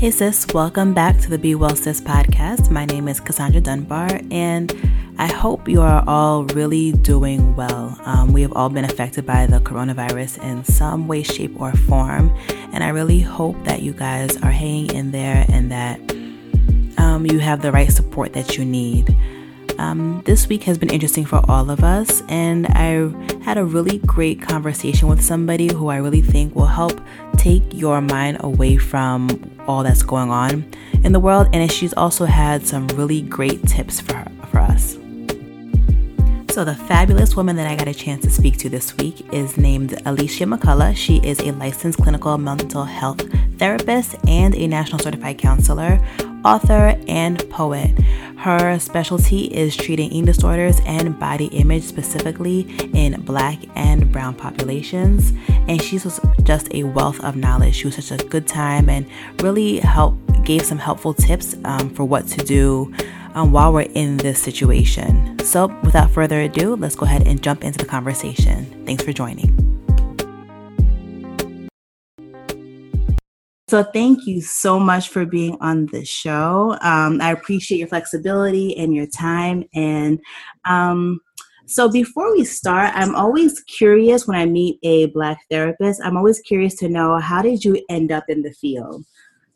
Hey 0.00 0.10
sis, 0.10 0.46
welcome 0.54 0.94
back 0.94 1.18
to 1.18 1.28
the 1.28 1.36
Be 1.36 1.54
Well 1.54 1.76
Sis 1.76 2.00
podcast. 2.00 2.70
My 2.70 2.86
name 2.86 3.06
is 3.06 3.20
Cassandra 3.20 3.60
Dunbar, 3.60 4.22
and 4.30 4.74
I 5.18 5.26
hope 5.26 5.68
you 5.68 5.82
are 5.82 6.02
all 6.06 6.44
really 6.44 6.92
doing 6.92 7.54
well. 7.54 8.00
Um, 8.06 8.32
we 8.32 8.40
have 8.40 8.54
all 8.54 8.70
been 8.70 8.86
affected 8.86 9.26
by 9.26 9.44
the 9.44 9.60
coronavirus 9.60 10.42
in 10.42 10.64
some 10.64 11.06
way, 11.06 11.22
shape, 11.22 11.60
or 11.60 11.72
form, 11.72 12.34
and 12.72 12.82
I 12.82 12.88
really 12.88 13.20
hope 13.20 13.62
that 13.64 13.82
you 13.82 13.92
guys 13.92 14.38
are 14.38 14.50
hanging 14.50 14.90
in 14.94 15.10
there 15.10 15.44
and 15.50 15.70
that 15.70 16.00
um, 16.96 17.26
you 17.26 17.38
have 17.40 17.60
the 17.60 17.70
right 17.70 17.92
support 17.92 18.32
that 18.32 18.56
you 18.56 18.64
need. 18.64 19.14
Um, 19.78 20.22
this 20.24 20.48
week 20.48 20.62
has 20.62 20.78
been 20.78 20.88
interesting 20.90 21.26
for 21.26 21.42
all 21.46 21.70
of 21.70 21.84
us, 21.84 22.22
and 22.26 22.66
I 22.68 23.10
had 23.42 23.58
a 23.58 23.64
really 23.66 23.98
great 23.98 24.40
conversation 24.40 25.08
with 25.08 25.20
somebody 25.22 25.70
who 25.70 25.88
I 25.88 25.96
really 25.96 26.22
think 26.22 26.56
will 26.56 26.64
help 26.64 26.98
take 27.36 27.62
your 27.74 28.00
mind 28.00 28.38
away 28.40 28.78
from 28.78 29.28
all 29.70 29.84
that's 29.84 30.02
going 30.02 30.30
on 30.30 30.68
in 31.04 31.12
the 31.12 31.20
world. 31.20 31.48
And 31.52 31.70
she's 31.70 31.94
also 31.94 32.24
had 32.24 32.66
some 32.66 32.88
really 32.88 33.22
great 33.22 33.64
tips 33.66 34.00
for, 34.00 34.14
her, 34.14 34.32
for 34.50 34.58
us. 34.58 34.98
So, 36.52 36.64
the 36.64 36.74
fabulous 36.74 37.36
woman 37.36 37.54
that 37.56 37.68
I 37.68 37.76
got 37.76 37.86
a 37.86 37.94
chance 37.94 38.24
to 38.24 38.30
speak 38.30 38.58
to 38.58 38.68
this 38.68 38.96
week 38.96 39.32
is 39.32 39.56
named 39.56 40.02
Alicia 40.04 40.44
McCullough. 40.44 40.96
She 40.96 41.18
is 41.18 41.38
a 41.38 41.52
licensed 41.52 42.00
clinical 42.00 42.36
mental 42.38 42.82
health 42.82 43.20
therapist 43.56 44.16
and 44.26 44.56
a 44.56 44.66
national 44.66 44.98
certified 44.98 45.38
counselor, 45.38 46.04
author, 46.44 46.98
and 47.08 47.48
poet. 47.50 47.90
Her 48.38 48.78
specialty 48.78 49.44
is 49.46 49.76
treating 49.76 50.10
eating 50.10 50.24
disorders 50.24 50.80
and 50.86 51.18
body 51.18 51.46
image, 51.46 51.82
specifically 51.82 52.60
in 52.94 53.20
black 53.20 53.58
and 53.76 54.10
brown 54.10 54.34
populations. 54.34 55.32
And 55.68 55.80
she's 55.82 56.18
just 56.42 56.72
a 56.72 56.84
wealth 56.84 57.20
of 57.20 57.36
knowledge. 57.36 57.74
She 57.74 57.86
was 57.86 57.96
such 57.96 58.10
a 58.18 58.24
good 58.24 58.46
time 58.46 58.88
and 58.88 59.06
really 59.40 59.78
helped, 59.78 60.42
gave 60.44 60.64
some 60.64 60.78
helpful 60.78 61.12
tips 61.12 61.54
um, 61.64 61.90
for 61.90 62.04
what 62.04 62.26
to 62.28 62.44
do 62.44 62.94
um, 63.34 63.52
while 63.52 63.72
we're 63.72 63.82
in 63.82 64.16
this 64.16 64.42
situation. 64.42 65.38
So, 65.40 65.66
without 65.82 66.10
further 66.10 66.40
ado, 66.40 66.76
let's 66.76 66.96
go 66.96 67.06
ahead 67.06 67.26
and 67.26 67.42
jump 67.42 67.62
into 67.62 67.78
the 67.78 67.84
conversation. 67.84 68.84
Thanks 68.86 69.04
for 69.04 69.12
joining. 69.12 69.59
So 73.70 73.84
thank 73.84 74.26
you 74.26 74.40
so 74.40 74.80
much 74.80 75.10
for 75.10 75.24
being 75.24 75.56
on 75.60 75.86
the 75.92 76.04
show. 76.04 76.76
Um, 76.80 77.20
I 77.20 77.30
appreciate 77.30 77.78
your 77.78 77.86
flexibility 77.86 78.76
and 78.76 78.92
your 78.92 79.06
time. 79.06 79.62
And 79.72 80.18
um, 80.64 81.20
so 81.66 81.88
before 81.88 82.32
we 82.32 82.44
start, 82.44 82.90
I'm 82.96 83.14
always 83.14 83.60
curious 83.60 84.26
when 84.26 84.36
I 84.36 84.44
meet 84.44 84.80
a 84.82 85.06
Black 85.06 85.38
therapist. 85.48 86.00
I'm 86.02 86.16
always 86.16 86.40
curious 86.40 86.74
to 86.78 86.88
know 86.88 87.20
how 87.20 87.42
did 87.42 87.64
you 87.64 87.80
end 87.88 88.10
up 88.10 88.24
in 88.26 88.42
the 88.42 88.50
field? 88.50 89.04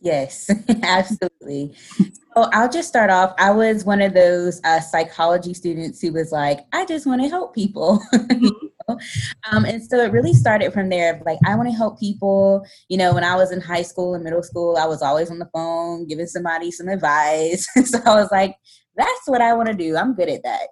Yes, 0.00 0.48
absolutely. 0.84 1.74
so 1.96 2.48
I'll 2.52 2.70
just 2.70 2.86
start 2.86 3.10
off. 3.10 3.34
I 3.38 3.50
was 3.50 3.84
one 3.84 4.00
of 4.00 4.14
those 4.14 4.60
uh, 4.62 4.78
psychology 4.78 5.54
students 5.54 6.00
who 6.00 6.12
was 6.12 6.30
like, 6.30 6.60
I 6.72 6.84
just 6.84 7.04
want 7.04 7.20
to 7.22 7.28
help 7.28 7.52
people. 7.52 8.00
Um, 8.88 9.64
and 9.64 9.82
so 9.84 9.98
it 10.00 10.12
really 10.12 10.34
started 10.34 10.72
from 10.72 10.88
there. 10.88 11.20
Like, 11.24 11.38
I 11.46 11.54
want 11.54 11.68
to 11.68 11.74
help 11.74 11.98
people. 11.98 12.64
You 12.88 12.98
know, 12.98 13.14
when 13.14 13.24
I 13.24 13.36
was 13.36 13.52
in 13.52 13.60
high 13.60 13.82
school 13.82 14.14
and 14.14 14.24
middle 14.24 14.42
school, 14.42 14.76
I 14.76 14.86
was 14.86 15.02
always 15.02 15.30
on 15.30 15.38
the 15.38 15.48
phone 15.52 16.06
giving 16.06 16.26
somebody 16.26 16.70
some 16.70 16.88
advice. 16.88 17.66
so 17.84 17.98
I 18.04 18.14
was 18.14 18.28
like, 18.30 18.56
that's 18.96 19.26
what 19.26 19.40
I 19.40 19.54
want 19.54 19.68
to 19.68 19.74
do. 19.74 19.96
I'm 19.96 20.14
good 20.14 20.28
at 20.28 20.42
that. 20.44 20.68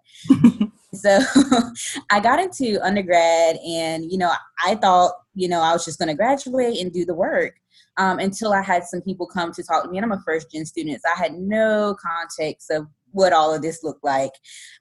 so 0.94 1.20
I 2.10 2.20
got 2.20 2.40
into 2.40 2.78
undergrad, 2.82 3.56
and, 3.56 4.10
you 4.10 4.18
know, 4.18 4.32
I 4.64 4.76
thought, 4.76 5.12
you 5.34 5.48
know, 5.48 5.60
I 5.60 5.72
was 5.72 5.84
just 5.84 5.98
going 5.98 6.08
to 6.08 6.14
graduate 6.14 6.80
and 6.80 6.92
do 6.92 7.04
the 7.04 7.14
work. 7.14 7.54
Um, 7.98 8.20
until 8.20 8.54
I 8.54 8.62
had 8.62 8.84
some 8.84 9.02
people 9.02 9.26
come 9.26 9.52
to 9.52 9.62
talk 9.62 9.84
to 9.84 9.90
me. 9.90 9.98
And 9.98 10.04
I'm 10.06 10.12
a 10.12 10.22
first 10.24 10.50
gen 10.50 10.64
student, 10.64 11.02
so 11.04 11.12
I 11.14 11.18
had 11.18 11.34
no 11.34 11.94
context 12.00 12.70
of 12.70 12.86
what 13.12 13.32
all 13.32 13.54
of 13.54 13.62
this 13.62 13.82
looked 13.82 14.04
like. 14.04 14.32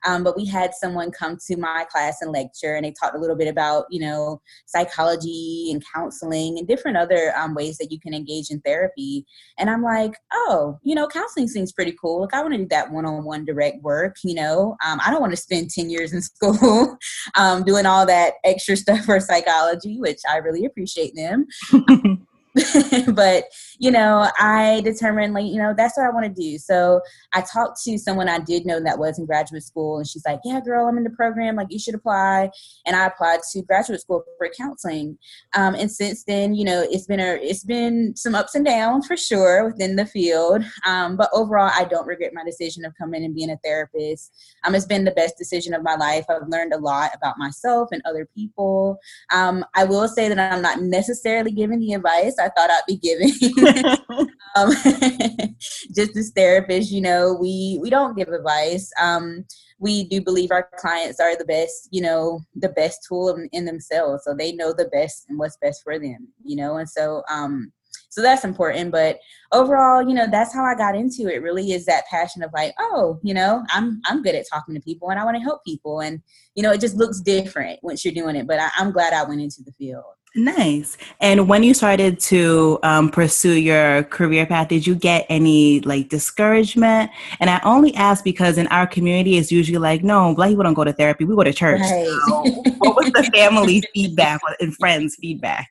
Um, 0.05 0.23
but 0.23 0.35
we 0.35 0.45
had 0.45 0.73
someone 0.73 1.11
come 1.11 1.37
to 1.47 1.57
my 1.57 1.85
class 1.91 2.17
and 2.21 2.31
lecture, 2.31 2.75
and 2.75 2.85
they 2.85 2.93
talked 2.99 3.15
a 3.15 3.19
little 3.19 3.35
bit 3.35 3.47
about, 3.47 3.85
you 3.89 4.01
know, 4.01 4.41
psychology 4.65 5.69
and 5.71 5.83
counseling 5.93 6.57
and 6.57 6.67
different 6.67 6.97
other 6.97 7.33
um, 7.37 7.53
ways 7.53 7.77
that 7.77 7.91
you 7.91 7.99
can 7.99 8.13
engage 8.13 8.49
in 8.49 8.61
therapy. 8.61 9.25
And 9.57 9.69
I'm 9.69 9.83
like, 9.83 10.13
oh, 10.33 10.79
you 10.83 10.95
know, 10.95 11.07
counseling 11.07 11.47
seems 11.47 11.71
pretty 11.71 11.95
cool. 12.01 12.21
Like, 12.21 12.33
I 12.33 12.41
want 12.41 12.53
to 12.53 12.59
do 12.59 12.67
that 12.69 12.91
one 12.91 13.05
on 13.05 13.23
one 13.23 13.45
direct 13.45 13.81
work, 13.83 14.15
you 14.23 14.35
know. 14.35 14.75
Um, 14.85 14.99
I 15.05 15.11
don't 15.11 15.21
want 15.21 15.33
to 15.33 15.37
spend 15.37 15.69
10 15.69 15.89
years 15.89 16.13
in 16.13 16.21
school 16.21 16.97
um, 17.35 17.63
doing 17.63 17.85
all 17.85 18.05
that 18.05 18.33
extra 18.43 18.75
stuff 18.75 19.05
for 19.05 19.19
psychology, 19.19 19.99
which 19.99 20.19
I 20.29 20.37
really 20.37 20.65
appreciate 20.65 21.15
them. 21.15 21.47
but 23.13 23.45
you 23.79 23.89
know 23.89 24.29
i 24.37 24.81
determined 24.83 25.33
like 25.33 25.45
you 25.45 25.57
know 25.57 25.73
that's 25.75 25.97
what 25.97 26.05
i 26.05 26.09
want 26.09 26.25
to 26.25 26.41
do. 26.41 26.57
So 26.57 26.99
i 27.33 27.41
talked 27.41 27.81
to 27.83 27.97
someone 27.97 28.27
i 28.27 28.39
did 28.39 28.65
know 28.65 28.79
that 28.81 28.99
was 28.99 29.19
in 29.19 29.25
graduate 29.25 29.63
school 29.63 29.97
and 29.97 30.07
she's 30.07 30.25
like 30.25 30.39
yeah 30.43 30.59
girl 30.59 30.87
i'm 30.87 30.97
in 30.97 31.03
the 31.03 31.09
program. 31.11 31.55
Like 31.55 31.67
you 31.69 31.79
should 31.79 31.95
apply. 31.95 32.49
And 32.85 32.95
i 32.95 33.05
applied 33.05 33.39
to 33.51 33.61
graduate 33.63 34.01
school 34.01 34.23
for 34.37 34.49
counseling. 34.57 35.17
Um, 35.55 35.75
and 35.75 35.89
since 35.89 36.23
then 36.25 36.53
you 36.53 36.65
know 36.65 36.85
it's 36.89 37.05
been 37.05 37.21
a 37.21 37.39
it's 37.41 37.63
been 37.63 38.15
some 38.15 38.35
ups 38.35 38.55
and 38.55 38.65
downs 38.65 39.07
for 39.07 39.15
sure 39.15 39.65
within 39.65 39.95
the 39.95 40.05
field. 40.05 40.63
Um, 40.85 41.15
but 41.15 41.29
overall 41.33 41.71
i 41.73 41.85
don't 41.85 42.07
regret 42.07 42.33
my 42.33 42.43
decision 42.43 42.83
of 42.83 42.93
coming 42.97 43.23
and 43.23 43.33
being 43.33 43.51
a 43.51 43.57
therapist. 43.63 44.33
Um, 44.65 44.75
it's 44.75 44.85
been 44.85 45.05
the 45.05 45.11
best 45.11 45.37
decision 45.37 45.73
of 45.73 45.83
my 45.83 45.95
life. 45.95 46.25
I've 46.29 46.47
learned 46.49 46.73
a 46.73 46.77
lot 46.77 47.11
about 47.15 47.37
myself 47.37 47.89
and 47.91 48.01
other 48.05 48.27
people. 48.35 48.97
Um, 49.31 49.63
i 49.75 49.83
will 49.83 50.07
say 50.07 50.27
that 50.27 50.39
i'm 50.39 50.61
not 50.61 50.81
necessarily 50.81 51.51
giving 51.51 51.79
the 51.79 51.93
advice 51.93 52.35
I 52.41 52.49
thought 52.49 52.69
I'd 52.69 52.81
be 52.87 52.97
giving. 52.97 53.31
um, 54.55 54.71
just 55.95 56.17
as 56.17 56.31
therapists, 56.33 56.91
you 56.91 57.01
know, 57.01 57.37
we 57.39 57.79
we 57.81 57.89
don't 57.89 58.17
give 58.17 58.29
advice. 58.29 58.91
Um, 58.99 59.45
we 59.79 60.03
do 60.03 60.21
believe 60.21 60.51
our 60.51 60.69
clients 60.77 61.19
are 61.19 61.35
the 61.35 61.45
best, 61.45 61.89
you 61.91 62.01
know, 62.01 62.41
the 62.55 62.69
best 62.69 62.99
tool 63.07 63.29
in, 63.29 63.49
in, 63.51 63.65
themselves, 63.65 64.23
so 64.23 64.35
they 64.35 64.51
know 64.51 64.73
the 64.73 64.89
best 64.93 65.25
and 65.27 65.39
what's 65.39 65.57
best 65.57 65.81
for 65.83 65.97
them, 65.97 66.27
you 66.43 66.55
know, 66.55 66.77
and 66.77 66.87
so 66.87 67.23
um, 67.29 67.71
so 68.09 68.21
that's 68.21 68.43
important. 68.43 68.91
But 68.91 69.19
overall, 69.51 70.01
you 70.01 70.13
know, 70.13 70.27
that's 70.29 70.53
how 70.53 70.63
I 70.63 70.75
got 70.75 70.95
into 70.95 71.33
it. 71.33 71.41
Really, 71.41 71.71
is 71.71 71.85
that 71.85 72.05
passion 72.07 72.43
of 72.43 72.51
like, 72.53 72.73
oh, 72.79 73.19
you 73.23 73.33
know, 73.33 73.63
I'm 73.69 74.01
I'm 74.05 74.21
good 74.21 74.35
at 74.35 74.45
talking 74.51 74.75
to 74.75 74.81
people 74.81 75.09
and 75.09 75.19
I 75.19 75.25
want 75.25 75.37
to 75.37 75.43
help 75.43 75.63
people, 75.65 76.01
and 76.01 76.21
you 76.55 76.61
know, 76.61 76.71
it 76.71 76.81
just 76.81 76.95
looks 76.95 77.19
different 77.19 77.79
once 77.81 78.05
you're 78.05 78.13
doing 78.13 78.35
it. 78.35 78.47
But 78.47 78.59
I, 78.59 78.69
I'm 78.77 78.91
glad 78.91 79.13
I 79.13 79.23
went 79.23 79.41
into 79.41 79.63
the 79.65 79.71
field. 79.73 80.03
Nice. 80.33 80.97
And 81.19 81.49
when 81.49 81.61
you 81.61 81.73
started 81.73 82.17
to 82.21 82.79
um, 82.83 83.09
pursue 83.09 83.53
your 83.53 84.03
career 84.03 84.45
path, 84.45 84.69
did 84.69 84.87
you 84.87 84.95
get 84.95 85.25
any 85.27 85.81
like 85.81 86.07
discouragement? 86.07 87.11
And 87.41 87.49
I 87.49 87.59
only 87.65 87.93
ask 87.95 88.23
because 88.23 88.57
in 88.57 88.67
our 88.67 88.87
community, 88.87 89.37
it's 89.37 89.51
usually 89.51 89.77
like, 89.77 90.03
no, 90.03 90.33
black 90.33 90.49
people 90.49 90.63
don't 90.63 90.73
go 90.73 90.85
to 90.85 90.93
therapy; 90.93 91.25
we 91.25 91.35
go 91.35 91.43
to 91.43 91.51
church. 91.51 91.81
Right. 91.81 92.19
So 92.27 92.43
what 92.77 92.95
was 92.95 93.11
the 93.11 93.29
family 93.33 93.83
feedback 93.93 94.39
and 94.61 94.73
friends' 94.77 95.17
feedback? 95.19 95.69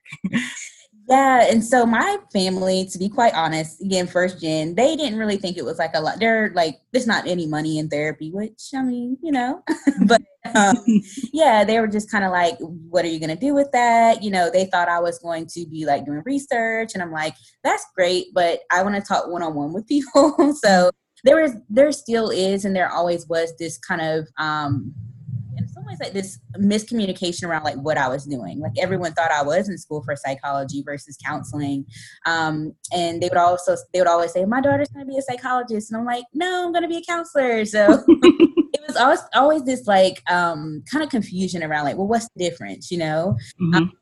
Yeah, 1.10 1.48
and 1.50 1.64
so 1.64 1.84
my 1.84 2.18
family, 2.32 2.86
to 2.92 2.96
be 2.96 3.08
quite 3.08 3.34
honest, 3.34 3.82
again, 3.82 4.06
first 4.06 4.40
gen, 4.40 4.76
they 4.76 4.94
didn't 4.94 5.18
really 5.18 5.38
think 5.38 5.56
it 5.56 5.64
was 5.64 5.76
like 5.76 5.90
a 5.94 6.00
lot. 6.00 6.20
They're 6.20 6.52
like, 6.54 6.78
there's 6.92 7.08
not 7.08 7.26
any 7.26 7.48
money 7.48 7.78
in 7.80 7.88
therapy, 7.88 8.30
which 8.30 8.70
I 8.76 8.82
mean, 8.82 9.18
you 9.20 9.32
know, 9.32 9.64
but 10.06 10.22
um, 10.54 10.76
yeah, 11.32 11.64
they 11.64 11.80
were 11.80 11.88
just 11.88 12.12
kind 12.12 12.24
of 12.24 12.30
like, 12.30 12.56
what 12.60 13.04
are 13.04 13.08
you 13.08 13.18
going 13.18 13.34
to 13.34 13.34
do 13.34 13.54
with 13.54 13.72
that? 13.72 14.22
You 14.22 14.30
know, 14.30 14.50
they 14.52 14.66
thought 14.66 14.88
I 14.88 15.00
was 15.00 15.18
going 15.18 15.46
to 15.46 15.66
be 15.66 15.84
like 15.84 16.06
doing 16.06 16.22
research, 16.24 16.92
and 16.94 17.02
I'm 17.02 17.10
like, 17.10 17.34
that's 17.64 17.84
great, 17.96 18.26
but 18.32 18.60
I 18.70 18.84
want 18.84 18.94
to 18.94 19.00
talk 19.00 19.26
one 19.26 19.42
on 19.42 19.54
one 19.56 19.72
with 19.72 19.86
people. 19.88 20.54
so 20.62 20.92
there 21.24 21.42
was, 21.42 21.56
there 21.68 21.90
still 21.90 22.30
is, 22.30 22.64
and 22.64 22.76
there 22.76 22.88
always 22.88 23.26
was 23.26 23.52
this 23.58 23.78
kind 23.78 24.00
of, 24.00 24.28
um, 24.38 24.94
always 25.90 26.00
like 26.00 26.12
this 26.12 26.38
miscommunication 26.58 27.44
around 27.44 27.64
like 27.64 27.76
what 27.76 27.98
I 27.98 28.08
was 28.08 28.24
doing. 28.24 28.60
Like 28.60 28.72
everyone 28.78 29.12
thought 29.12 29.30
I 29.30 29.42
was 29.42 29.68
in 29.68 29.78
school 29.78 30.02
for 30.02 30.14
psychology 30.16 30.82
versus 30.84 31.16
counseling, 31.24 31.84
um, 32.26 32.74
and 32.92 33.22
they 33.22 33.28
would 33.28 33.38
also 33.38 33.76
they 33.92 34.00
would 34.00 34.08
always 34.08 34.32
say 34.32 34.44
my 34.44 34.60
daughter's 34.60 34.88
going 34.88 35.06
to 35.06 35.10
be 35.10 35.18
a 35.18 35.22
psychologist, 35.22 35.90
and 35.90 36.00
I'm 36.00 36.06
like, 36.06 36.24
no, 36.34 36.64
I'm 36.66 36.72
going 36.72 36.82
to 36.82 36.88
be 36.88 36.98
a 36.98 37.02
counselor. 37.02 37.64
So 37.64 38.04
it 38.08 38.80
was 38.86 38.96
always 38.96 39.20
always 39.34 39.64
this 39.64 39.86
like 39.86 40.22
um, 40.30 40.82
kind 40.90 41.04
of 41.04 41.10
confusion 41.10 41.62
around 41.62 41.84
like, 41.84 41.96
well, 41.96 42.08
what's 42.08 42.28
the 42.36 42.48
difference, 42.48 42.90
you 42.90 42.98
know? 42.98 43.36
Mm-hmm. 43.60 43.74
Um, 43.74 43.92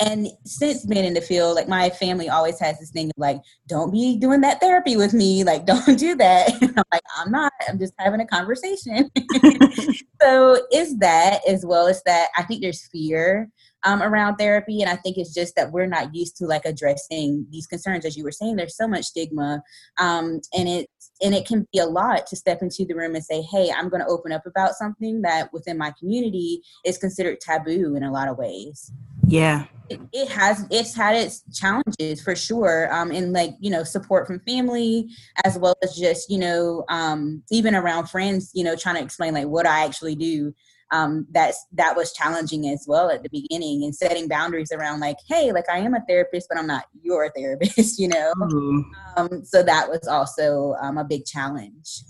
and 0.00 0.28
since 0.44 0.84
being 0.84 1.04
in 1.04 1.14
the 1.14 1.20
field, 1.20 1.54
like 1.54 1.68
my 1.68 1.88
family 1.90 2.28
always 2.28 2.58
has 2.60 2.78
this 2.78 2.90
thing 2.90 3.06
of 3.06 3.14
like, 3.16 3.40
don't 3.66 3.90
be 3.90 4.18
doing 4.18 4.40
that 4.42 4.60
therapy 4.60 4.96
with 4.96 5.14
me. 5.14 5.44
Like, 5.46 5.64
don't 5.64 5.96
do 5.96 6.16
that. 6.16 6.50
I'm 6.62 6.84
like, 6.92 7.02
I'm 7.16 7.30
not. 7.30 7.52
I'm 7.68 7.78
just 7.78 7.94
having 7.98 8.20
a 8.20 8.26
conversation. 8.26 9.08
so 10.20 10.60
is 10.72 10.98
that 10.98 11.40
as 11.48 11.64
well 11.64 11.86
as 11.86 12.02
that 12.02 12.30
I 12.36 12.42
think 12.42 12.62
there's 12.62 12.88
fear 12.88 13.48
um, 13.86 14.02
around 14.02 14.36
therapy. 14.36 14.82
And 14.82 14.90
I 14.90 14.96
think 14.96 15.16
it's 15.16 15.32
just 15.32 15.54
that 15.54 15.70
we're 15.70 15.86
not 15.86 16.14
used 16.14 16.36
to 16.38 16.46
like 16.46 16.64
addressing 16.64 17.46
these 17.50 17.66
concerns. 17.66 18.04
As 18.04 18.16
you 18.16 18.24
were 18.24 18.32
saying, 18.32 18.56
there's 18.56 18.76
so 18.76 18.88
much 18.88 19.04
stigma. 19.04 19.62
Um, 19.98 20.40
and 20.52 20.68
it 20.68 20.90
and 21.22 21.34
it 21.34 21.46
can 21.46 21.66
be 21.72 21.78
a 21.78 21.86
lot 21.86 22.26
to 22.26 22.36
step 22.36 22.60
into 22.60 22.84
the 22.84 22.94
room 22.94 23.14
and 23.14 23.24
say, 23.24 23.40
hey, 23.40 23.70
I'm 23.74 23.88
going 23.88 24.02
to 24.02 24.08
open 24.08 24.32
up 24.32 24.44
about 24.44 24.74
something 24.74 25.22
that 25.22 25.50
within 25.52 25.78
my 25.78 25.92
community 25.98 26.60
is 26.84 26.98
considered 26.98 27.40
taboo 27.40 27.94
in 27.96 28.02
a 28.02 28.12
lot 28.12 28.28
of 28.28 28.36
ways. 28.36 28.92
Yeah. 29.26 29.66
It, 29.88 30.00
it 30.12 30.28
has 30.30 30.66
it's 30.70 30.94
had 30.96 31.14
its 31.14 31.44
challenges 31.54 32.20
for 32.20 32.34
sure 32.34 32.92
um 32.92 33.12
and 33.12 33.32
like 33.32 33.54
you 33.60 33.70
know 33.70 33.84
support 33.84 34.26
from 34.26 34.40
family 34.40 35.08
as 35.44 35.56
well 35.56 35.76
as 35.80 35.94
just 35.94 36.28
you 36.28 36.38
know 36.38 36.84
um 36.88 37.44
even 37.52 37.76
around 37.76 38.08
friends 38.08 38.50
you 38.52 38.64
know 38.64 38.74
trying 38.74 38.96
to 38.96 39.02
explain 39.02 39.34
like 39.34 39.46
what 39.46 39.64
i 39.64 39.84
actually 39.84 40.16
do 40.16 40.52
um, 40.92 41.26
that's 41.30 41.66
that 41.72 41.96
was 41.96 42.12
challenging 42.12 42.68
as 42.68 42.84
well 42.88 43.10
at 43.10 43.22
the 43.22 43.28
beginning 43.28 43.84
and 43.84 43.94
setting 43.94 44.28
boundaries 44.28 44.72
around 44.72 44.98
like 44.98 45.18
hey 45.28 45.52
like 45.52 45.68
i 45.70 45.78
am 45.78 45.94
a 45.94 46.00
therapist 46.08 46.48
but 46.48 46.58
i'm 46.58 46.66
not 46.66 46.86
your 47.02 47.30
therapist 47.36 47.98
you 47.98 48.08
know 48.08 48.32
mm-hmm. 48.36 48.80
um, 49.16 49.44
so 49.44 49.62
that 49.62 49.88
was 49.88 50.06
also 50.08 50.74
um, 50.80 50.98
a 50.98 51.04
big 51.04 51.24
challenge 51.24 52.02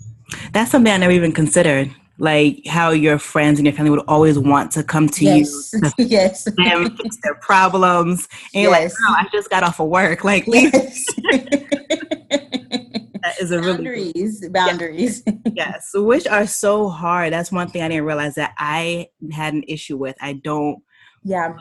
that's 0.53 0.71
something 0.71 0.93
i 0.93 0.97
never 0.97 1.13
even 1.13 1.33
considered 1.33 1.95
like 2.19 2.67
how 2.67 2.91
your 2.91 3.19
friends 3.19 3.59
and 3.59 3.67
your 3.67 3.75
family 3.75 3.91
would 3.91 4.05
always 4.09 4.39
want 4.39 4.71
to 4.73 4.83
come 4.83 5.09
to 5.09 5.25
yes. 5.25 5.73
you 5.73 6.07
yes 6.07 6.45
them 6.57 6.97
fix 6.97 7.19
their 7.23 7.35
problems 7.37 8.27
and 8.55 8.63
you're 8.63 8.73
yes. 8.73 8.93
like 8.93 9.11
oh, 9.11 9.15
i 9.19 9.29
just 9.31 9.51
got 9.51 9.63
off 9.63 9.81
of 9.81 9.89
work 9.89 10.25
like 10.25 10.47
yes. 10.49 11.05
that 13.27 13.41
is 13.41 13.51
a 13.51 13.61
boundaries, 13.61 14.39
really 14.41 14.53
boundaries. 14.53 15.23
Yes. 15.27 15.53
yes, 15.55 15.91
which 15.95 16.27
are 16.27 16.47
so 16.47 16.89
hard. 16.89 17.33
That's 17.33 17.51
one 17.53 17.69
thing 17.69 17.83
I 17.83 17.89
didn't 17.89 18.05
realize 18.05 18.35
that 18.35 18.55
I 18.59 19.09
had 19.33 19.55
an 19.55 19.65
issue 19.67 19.97
with. 19.97 20.17
I 20.21 20.35
don't. 20.35 20.83
Yeah. 21.25 21.55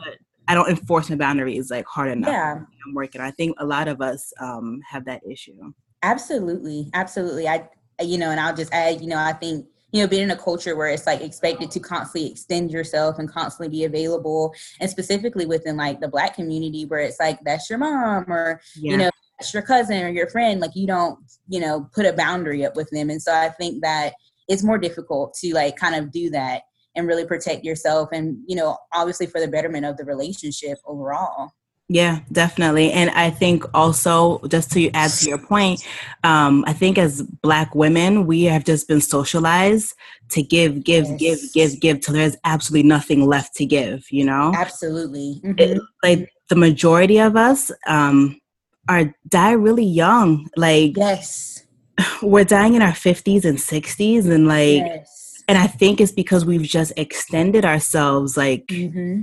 I 0.48 0.54
don't 0.54 0.68
enforce 0.68 1.10
my 1.10 1.16
boundaries 1.16 1.70
like 1.70 1.86
hard 1.86 2.12
enough. 2.12 2.30
Yeah. 2.30 2.54
I'm 2.54 2.94
working. 2.94 3.20
I 3.20 3.32
think 3.32 3.56
a 3.58 3.66
lot 3.66 3.88
of 3.88 4.00
us 4.00 4.32
um, 4.40 4.80
have 4.88 5.04
that 5.06 5.22
issue. 5.28 5.72
Absolutely, 6.02 6.88
absolutely. 6.94 7.48
I, 7.48 7.68
you 8.00 8.16
know, 8.16 8.30
and 8.30 8.38
I'll 8.38 8.54
just 8.54 8.72
add, 8.72 9.00
you 9.00 9.08
know, 9.08 9.18
I 9.18 9.32
think 9.32 9.66
you 9.92 10.02
know 10.02 10.08
being 10.08 10.24
in 10.24 10.30
a 10.30 10.36
culture 10.36 10.76
where 10.76 10.88
it's 10.88 11.06
like 11.06 11.20
expected 11.20 11.70
to 11.70 11.80
constantly 11.80 12.30
extend 12.30 12.70
yourself 12.70 13.18
and 13.18 13.30
constantly 13.30 13.68
be 13.68 13.84
available 13.84 14.54
and 14.80 14.90
specifically 14.90 15.46
within 15.46 15.76
like 15.76 16.00
the 16.00 16.08
black 16.08 16.34
community 16.34 16.84
where 16.84 17.00
it's 17.00 17.20
like 17.20 17.38
that's 17.44 17.70
your 17.70 17.78
mom 17.78 18.24
or 18.28 18.60
yeah. 18.76 18.92
you 18.92 18.96
know 18.96 19.10
that's 19.38 19.54
your 19.54 19.62
cousin 19.62 20.02
or 20.02 20.08
your 20.08 20.28
friend 20.28 20.60
like 20.60 20.74
you 20.74 20.86
don't 20.86 21.18
you 21.48 21.60
know 21.60 21.88
put 21.94 22.06
a 22.06 22.12
boundary 22.12 22.64
up 22.64 22.76
with 22.76 22.88
them 22.90 23.10
and 23.10 23.22
so 23.22 23.32
i 23.32 23.48
think 23.48 23.82
that 23.82 24.12
it's 24.48 24.64
more 24.64 24.78
difficult 24.78 25.34
to 25.34 25.54
like 25.54 25.76
kind 25.76 25.94
of 25.94 26.10
do 26.10 26.30
that 26.30 26.62
and 26.94 27.06
really 27.06 27.26
protect 27.26 27.64
yourself 27.64 28.08
and 28.12 28.36
you 28.46 28.56
know 28.56 28.76
obviously 28.92 29.26
for 29.26 29.40
the 29.40 29.48
betterment 29.48 29.86
of 29.86 29.96
the 29.96 30.04
relationship 30.04 30.78
overall 30.86 31.50
yeah, 31.88 32.20
definitely. 32.32 32.92
And 32.92 33.10
I 33.10 33.30
think 33.30 33.64
also, 33.74 34.40
just 34.48 34.72
to 34.72 34.90
add 34.90 35.10
to 35.10 35.28
your 35.28 35.38
point, 35.38 35.86
um, 36.24 36.64
I 36.66 36.72
think 36.72 36.98
as 36.98 37.22
Black 37.22 37.74
women, 37.74 38.26
we 38.26 38.44
have 38.44 38.64
just 38.64 38.88
been 38.88 39.00
socialized 39.00 39.94
to 40.30 40.42
give, 40.42 40.82
give, 40.82 41.04
yes. 41.04 41.18
give, 41.20 41.52
give, 41.52 41.80
give 41.80 42.00
till 42.00 42.14
there's 42.14 42.36
absolutely 42.44 42.88
nothing 42.88 43.26
left 43.26 43.54
to 43.56 43.66
give, 43.66 44.10
you 44.10 44.24
know? 44.24 44.52
Absolutely. 44.56 45.40
Mm-hmm. 45.44 45.58
It, 45.58 45.80
like 46.02 46.32
the 46.48 46.56
majority 46.56 47.18
of 47.18 47.36
us, 47.36 47.70
um, 47.86 48.40
are 48.88 49.14
die 49.28 49.52
really 49.52 49.84
young. 49.84 50.48
Like 50.56 50.96
yes, 50.96 51.64
we're 52.22 52.44
dying 52.44 52.74
in 52.74 52.82
our 52.82 52.94
fifties 52.94 53.44
and 53.44 53.60
sixties, 53.60 54.26
and 54.26 54.46
like, 54.46 54.78
yes. 54.78 55.42
and 55.48 55.58
I 55.58 55.66
think 55.66 56.00
it's 56.00 56.12
because 56.12 56.44
we've 56.44 56.62
just 56.62 56.92
extended 56.96 57.64
ourselves, 57.64 58.36
like, 58.36 58.66
mm-hmm. 58.66 59.22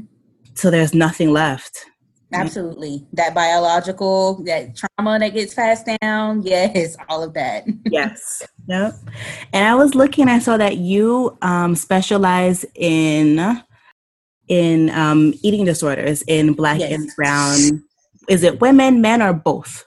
so 0.54 0.70
there's 0.70 0.94
nothing 0.94 1.32
left. 1.32 1.86
Absolutely, 2.34 3.06
that 3.14 3.34
biological, 3.34 4.44
that 4.44 4.76
trauma 4.76 5.20
that 5.20 5.34
gets 5.34 5.54
passed 5.54 5.88
down. 6.02 6.42
Yes, 6.42 6.96
all 7.10 7.24
of 7.24 7.34
that. 7.34 7.66
yes. 7.86 8.44
Yep. 8.66 8.94
And 9.52 9.68
I 9.68 9.76
was 9.76 9.94
looking, 9.94 10.30
I 10.30 10.40
saw 10.40 10.56
that 10.56 10.78
you 10.78 11.38
um, 11.42 11.76
specialize 11.76 12.66
in 12.76 13.62
in 14.48 14.90
um, 14.92 15.34
eating 15.44 15.66
disorders 15.66 16.22
in 16.30 16.54
Black 16.54 16.80
yes. 16.80 16.94
and 16.94 17.12
Brown 17.18 17.84
is 18.28 18.44
it 18.44 18.62
women, 18.62 19.02
men, 19.02 19.22
or 19.22 19.34
both? 19.34 19.86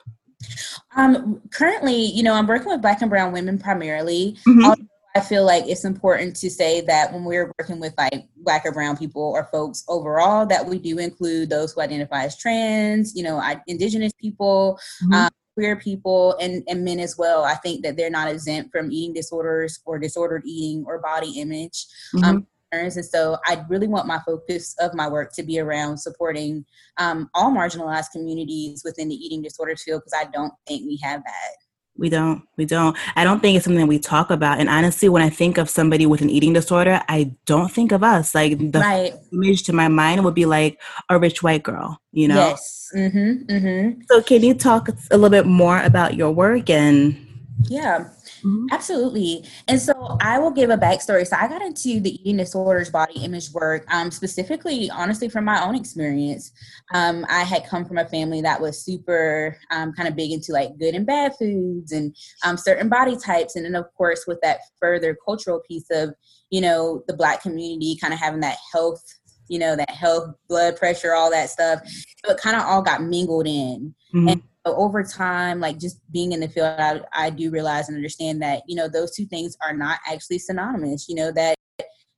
Um, 0.96 1.40
currently, 1.50 1.94
you 1.94 2.22
know, 2.22 2.34
I'm 2.34 2.46
working 2.46 2.68
with 2.68 2.82
Black 2.82 3.00
and 3.00 3.10
Brown 3.10 3.32
women 3.32 3.58
primarily. 3.58 4.36
Mm-hmm. 4.46 4.82
I 5.16 5.20
feel 5.20 5.46
like 5.46 5.64
it's 5.66 5.86
important 5.86 6.36
to 6.36 6.50
say 6.50 6.82
that 6.82 7.10
when 7.10 7.24
we're 7.24 7.50
working 7.58 7.80
with 7.80 7.94
like 7.96 8.28
Black 8.36 8.66
or 8.66 8.72
Brown 8.72 8.98
people 8.98 9.22
or 9.22 9.48
folks 9.50 9.82
overall, 9.88 10.44
that 10.44 10.66
we 10.66 10.78
do 10.78 10.98
include 10.98 11.48
those 11.48 11.72
who 11.72 11.80
identify 11.80 12.24
as 12.24 12.36
trans, 12.36 13.16
you 13.16 13.22
know, 13.22 13.42
Indigenous 13.66 14.12
people. 14.20 14.78
Mm-hmm. 15.04 15.14
Um, 15.14 15.30
queer 15.54 15.76
people 15.76 16.36
and, 16.38 16.62
and 16.68 16.84
men 16.84 17.00
as 17.00 17.16
well. 17.16 17.42
I 17.42 17.54
think 17.54 17.82
that 17.82 17.96
they're 17.96 18.10
not 18.10 18.30
exempt 18.30 18.70
from 18.70 18.92
eating 18.92 19.14
disorders 19.14 19.80
or 19.86 19.98
disordered 19.98 20.42
eating 20.44 20.84
or 20.86 20.98
body 20.98 21.40
image. 21.40 21.86
Um, 22.16 22.20
mm-hmm. 22.20 22.30
Um, 22.36 22.46
and 22.72 22.92
so 22.92 23.38
I 23.46 23.64
really 23.70 23.86
want 23.86 24.06
my 24.06 24.18
focus 24.26 24.74
of 24.80 24.92
my 24.92 25.08
work 25.08 25.32
to 25.32 25.42
be 25.42 25.58
around 25.58 25.96
supporting 25.96 26.66
um, 26.98 27.30
all 27.32 27.50
marginalized 27.50 28.10
communities 28.12 28.82
within 28.84 29.08
the 29.08 29.14
eating 29.14 29.40
disorders 29.40 29.82
field 29.82 30.02
because 30.04 30.18
I 30.20 30.30
don't 30.30 30.52
think 30.66 30.84
we 30.84 30.98
have 31.02 31.22
that. 31.24 31.65
We 31.98 32.08
don't. 32.08 32.42
We 32.56 32.64
don't. 32.64 32.96
I 33.14 33.24
don't 33.24 33.40
think 33.40 33.56
it's 33.56 33.64
something 33.64 33.86
we 33.86 33.98
talk 33.98 34.30
about. 34.30 34.60
And 34.60 34.68
honestly, 34.68 35.08
when 35.08 35.22
I 35.22 35.30
think 35.30 35.58
of 35.58 35.70
somebody 35.70 36.06
with 36.06 36.20
an 36.20 36.30
eating 36.30 36.52
disorder, 36.52 37.02
I 37.08 37.34
don't 37.46 37.70
think 37.70 37.92
of 37.92 38.02
us. 38.02 38.34
Like 38.34 38.58
the 38.58 38.80
right. 38.80 39.14
image 39.32 39.62
to 39.64 39.72
my 39.72 39.88
mind 39.88 40.24
would 40.24 40.34
be 40.34 40.46
like 40.46 40.80
a 41.08 41.18
rich 41.18 41.42
white 41.42 41.62
girl, 41.62 42.00
you 42.12 42.28
know? 42.28 42.36
Yes. 42.36 42.90
Mm-hmm, 42.94 43.50
mm-hmm. 43.50 44.00
So, 44.08 44.22
can 44.22 44.42
you 44.42 44.54
talk 44.54 44.88
a 44.88 45.16
little 45.16 45.30
bit 45.30 45.46
more 45.46 45.80
about 45.82 46.14
your 46.14 46.30
work 46.30 46.70
and? 46.70 47.22
Yeah. 47.68 48.10
Mm-hmm. 48.46 48.66
Absolutely. 48.70 49.44
And 49.66 49.80
so 49.80 50.16
I 50.20 50.38
will 50.38 50.52
give 50.52 50.70
a 50.70 50.76
backstory. 50.76 51.26
So 51.26 51.36
I 51.36 51.48
got 51.48 51.62
into 51.62 51.98
the 52.00 52.14
eating 52.20 52.36
disorders 52.36 52.90
body 52.90 53.24
image 53.24 53.50
work 53.50 53.84
um, 53.92 54.10
specifically, 54.10 54.88
honestly, 54.90 55.28
from 55.28 55.44
my 55.44 55.64
own 55.64 55.74
experience. 55.74 56.52
Um, 56.94 57.26
I 57.28 57.42
had 57.42 57.66
come 57.66 57.84
from 57.84 57.98
a 57.98 58.06
family 58.06 58.40
that 58.42 58.60
was 58.60 58.84
super 58.84 59.56
um, 59.72 59.92
kind 59.94 60.08
of 60.08 60.14
big 60.14 60.30
into 60.30 60.52
like 60.52 60.78
good 60.78 60.94
and 60.94 61.06
bad 61.06 61.34
foods 61.36 61.90
and 61.90 62.14
um, 62.44 62.56
certain 62.56 62.88
body 62.88 63.16
types. 63.16 63.56
And 63.56 63.64
then, 63.64 63.74
of 63.74 63.86
course, 63.96 64.24
with 64.28 64.38
that 64.42 64.60
further 64.80 65.16
cultural 65.24 65.60
piece 65.66 65.86
of, 65.90 66.14
you 66.50 66.60
know, 66.60 67.02
the 67.08 67.16
Black 67.16 67.42
community 67.42 67.98
kind 68.00 68.14
of 68.14 68.20
having 68.20 68.40
that 68.40 68.58
health 68.72 69.02
you 69.48 69.60
know 69.60 69.76
that 69.76 69.90
health 69.90 70.34
blood 70.48 70.76
pressure 70.76 71.14
all 71.14 71.30
that 71.30 71.48
stuff 71.48 71.78
so 72.24 72.32
it 72.32 72.36
kind 72.36 72.56
of 72.56 72.62
all 72.64 72.82
got 72.82 73.04
mingled 73.04 73.46
in 73.46 73.94
mm-hmm. 74.12 74.26
and 74.26 74.42
over 74.74 75.02
time, 75.02 75.60
like 75.60 75.78
just 75.78 76.00
being 76.12 76.32
in 76.32 76.40
the 76.40 76.48
field, 76.48 76.78
I, 76.78 77.00
I 77.12 77.30
do 77.30 77.50
realize 77.50 77.88
and 77.88 77.96
understand 77.96 78.42
that, 78.42 78.62
you 78.66 78.76
know, 78.76 78.88
those 78.88 79.14
two 79.14 79.26
things 79.26 79.56
are 79.62 79.72
not 79.72 80.00
actually 80.10 80.38
synonymous, 80.38 81.08
you 81.08 81.14
know, 81.14 81.30
that 81.32 81.55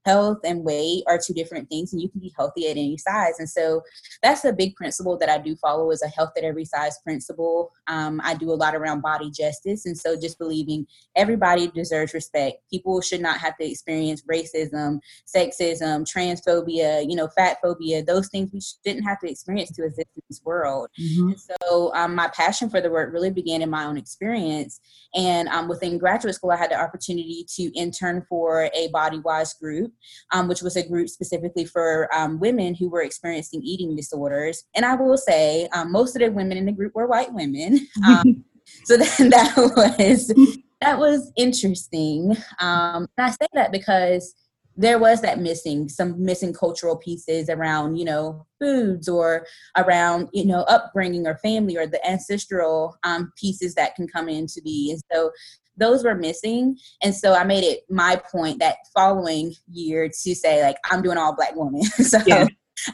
health 0.04 0.38
and 0.44 0.64
weight 0.64 1.04
are 1.06 1.18
two 1.18 1.34
different 1.34 1.68
things 1.68 1.92
and 1.92 2.00
you 2.00 2.08
can 2.08 2.20
be 2.20 2.32
healthy 2.36 2.66
at 2.68 2.76
any 2.76 2.96
size 2.96 3.34
and 3.38 3.48
so 3.48 3.82
that's 4.22 4.44
a 4.44 4.52
big 4.52 4.74
principle 4.76 5.16
that 5.18 5.28
i 5.28 5.38
do 5.38 5.56
follow 5.56 5.90
is 5.90 6.02
a 6.02 6.08
health 6.08 6.32
at 6.36 6.44
every 6.44 6.64
size 6.64 6.98
principle. 7.04 7.72
Um, 7.86 8.20
i 8.24 8.34
do 8.34 8.50
a 8.50 8.54
lot 8.54 8.74
around 8.74 9.00
body 9.00 9.30
justice 9.30 9.86
and 9.86 9.96
so 9.96 10.18
just 10.18 10.38
believing 10.38 10.86
everybody 11.16 11.68
deserves 11.68 12.14
respect. 12.14 12.58
People 12.70 13.00
should 13.00 13.20
not 13.20 13.38
have 13.38 13.56
to 13.58 13.68
experience 13.68 14.22
racism 14.22 15.00
sexism 15.26 16.06
transphobia 16.08 17.08
you 17.08 17.16
know 17.16 17.28
fat 17.28 17.58
phobia 17.62 18.02
those 18.02 18.28
things 18.28 18.50
we 18.52 18.60
shouldn't 18.60 19.04
have 19.04 19.18
to 19.20 19.30
experience 19.30 19.70
to 19.72 19.84
exist 19.84 20.08
in 20.16 20.22
this 20.28 20.40
world. 20.44 20.88
Mm-hmm. 21.00 21.32
so 21.62 21.94
um, 21.94 22.14
my 22.14 22.28
passion 22.28 22.70
for 22.70 22.80
the 22.80 22.90
work 22.90 23.12
really 23.12 23.30
began 23.30 23.62
in 23.62 23.70
my 23.70 23.84
own 23.84 23.96
experience 23.96 24.80
and 25.14 25.48
um, 25.48 25.68
within 25.68 25.98
graduate 25.98 26.34
school 26.34 26.50
i 26.50 26.56
had 26.56 26.70
the 26.70 26.80
opportunity 26.80 27.44
to 27.56 27.64
intern 27.74 28.24
for 28.28 28.70
a 28.74 28.88
body 28.88 29.20
wise 29.20 29.54
group 29.54 29.87
um, 30.32 30.48
which 30.48 30.62
was 30.62 30.76
a 30.76 30.86
group 30.86 31.08
specifically 31.08 31.64
for 31.64 32.08
um, 32.14 32.38
women 32.38 32.74
who 32.74 32.88
were 32.88 33.02
experiencing 33.02 33.62
eating 33.62 33.96
disorders. 33.96 34.64
And 34.74 34.84
I 34.84 34.94
will 34.94 35.16
say, 35.16 35.68
um, 35.74 35.92
most 35.92 36.16
of 36.16 36.20
the 36.20 36.30
women 36.30 36.56
in 36.56 36.66
the 36.66 36.72
group 36.72 36.94
were 36.94 37.06
white 37.06 37.32
women. 37.32 37.86
Um, 38.06 38.44
so 38.84 38.96
that, 38.96 39.16
that 39.30 39.72
was 39.76 40.32
that 40.80 40.98
was 40.98 41.32
interesting. 41.36 42.36
Um, 42.60 43.08
and 43.16 43.26
I 43.26 43.30
say 43.30 43.48
that 43.54 43.72
because 43.72 44.34
there 44.78 44.98
was 44.98 45.20
that 45.20 45.40
missing 45.40 45.88
some 45.88 46.24
missing 46.24 46.54
cultural 46.54 46.96
pieces 46.96 47.50
around 47.50 47.96
you 47.96 48.04
know 48.04 48.46
foods 48.60 49.08
or 49.08 49.44
around 49.76 50.28
you 50.32 50.46
know 50.46 50.60
upbringing 50.62 51.26
or 51.26 51.36
family 51.38 51.76
or 51.76 51.86
the 51.86 52.04
ancestral 52.08 52.96
um, 53.02 53.32
pieces 53.36 53.74
that 53.74 53.96
can 53.96 54.06
come 54.06 54.28
into 54.28 54.62
be 54.62 54.92
and 54.92 55.02
so 55.12 55.30
those 55.78 56.04
were 56.04 56.14
missing. 56.14 56.76
And 57.02 57.14
so 57.14 57.34
I 57.34 57.44
made 57.44 57.64
it 57.64 57.80
my 57.88 58.20
point 58.30 58.58
that 58.60 58.76
following 58.94 59.54
year 59.70 60.08
to 60.08 60.34
say, 60.34 60.62
like, 60.62 60.76
I'm 60.90 61.02
doing 61.02 61.18
all 61.18 61.34
black 61.34 61.54
women. 61.54 61.82
so 61.84 62.18
yeah. 62.26 62.46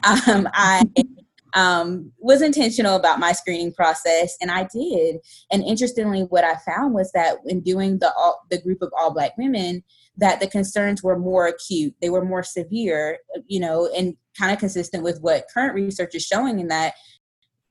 um, 0.04 0.48
I 0.52 0.82
um, 1.54 2.10
was 2.18 2.42
intentional 2.42 2.96
about 2.96 3.20
my 3.20 3.32
screening 3.32 3.72
process, 3.72 4.36
and 4.40 4.50
I 4.50 4.66
did. 4.74 5.16
And 5.50 5.62
interestingly, 5.62 6.22
what 6.22 6.44
I 6.44 6.56
found 6.56 6.94
was 6.94 7.10
that 7.12 7.38
in 7.46 7.60
doing 7.60 7.98
the 7.98 8.12
all, 8.14 8.42
the 8.50 8.60
group 8.60 8.82
of 8.82 8.92
all 8.98 9.14
Black 9.14 9.36
women, 9.38 9.82
that 10.16 10.40
the 10.40 10.48
concerns 10.48 11.02
were 11.02 11.18
more 11.18 11.46
acute, 11.46 11.94
they 12.02 12.10
were 12.10 12.24
more 12.24 12.42
severe, 12.42 13.18
you 13.46 13.60
know, 13.60 13.88
and 13.96 14.16
kind 14.38 14.52
of 14.52 14.58
consistent 14.58 15.04
with 15.04 15.20
what 15.20 15.46
current 15.52 15.74
research 15.74 16.14
is 16.14 16.24
showing 16.24 16.58
in 16.58 16.68
that 16.68 16.94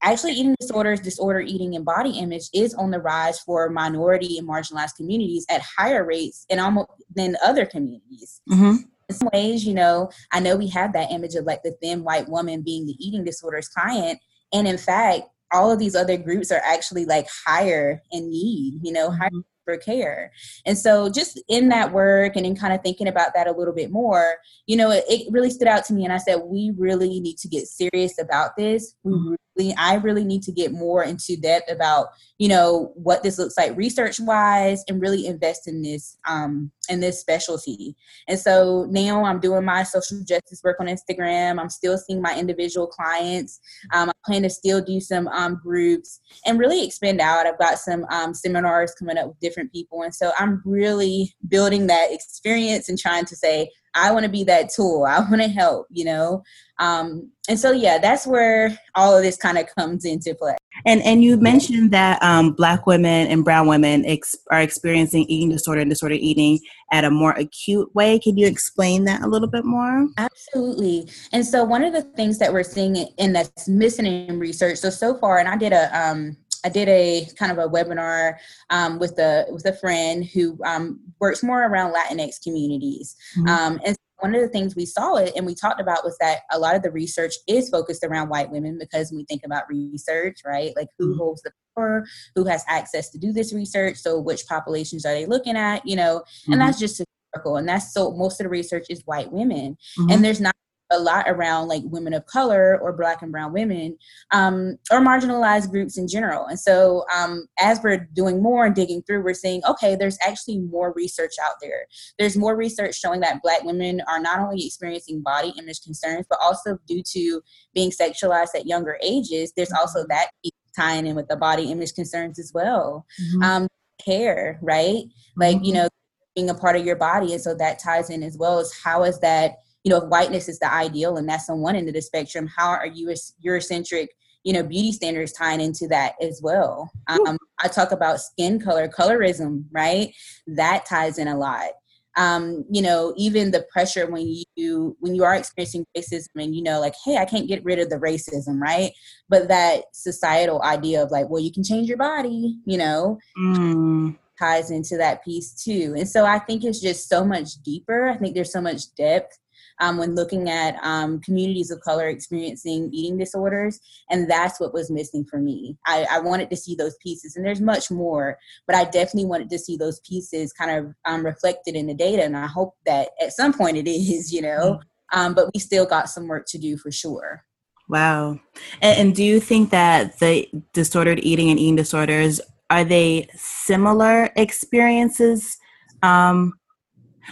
actually 0.03 0.33
eating 0.33 0.55
disorders, 0.59 0.99
disorder 0.99 1.39
eating, 1.39 1.75
and 1.75 1.85
body 1.85 2.19
image 2.19 2.49
is 2.53 2.73
on 2.75 2.91
the 2.91 2.99
rise 2.99 3.39
for 3.39 3.69
minority 3.69 4.37
and 4.37 4.47
marginalized 4.47 4.95
communities 4.95 5.45
at 5.49 5.61
higher 5.61 6.05
rates 6.05 6.45
and 6.49 6.59
almost 6.59 6.89
than 7.15 7.37
other 7.43 7.65
communities. 7.65 8.41
Mm-hmm. 8.51 8.75
In 9.09 9.15
some 9.15 9.29
ways, 9.33 9.65
you 9.65 9.73
know, 9.73 10.09
I 10.31 10.39
know 10.39 10.55
we 10.55 10.67
have 10.69 10.93
that 10.93 11.11
image 11.11 11.35
of 11.35 11.45
like 11.45 11.63
the 11.63 11.75
thin 11.81 12.03
white 12.03 12.29
woman 12.29 12.61
being 12.61 12.85
the 12.85 12.95
eating 12.99 13.23
disorders 13.23 13.67
client, 13.67 14.19
and 14.53 14.67
in 14.67 14.77
fact, 14.77 15.23
all 15.51 15.71
of 15.71 15.79
these 15.79 15.95
other 15.95 16.17
groups 16.17 16.51
are 16.51 16.61
actually 16.65 17.05
like 17.05 17.27
higher 17.45 18.01
in 18.11 18.29
need, 18.29 18.79
you 18.83 18.91
know, 18.91 19.11
higher 19.11 19.29
mm-hmm 19.29 19.39
for 19.63 19.77
care. 19.77 20.31
And 20.65 20.77
so 20.77 21.09
just 21.09 21.41
in 21.47 21.69
that 21.69 21.91
work 21.91 22.35
and 22.35 22.45
in 22.45 22.55
kind 22.55 22.73
of 22.73 22.81
thinking 22.81 23.07
about 23.07 23.33
that 23.33 23.47
a 23.47 23.51
little 23.51 23.73
bit 23.73 23.91
more, 23.91 24.35
you 24.67 24.75
know, 24.75 24.91
it, 24.91 25.03
it 25.07 25.31
really 25.31 25.49
stood 25.49 25.67
out 25.67 25.85
to 25.85 25.93
me 25.93 26.03
and 26.03 26.13
I 26.13 26.17
said, 26.17 26.41
we 26.45 26.73
really 26.77 27.19
need 27.19 27.37
to 27.39 27.47
get 27.47 27.67
serious 27.67 28.19
about 28.19 28.55
this. 28.57 28.95
We 29.03 29.13
mm-hmm. 29.13 29.35
I 29.77 29.95
really 29.95 30.23
need 30.23 30.41
to 30.43 30.51
get 30.51 30.71
more 30.71 31.03
into 31.03 31.37
depth 31.37 31.71
about, 31.71 32.07
you 32.37 32.47
know, 32.47 32.91
what 32.95 33.23
this 33.23 33.37
looks 33.37 33.57
like 33.57 33.77
research 33.77 34.19
wise 34.19 34.83
and 34.87 35.01
really 35.01 35.27
invest 35.27 35.67
in 35.67 35.81
this, 35.81 36.17
um, 36.27 36.71
in 36.89 36.99
this 36.99 37.19
specialty. 37.19 37.95
And 38.27 38.39
so 38.39 38.87
now 38.89 39.23
I'm 39.23 39.39
doing 39.39 39.63
my 39.63 39.83
social 39.83 40.19
justice 40.23 40.61
work 40.63 40.77
on 40.79 40.87
Instagram. 40.87 41.59
I'm 41.59 41.69
still 41.69 41.97
seeing 41.97 42.21
my 42.21 42.37
individual 42.37 42.87
clients. 42.87 43.59
Um, 43.93 44.09
I 44.09 44.13
plan 44.25 44.43
to 44.43 44.49
still 44.49 44.81
do 44.81 44.99
some 44.99 45.27
um, 45.27 45.59
groups 45.61 46.19
and 46.45 46.59
really 46.59 46.83
expand 46.83 47.21
out. 47.21 47.45
I've 47.45 47.59
got 47.59 47.77
some 47.77 48.05
um, 48.11 48.33
seminars 48.33 48.93
coming 48.95 49.17
up 49.17 49.27
with 49.27 49.39
different 49.39 49.71
people. 49.71 50.01
And 50.01 50.13
so 50.13 50.31
I'm 50.37 50.61
really 50.65 51.33
building 51.47 51.87
that 51.87 52.11
experience 52.11 52.89
and 52.89 52.97
trying 52.97 53.25
to 53.25 53.35
say, 53.35 53.69
I 53.95 54.11
want 54.11 54.23
to 54.23 54.31
be 54.31 54.43
that 54.45 54.69
tool. 54.75 55.05
I 55.07 55.19
want 55.19 55.41
to 55.41 55.47
help, 55.47 55.87
you 55.91 56.05
know? 56.05 56.43
Um, 56.79 57.31
and 57.49 57.59
so, 57.59 57.71
yeah, 57.71 57.97
that's 57.97 58.25
where 58.25 58.77
all 58.95 59.15
of 59.15 59.23
this 59.23 59.37
kind 59.37 59.57
of 59.57 59.67
comes 59.75 60.05
into 60.05 60.33
play. 60.35 60.55
And 60.85 61.01
and 61.03 61.23
you 61.23 61.37
mentioned 61.37 61.91
that 61.91 62.21
um, 62.23 62.53
Black 62.53 62.87
women 62.87 63.27
and 63.27 63.43
Brown 63.43 63.67
women 63.67 64.05
ex- 64.05 64.35
are 64.51 64.61
experiencing 64.61 65.25
eating 65.29 65.49
disorder 65.49 65.81
and 65.81 65.89
disorder 65.89 66.15
eating 66.15 66.59
at 66.91 67.05
a 67.05 67.11
more 67.11 67.31
acute 67.31 67.93
way. 67.95 68.19
Can 68.19 68.37
you 68.37 68.47
explain 68.47 69.05
that 69.05 69.21
a 69.21 69.27
little 69.27 69.47
bit 69.47 69.65
more? 69.65 70.07
Absolutely. 70.17 71.09
And 71.31 71.45
so 71.45 71.63
one 71.63 71.83
of 71.83 71.93
the 71.93 72.01
things 72.01 72.39
that 72.39 72.51
we're 72.51 72.63
seeing 72.63 72.95
in 72.95 73.33
that's 73.33 73.67
missing 73.67 74.05
in 74.05 74.39
research. 74.39 74.79
So 74.79 74.89
so 74.89 75.15
far, 75.17 75.37
and 75.37 75.47
I 75.47 75.57
did 75.57 75.73
a 75.73 75.95
um, 75.97 76.37
I 76.65 76.69
did 76.69 76.87
a 76.87 77.27
kind 77.37 77.51
of 77.51 77.57
a 77.57 77.69
webinar 77.69 78.35
um, 78.69 78.99
with 78.99 79.17
a 79.19 79.45
with 79.49 79.65
a 79.65 79.73
friend 79.73 80.25
who 80.25 80.57
um, 80.65 80.99
works 81.19 81.43
more 81.43 81.63
around 81.63 81.93
Latinx 81.93 82.41
communities, 82.41 83.15
mm-hmm. 83.37 83.47
um, 83.47 83.79
and 83.85 83.95
one 84.23 84.33
of 84.33 84.41
the 84.41 84.47
things 84.47 84.73
we 84.73 84.85
saw 84.85 85.15
it 85.15 85.33
and 85.35 85.45
we 85.45 85.53
talked 85.53 85.81
about 85.81 86.05
was 86.05 86.17
that 86.21 86.43
a 86.53 86.57
lot 86.57 86.77
of 86.77 86.81
the 86.81 86.89
research 86.91 87.33
is 87.45 87.69
focused 87.69 88.05
around 88.05 88.29
white 88.29 88.49
women 88.49 88.77
because 88.79 89.11
when 89.11 89.17
we 89.17 89.25
think 89.25 89.41
about 89.43 89.67
research, 89.67 90.39
right? 90.45 90.71
Like 90.77 90.87
who 90.97 91.09
mm-hmm. 91.09 91.17
holds 91.17 91.41
the 91.41 91.51
power, 91.75 92.05
who 92.33 92.45
has 92.45 92.63
access 92.69 93.09
to 93.09 93.17
do 93.17 93.33
this 93.33 93.51
research, 93.51 93.97
so 93.97 94.17
which 94.17 94.47
populations 94.47 95.05
are 95.05 95.13
they 95.13 95.25
looking 95.25 95.57
at, 95.57 95.85
you 95.85 95.97
know? 95.97 96.19
Mm-hmm. 96.19 96.53
And 96.53 96.61
that's 96.61 96.79
just 96.79 97.03
historical, 97.33 97.57
and 97.57 97.67
that's 97.67 97.93
so 97.93 98.11
most 98.11 98.39
of 98.39 98.45
the 98.45 98.49
research 98.49 98.85
is 98.89 99.01
white 99.05 99.29
women, 99.29 99.77
mm-hmm. 99.99 100.09
and 100.09 100.23
there's 100.23 100.39
not 100.39 100.55
a 100.93 100.99
lot 100.99 101.25
around 101.27 101.67
like 101.67 101.81
women 101.85 102.13
of 102.13 102.25
color 102.25 102.79
or 102.81 102.93
black 102.93 103.21
and 103.21 103.31
brown 103.31 103.51
women 103.51 103.97
um, 104.31 104.77
or 104.91 104.99
marginalized 104.99 105.69
groups 105.69 105.97
in 105.97 106.07
general 106.07 106.45
and 106.45 106.59
so 106.59 107.03
um, 107.15 107.45
as 107.59 107.79
we're 107.83 108.07
doing 108.13 108.41
more 108.41 108.65
and 108.65 108.75
digging 108.75 109.01
through 109.03 109.23
we're 109.23 109.33
seeing 109.33 109.61
okay 109.65 109.95
there's 109.95 110.17
actually 110.25 110.59
more 110.59 110.93
research 110.95 111.33
out 111.43 111.55
there 111.61 111.85
there's 112.19 112.37
more 112.37 112.55
research 112.55 112.95
showing 112.95 113.19
that 113.19 113.41
black 113.41 113.63
women 113.63 114.01
are 114.07 114.19
not 114.19 114.39
only 114.39 114.65
experiencing 114.65 115.21
body 115.21 115.53
image 115.57 115.81
concerns 115.81 116.25
but 116.29 116.39
also 116.41 116.77
due 116.87 117.03
to 117.03 117.41
being 117.73 117.91
sexualized 117.91 118.55
at 118.55 118.65
younger 118.67 118.97
ages 119.01 119.51
there's 119.55 119.73
also 119.73 119.99
mm-hmm. 119.99 120.09
that 120.09 120.29
tying 120.75 121.05
in 121.05 121.15
with 121.15 121.27
the 121.27 121.35
body 121.35 121.71
image 121.71 121.93
concerns 121.93 122.39
as 122.39 122.51
well 122.53 123.05
mm-hmm. 123.21 123.43
um, 123.43 123.67
care 124.03 124.59
right 124.61 125.03
like 125.35 125.57
mm-hmm. 125.57 125.65
you 125.65 125.73
know 125.73 125.87
being 126.35 126.49
a 126.49 126.55
part 126.55 126.75
of 126.75 126.85
your 126.85 126.95
body 126.95 127.33
and 127.33 127.41
so 127.41 127.53
that 127.53 127.79
ties 127.79 128.09
in 128.09 128.23
as 128.23 128.37
well 128.37 128.59
as 128.59 128.73
how 128.83 129.03
is 129.03 129.19
that 129.19 129.57
you 129.83 129.89
know, 129.89 129.97
if 129.97 130.05
whiteness 130.05 130.47
is 130.47 130.59
the 130.59 130.73
ideal 130.73 131.17
and 131.17 131.27
that's 131.27 131.49
on 131.49 131.59
one 131.59 131.75
end 131.75 131.87
of 131.87 131.93
the 131.93 132.01
spectrum, 132.01 132.47
how 132.47 132.69
are 132.69 132.87
you 132.87 133.09
as 133.09 133.33
Eurocentric, 133.45 134.07
you 134.43 134.53
know, 134.53 134.63
beauty 134.63 134.91
standards 134.91 135.33
tying 135.33 135.61
into 135.61 135.87
that 135.89 136.13
as 136.21 136.39
well? 136.41 136.89
Um, 137.07 137.37
I 137.61 137.67
talk 137.67 137.91
about 137.91 138.21
skin 138.21 138.59
color, 138.59 138.87
colorism, 138.87 139.65
right? 139.71 140.13
That 140.47 140.85
ties 140.85 141.17
in 141.17 141.27
a 141.27 141.37
lot. 141.37 141.71
Um, 142.15 142.63
you 142.69 142.81
know, 142.81 143.13
even 143.17 143.49
the 143.49 143.65
pressure 143.71 144.05
when 144.09 144.27
you 144.55 144.95
when 144.99 145.15
you 145.15 145.23
are 145.23 145.33
experiencing 145.33 145.85
racism 145.97 146.27
and 146.35 146.55
you 146.55 146.61
know, 146.61 146.79
like, 146.79 146.93
hey, 147.03 147.17
I 147.17 147.25
can't 147.25 147.47
get 147.47 147.63
rid 147.65 147.79
of 147.79 147.89
the 147.89 147.97
racism, 147.97 148.59
right? 148.59 148.91
But 149.29 149.47
that 149.47 149.85
societal 149.93 150.61
idea 150.61 151.01
of 151.01 151.09
like, 151.09 151.27
well, 151.29 151.41
you 151.41 151.51
can 151.51 151.63
change 151.63 151.87
your 151.87 151.97
body, 151.97 152.59
you 152.65 152.77
know, 152.77 153.17
mm. 153.37 154.15
ties 154.37 154.69
into 154.69 154.95
that 154.97 155.25
piece 155.25 155.55
too. 155.55 155.95
And 155.97 156.07
so 156.07 156.23
I 156.23 156.37
think 156.37 156.63
it's 156.63 156.79
just 156.79 157.09
so 157.09 157.25
much 157.25 157.55
deeper. 157.63 158.07
I 158.09 158.17
think 158.17 158.35
there's 158.35 158.53
so 158.53 158.61
much 158.61 158.93
depth 158.95 159.39
um, 159.79 159.97
when 159.97 160.15
looking 160.15 160.49
at 160.49 160.75
um, 160.83 161.19
communities 161.21 161.71
of 161.71 161.81
color 161.81 162.07
experiencing 162.07 162.89
eating 162.93 163.17
disorders. 163.17 163.79
And 164.09 164.29
that's 164.29 164.59
what 164.59 164.73
was 164.73 164.91
missing 164.91 165.25
for 165.25 165.39
me. 165.39 165.77
I, 165.85 166.05
I, 166.11 166.19
wanted 166.19 166.49
to 166.51 166.57
see 166.57 166.75
those 166.75 166.95
pieces, 167.01 167.35
and 167.35 167.45
there's 167.45 167.61
much 167.61 167.91
more, 167.91 168.37
but 168.67 168.75
I 168.75 168.85
definitely 168.85 169.25
wanted 169.25 169.49
to 169.49 169.59
see 169.59 169.77
those 169.77 169.99
pieces 170.01 170.53
kind 170.53 170.71
of 170.71 170.93
um, 171.05 171.25
reflected 171.25 171.75
in 171.75 171.87
the 171.87 171.93
data. 171.93 172.23
And 172.23 172.37
I 172.37 172.47
hope 172.47 172.75
that 172.85 173.09
at 173.21 173.33
some 173.33 173.53
point 173.53 173.77
it 173.77 173.87
is, 173.87 174.31
you 174.31 174.41
know, 174.41 174.79
mm-hmm. 174.79 175.19
um, 175.19 175.33
but 175.33 175.49
we 175.53 175.59
still 175.59 175.85
got 175.85 176.09
some 176.09 176.27
work 176.27 176.45
to 176.47 176.57
do 176.57 176.77
for 176.77 176.91
sure. 176.91 177.43
Wow. 177.89 178.39
And, 178.81 178.99
and 178.99 179.15
do 179.15 179.23
you 179.23 179.39
think 179.39 179.69
that 179.71 180.19
the 180.19 180.49
disordered 180.73 181.19
eating 181.19 181.49
and 181.49 181.59
eating 181.59 181.75
disorders 181.75 182.39
are 182.69 182.83
they 182.83 183.27
similar 183.35 184.29
experiences 184.35 185.57
um, 186.01 186.53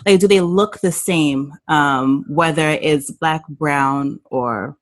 like 0.06 0.20
do 0.20 0.28
they 0.28 0.42
look 0.42 0.80
the 0.82 0.92
same 0.92 1.54
um, 1.68 2.26
whether 2.30 2.70
it's 2.70 3.12
black 3.12 3.48
brown 3.48 4.20
or 4.26 4.78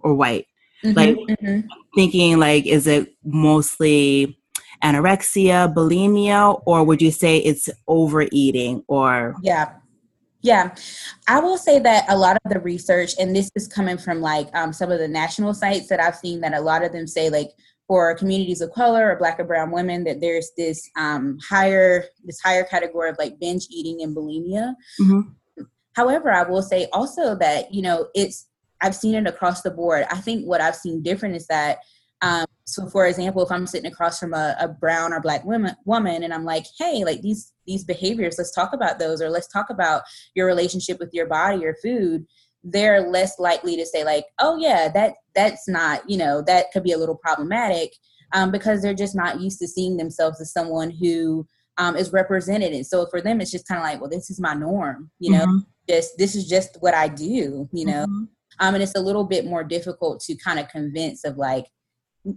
or 0.00 0.14
white? 0.14 0.46
Mm-hmm, 0.84 0.96
like 0.96 1.16
mm-hmm. 1.16 1.68
thinking 1.94 2.38
like 2.38 2.66
is 2.66 2.86
it 2.86 3.14
mostly 3.24 4.38
anorexia 4.84 5.72
bulimia 5.72 6.60
or 6.66 6.84
would 6.84 7.00
you 7.00 7.10
say 7.10 7.38
it's 7.38 7.68
overeating 7.88 8.84
or 8.88 9.34
yeah. 9.42 9.72
Yeah, 10.42 10.76
I 11.26 11.40
will 11.40 11.58
say 11.58 11.80
that 11.80 12.04
a 12.08 12.16
lot 12.16 12.38
of 12.44 12.52
the 12.52 12.60
research, 12.60 13.14
and 13.18 13.34
this 13.34 13.50
is 13.56 13.66
coming 13.66 13.98
from 13.98 14.20
like 14.20 14.48
um, 14.54 14.72
some 14.72 14.92
of 14.92 15.00
the 15.00 15.08
national 15.08 15.54
sites 15.54 15.88
that 15.88 15.98
I've 15.98 16.14
seen, 16.14 16.40
that 16.42 16.54
a 16.54 16.60
lot 16.60 16.84
of 16.84 16.92
them 16.92 17.08
say 17.08 17.30
like 17.30 17.50
for 17.86 18.14
communities 18.16 18.60
of 18.60 18.72
color 18.72 19.10
or 19.10 19.16
black 19.16 19.38
or 19.38 19.44
brown 19.44 19.70
women 19.70 20.04
that 20.04 20.20
there's 20.20 20.50
this 20.56 20.88
um, 20.96 21.38
higher 21.48 22.04
this 22.24 22.40
higher 22.40 22.64
category 22.64 23.10
of 23.10 23.16
like 23.18 23.38
binge 23.38 23.66
eating 23.70 24.02
and 24.02 24.16
bulimia. 24.16 24.74
Mm-hmm. 25.00 25.62
however 25.94 26.30
i 26.32 26.42
will 26.42 26.62
say 26.62 26.88
also 26.92 27.36
that 27.36 27.72
you 27.72 27.82
know 27.82 28.08
it's 28.14 28.48
i've 28.82 28.94
seen 28.94 29.14
it 29.14 29.26
across 29.26 29.62
the 29.62 29.70
board. 29.70 30.06
I 30.10 30.16
think 30.16 30.44
what 30.46 30.60
i've 30.60 30.76
seen 30.76 31.02
different 31.02 31.36
is 31.36 31.46
that 31.46 31.78
um, 32.22 32.46
so 32.64 32.88
for 32.88 33.06
example 33.06 33.42
if 33.42 33.52
i'm 33.52 33.66
sitting 33.66 33.90
across 33.90 34.18
from 34.18 34.34
a, 34.34 34.56
a 34.58 34.68
brown 34.68 35.12
or 35.12 35.20
black 35.20 35.44
woman 35.44 35.76
woman 35.84 36.22
and 36.22 36.32
i'm 36.32 36.44
like 36.44 36.64
hey 36.78 37.04
like 37.04 37.20
these 37.20 37.52
these 37.66 37.84
behaviors 37.84 38.36
let's 38.38 38.54
talk 38.54 38.72
about 38.72 38.98
those 38.98 39.20
or 39.20 39.28
let's 39.28 39.48
talk 39.48 39.66
about 39.70 40.02
your 40.34 40.46
relationship 40.46 40.98
with 40.98 41.10
your 41.12 41.26
body 41.26 41.64
or 41.64 41.76
food 41.82 42.26
they're 42.66 43.08
less 43.08 43.38
likely 43.38 43.76
to 43.76 43.86
say 43.86 44.04
like 44.04 44.24
oh 44.40 44.58
yeah 44.58 44.88
that 44.88 45.14
that's 45.34 45.68
not 45.68 46.08
you 46.10 46.18
know 46.18 46.42
that 46.42 46.66
could 46.72 46.82
be 46.82 46.92
a 46.92 46.98
little 46.98 47.16
problematic 47.16 47.92
um, 48.32 48.50
because 48.50 48.82
they're 48.82 48.92
just 48.92 49.14
not 49.14 49.40
used 49.40 49.60
to 49.60 49.68
seeing 49.68 49.96
themselves 49.96 50.40
as 50.40 50.52
someone 50.52 50.90
who 50.90 51.46
um, 51.78 51.94
is 51.94 52.12
represented 52.12 52.72
and 52.72 52.86
so 52.86 53.06
for 53.06 53.20
them 53.20 53.40
it's 53.40 53.52
just 53.52 53.68
kind 53.68 53.78
of 53.78 53.84
like 53.84 54.00
well 54.00 54.10
this 54.10 54.30
is 54.30 54.40
my 54.40 54.52
norm 54.52 55.10
you 55.20 55.30
know 55.30 55.46
mm-hmm. 55.46 55.58
just 55.88 56.18
this 56.18 56.34
is 56.34 56.48
just 56.48 56.76
what 56.80 56.94
i 56.94 57.06
do 57.06 57.68
you 57.72 57.86
know 57.86 58.04
mm-hmm. 58.04 58.24
um, 58.58 58.74
and 58.74 58.82
it's 58.82 58.96
a 58.96 59.00
little 59.00 59.24
bit 59.24 59.46
more 59.46 59.62
difficult 59.62 60.20
to 60.20 60.34
kind 60.36 60.58
of 60.58 60.68
convince 60.68 61.24
of 61.24 61.36
like 61.36 61.66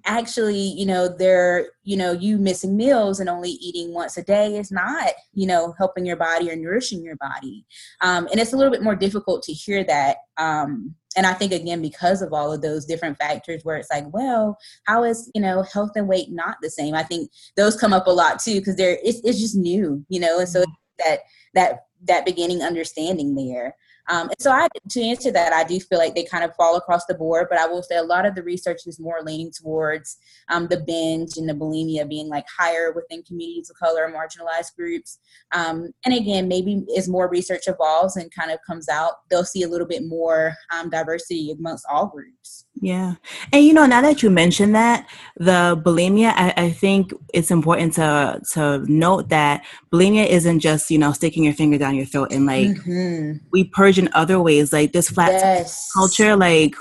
actually 0.06 0.58
you 0.58 0.86
know 0.86 1.08
they're 1.08 1.70
you 1.84 1.98
know 1.98 2.12
you 2.12 2.38
missing 2.38 2.78
meals 2.78 3.20
and 3.20 3.30
only 3.30 3.52
eating 3.52 3.94
once 3.94 4.18
a 4.18 4.24
day 4.24 4.58
is 4.58 4.72
not 4.72 5.14
you 5.34 5.48
know 5.48 5.74
helping 5.78 6.06
your 6.06 6.16
body 6.16 6.50
or 6.52 6.56
nourishing 6.56 7.04
your 7.04 7.16
body. 7.18 7.66
Um, 8.02 8.28
and 8.32 8.40
it's 8.40 8.54
a 8.54 8.58
little 8.58 8.72
bit 8.72 8.84
more 8.84 8.96
difficult 8.96 9.44
to 9.44 9.54
hear 9.54 9.84
that 9.86 10.18
um, 10.38 10.96
and 11.18 11.26
i 11.26 11.34
think 11.34 11.52
again 11.52 11.82
because 11.82 12.22
of 12.22 12.34
all 12.34 12.54
of 12.54 12.62
those 12.62 12.86
different 12.86 13.18
factors 13.18 13.64
where 13.64 13.78
it's 13.78 13.90
like 13.92 14.06
well 14.14 14.58
how 14.86 15.04
is 15.04 15.32
you 15.34 15.42
know 15.42 15.64
health 15.64 15.92
and 15.96 16.08
weight 16.08 16.32
not 16.32 16.58
the 16.62 16.70
same? 16.70 16.94
I 16.94 17.04
think 17.04 17.32
those 17.56 17.76
come 17.76 17.94
up 17.94 18.08
a 18.08 18.12
lot 18.12 18.40
too 18.40 18.60
because 18.60 18.76
they're 18.76 18.98
it's, 19.04 19.22
it's 19.24 19.40
just 19.40 19.56
new 19.56 20.06
you 20.10 20.20
know 20.20 20.40
and 20.40 20.50
so 20.50 20.62
mm-hmm. 20.62 20.72
that 21.00 21.20
that 21.54 21.80
that 22.04 22.26
beginning 22.26 22.62
understanding 22.62 23.36
there 23.36 23.76
Um, 24.10 24.28
and 24.28 24.36
so 24.40 24.52
I, 24.52 24.68
to 24.90 25.02
answer 25.02 25.32
that, 25.32 25.54
I 25.54 25.64
do 25.64 25.80
feel 25.80 26.00
like 26.00 26.16
they 26.16 26.24
kind 26.24 26.44
of 26.44 26.56
fall 26.56 26.76
across 26.76 27.06
the 27.06 27.14
board, 27.14 27.48
but 27.50 27.60
I 27.60 27.68
will 27.68 27.84
say 27.84 27.98
a 27.98 28.04
lot 28.04 28.26
of 28.26 28.36
the 28.36 28.44
research 28.44 28.82
is 28.88 29.00
more 29.00 29.20
leaning 29.24 29.52
towards 29.52 30.18
um, 30.50 30.68
the 30.68 30.82
binge 30.82 31.38
and 31.38 31.48
the 31.48 31.54
bulimia 31.54 32.10
being 32.10 32.28
like 32.28 32.46
higher 32.58 32.92
within 32.92 33.24
communities 33.24 33.70
of 33.70 33.78
color 33.78 34.06
or 34.06 34.12
marginalized 34.12 34.76
groups. 34.76 35.20
Um, 35.52 35.92
and 36.06 36.16
again, 36.16 36.48
maybe 36.48 36.86
as 36.98 37.08
more 37.08 37.30
research 37.30 37.64
evolves 37.68 38.16
and 38.16 38.34
kind 38.34 38.52
of 38.52 38.60
comes 38.66 38.90
out, 38.90 39.14
they'll 39.30 39.46
see 39.46 39.64
a 39.64 39.68
little 39.68 39.88
bit 39.88 40.04
more 40.06 40.54
um, 40.74 40.90
diversity 40.90 41.52
amongst 41.52 41.86
all 41.90 42.08
groups. 42.08 42.66
Yeah. 42.82 43.16
And 43.52 43.64
you 43.64 43.74
know, 43.74 43.86
now 43.86 44.02
that 44.02 44.24
you 44.24 44.30
mentioned 44.30 44.74
that, 44.76 45.08
the 45.36 45.80
bulimia, 45.84 46.32
I, 46.36 46.54
I, 46.56 46.70
think 46.70 47.14
it's 47.34 47.52
important 47.52 47.94
to 47.96 48.42
to 48.54 48.86
note 48.88 49.30
that 49.30 49.66
bulimia 49.92 50.26
isn't 50.28 50.62
just, 50.62 50.90
you 50.90 50.98
know, 50.98 51.12
sticking 51.12 51.44
your 51.44 51.54
finger 51.54 51.78
down 51.78 51.96
your 51.96 52.06
throat 52.06 52.32
and 52.32 52.46
like 52.46 52.68
mm-hmm. 52.68 53.46
we 53.52 53.66
purge 53.66 54.00
in 54.00 54.10
other 54.14 54.42
ways. 54.42 54.72
Like 54.72 54.94
this 54.94 55.10
flat 55.10 55.32
yes. 55.32 55.90
culture, 55.94 56.38
like 56.38 56.76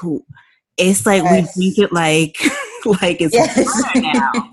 it's 0.77 1.05
like 1.05 1.25
yes. 1.25 1.57
we 1.57 1.73
think 1.73 1.87
it 1.87 1.93
like 1.93 2.37
like 3.03 3.21
it's 3.21 3.35
yes. 3.35 3.83
now. 3.97 4.33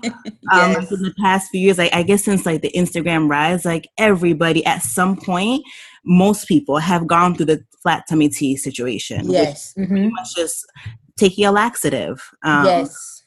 Um 0.52 0.72
yes. 0.72 0.92
in 0.92 1.02
the 1.02 1.14
past 1.20 1.50
few 1.50 1.60
years, 1.60 1.78
like 1.78 1.92
I 1.92 2.04
guess 2.04 2.24
since 2.24 2.46
like 2.46 2.62
the 2.62 2.70
Instagram 2.72 3.28
rise, 3.28 3.64
like 3.64 3.88
everybody 3.98 4.64
at 4.64 4.82
some 4.82 5.16
point, 5.16 5.64
most 6.04 6.46
people 6.46 6.78
have 6.78 7.08
gone 7.08 7.34
through 7.34 7.46
the 7.46 7.64
flat 7.82 8.04
tummy 8.08 8.28
tea 8.28 8.56
situation. 8.56 9.28
Yes. 9.30 9.74
Mm-hmm. 9.76 9.92
Pretty 9.92 10.10
much 10.10 10.34
just 10.36 10.64
taking 11.16 11.44
a 11.44 11.52
laxative. 11.52 12.30
Um, 12.42 12.64
yes. 12.64 13.24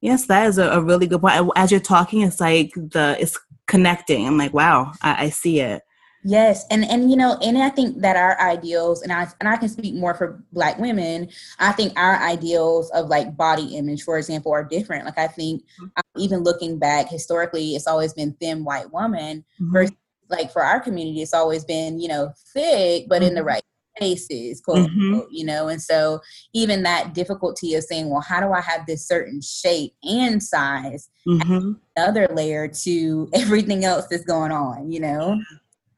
Yes, 0.00 0.26
that 0.26 0.46
is 0.48 0.58
a, 0.58 0.68
a, 0.68 0.82
really 0.82 1.06
good 1.06 1.22
point. 1.22 1.50
As 1.56 1.70
you're 1.70 1.80
talking, 1.80 2.20
it's 2.20 2.38
like 2.38 2.74
the 2.74 3.16
it's 3.18 3.38
connecting. 3.66 4.26
I'm 4.26 4.36
like, 4.36 4.52
wow, 4.52 4.92
I, 5.00 5.24
I 5.24 5.30
see 5.30 5.60
it. 5.60 5.82
Yes, 6.26 6.64
and 6.70 6.84
and 6.84 7.10
you 7.10 7.16
know, 7.16 7.38
and 7.42 7.56
I 7.56 7.70
think 7.70 8.00
that 8.00 8.16
our 8.16 8.38
ideals, 8.40 9.02
and 9.02 9.12
I 9.12 9.26
and 9.40 9.48
I 9.48 9.56
can 9.56 9.68
speak 9.68 9.94
more 9.94 10.14
for 10.14 10.42
Black 10.52 10.78
women. 10.78 11.28
I 11.58 11.72
think 11.72 11.98
our 11.98 12.16
ideals 12.16 12.90
of 12.90 13.08
like 13.08 13.36
body 13.36 13.76
image, 13.76 14.02
for 14.02 14.18
example, 14.18 14.52
are 14.52 14.64
different. 14.64 15.04
Like 15.04 15.18
I 15.18 15.26
think, 15.26 15.62
mm-hmm. 15.62 15.84
um, 15.84 16.02
even 16.16 16.42
looking 16.42 16.78
back 16.78 17.08
historically, 17.08 17.74
it's 17.74 17.86
always 17.86 18.12
been 18.14 18.32
thin 18.40 18.64
white 18.64 18.90
woman 18.92 19.44
mm-hmm. 19.60 19.72
versus 19.72 19.96
like 20.28 20.50
for 20.50 20.62
our 20.62 20.80
community, 20.80 21.20
it's 21.20 21.34
always 21.34 21.64
been 21.64 22.00
you 22.00 22.08
know 22.08 22.32
thick, 22.54 23.06
but 23.08 23.16
mm-hmm. 23.16 23.28
in 23.28 23.34
the 23.34 23.40
mm-hmm. 23.40 23.48
right 23.48 23.62
places, 23.96 24.60
quote 24.60 24.78
mm-hmm. 24.78 25.14
unquote, 25.14 25.28
you 25.30 25.44
know. 25.44 25.68
And 25.68 25.80
so 25.80 26.20
even 26.52 26.82
that 26.82 27.14
difficulty 27.14 27.74
of 27.74 27.84
saying, 27.84 28.08
well, 28.10 28.20
how 28.20 28.40
do 28.40 28.52
I 28.52 28.60
have 28.60 28.86
this 28.86 29.06
certain 29.06 29.40
shape 29.40 29.94
and 30.02 30.42
size? 30.42 31.08
Mm-hmm. 31.26 31.72
Another 31.96 32.28
layer 32.32 32.68
to 32.68 33.28
everything 33.34 33.84
else 33.84 34.06
that's 34.10 34.24
going 34.24 34.52
on, 34.52 34.90
you 34.90 35.00
know. 35.00 35.40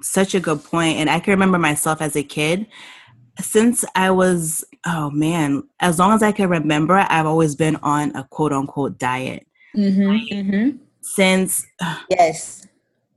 Such 0.02 0.34
a 0.34 0.40
good 0.40 0.62
point. 0.62 0.98
And 0.98 1.08
I 1.08 1.20
can 1.20 1.32
remember 1.32 1.58
myself 1.58 2.00
as 2.00 2.16
a 2.16 2.22
kid. 2.22 2.66
Since 3.40 3.84
I 3.94 4.10
was, 4.10 4.64
oh 4.86 5.10
man, 5.10 5.62
as 5.80 5.98
long 5.98 6.12
as 6.12 6.22
I 6.22 6.32
can 6.32 6.48
remember, 6.48 7.04
I've 7.08 7.26
always 7.26 7.54
been 7.54 7.76
on 7.76 8.14
a 8.16 8.24
quote 8.24 8.52
unquote 8.52 8.98
diet. 8.98 9.46
Mm-hmm, 9.76 10.34
mm-hmm. 10.34 10.76
Since 11.00 11.66
yes, 12.10 12.65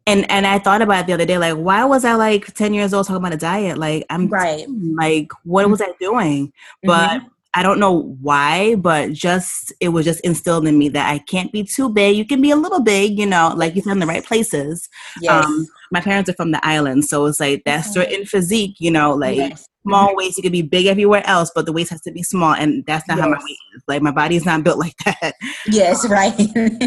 and 0.09 0.31
and 0.31 0.47
I 0.47 0.59
thought 0.59 0.81
about 0.81 1.01
it 1.01 1.07
the 1.07 1.13
other 1.13 1.25
day, 1.25 1.37
like, 1.37 1.55
why 1.55 1.85
was 1.85 2.03
I 2.03 2.15
like 2.15 2.53
ten 2.53 2.73
years 2.73 2.93
old 2.93 3.07
talking 3.07 3.17
about 3.17 3.33
a 3.33 3.37
diet? 3.37 3.77
Like, 3.77 4.05
I'm 4.09 4.27
right. 4.27 4.65
Like, 4.67 5.31
what 5.43 5.69
was 5.69 5.81
I 5.81 5.91
doing? 5.99 6.51
But 6.83 7.09
mm-hmm. 7.09 7.27
I 7.53 7.63
don't 7.63 7.79
know 7.79 8.15
why, 8.21 8.75
but 8.75 9.11
just 9.11 9.73
it 9.79 9.89
was 9.89 10.05
just 10.05 10.19
instilled 10.21 10.67
in 10.67 10.77
me 10.77 10.89
that 10.89 11.09
I 11.09 11.19
can't 11.19 11.51
be 11.51 11.63
too 11.63 11.89
big. 11.89 12.15
You 12.15 12.25
can 12.25 12.41
be 12.41 12.51
a 12.51 12.55
little 12.55 12.81
big, 12.81 13.17
you 13.17 13.25
know, 13.25 13.53
like 13.55 13.75
you 13.75 13.81
said 13.81 13.93
in 13.93 13.99
the 13.99 14.05
right 14.05 14.23
places. 14.23 14.87
Yes. 15.21 15.45
Um, 15.45 15.67
my 15.91 16.01
parents 16.01 16.29
are 16.29 16.33
from 16.33 16.51
the 16.51 16.65
island, 16.65 17.05
so 17.05 17.25
it's 17.25 17.39
like 17.39 17.63
that 17.65 17.81
mm-hmm. 17.81 17.91
certain 17.91 18.25
physique, 18.25 18.75
you 18.79 18.91
know, 18.91 19.13
like 19.13 19.37
yes. 19.37 19.67
small 19.83 20.15
waist. 20.15 20.37
You 20.37 20.43
can 20.43 20.51
be 20.51 20.61
big 20.61 20.85
everywhere 20.85 21.25
else, 21.25 21.51
but 21.53 21.65
the 21.65 21.73
waist 21.73 21.89
has 21.91 22.01
to 22.01 22.11
be 22.11 22.23
small, 22.23 22.53
and 22.53 22.85
that's 22.85 23.07
not 23.07 23.17
yes. 23.17 23.23
how 23.23 23.29
my 23.31 23.37
weight 23.37 23.57
is. 23.75 23.83
Like 23.87 24.01
my 24.01 24.11
body 24.11 24.35
is 24.35 24.45
not 24.45 24.63
built 24.63 24.77
like 24.85 24.97
that. 25.05 25.33
Yes, 25.67 26.07
right. 26.07 26.37
and, 26.55 26.83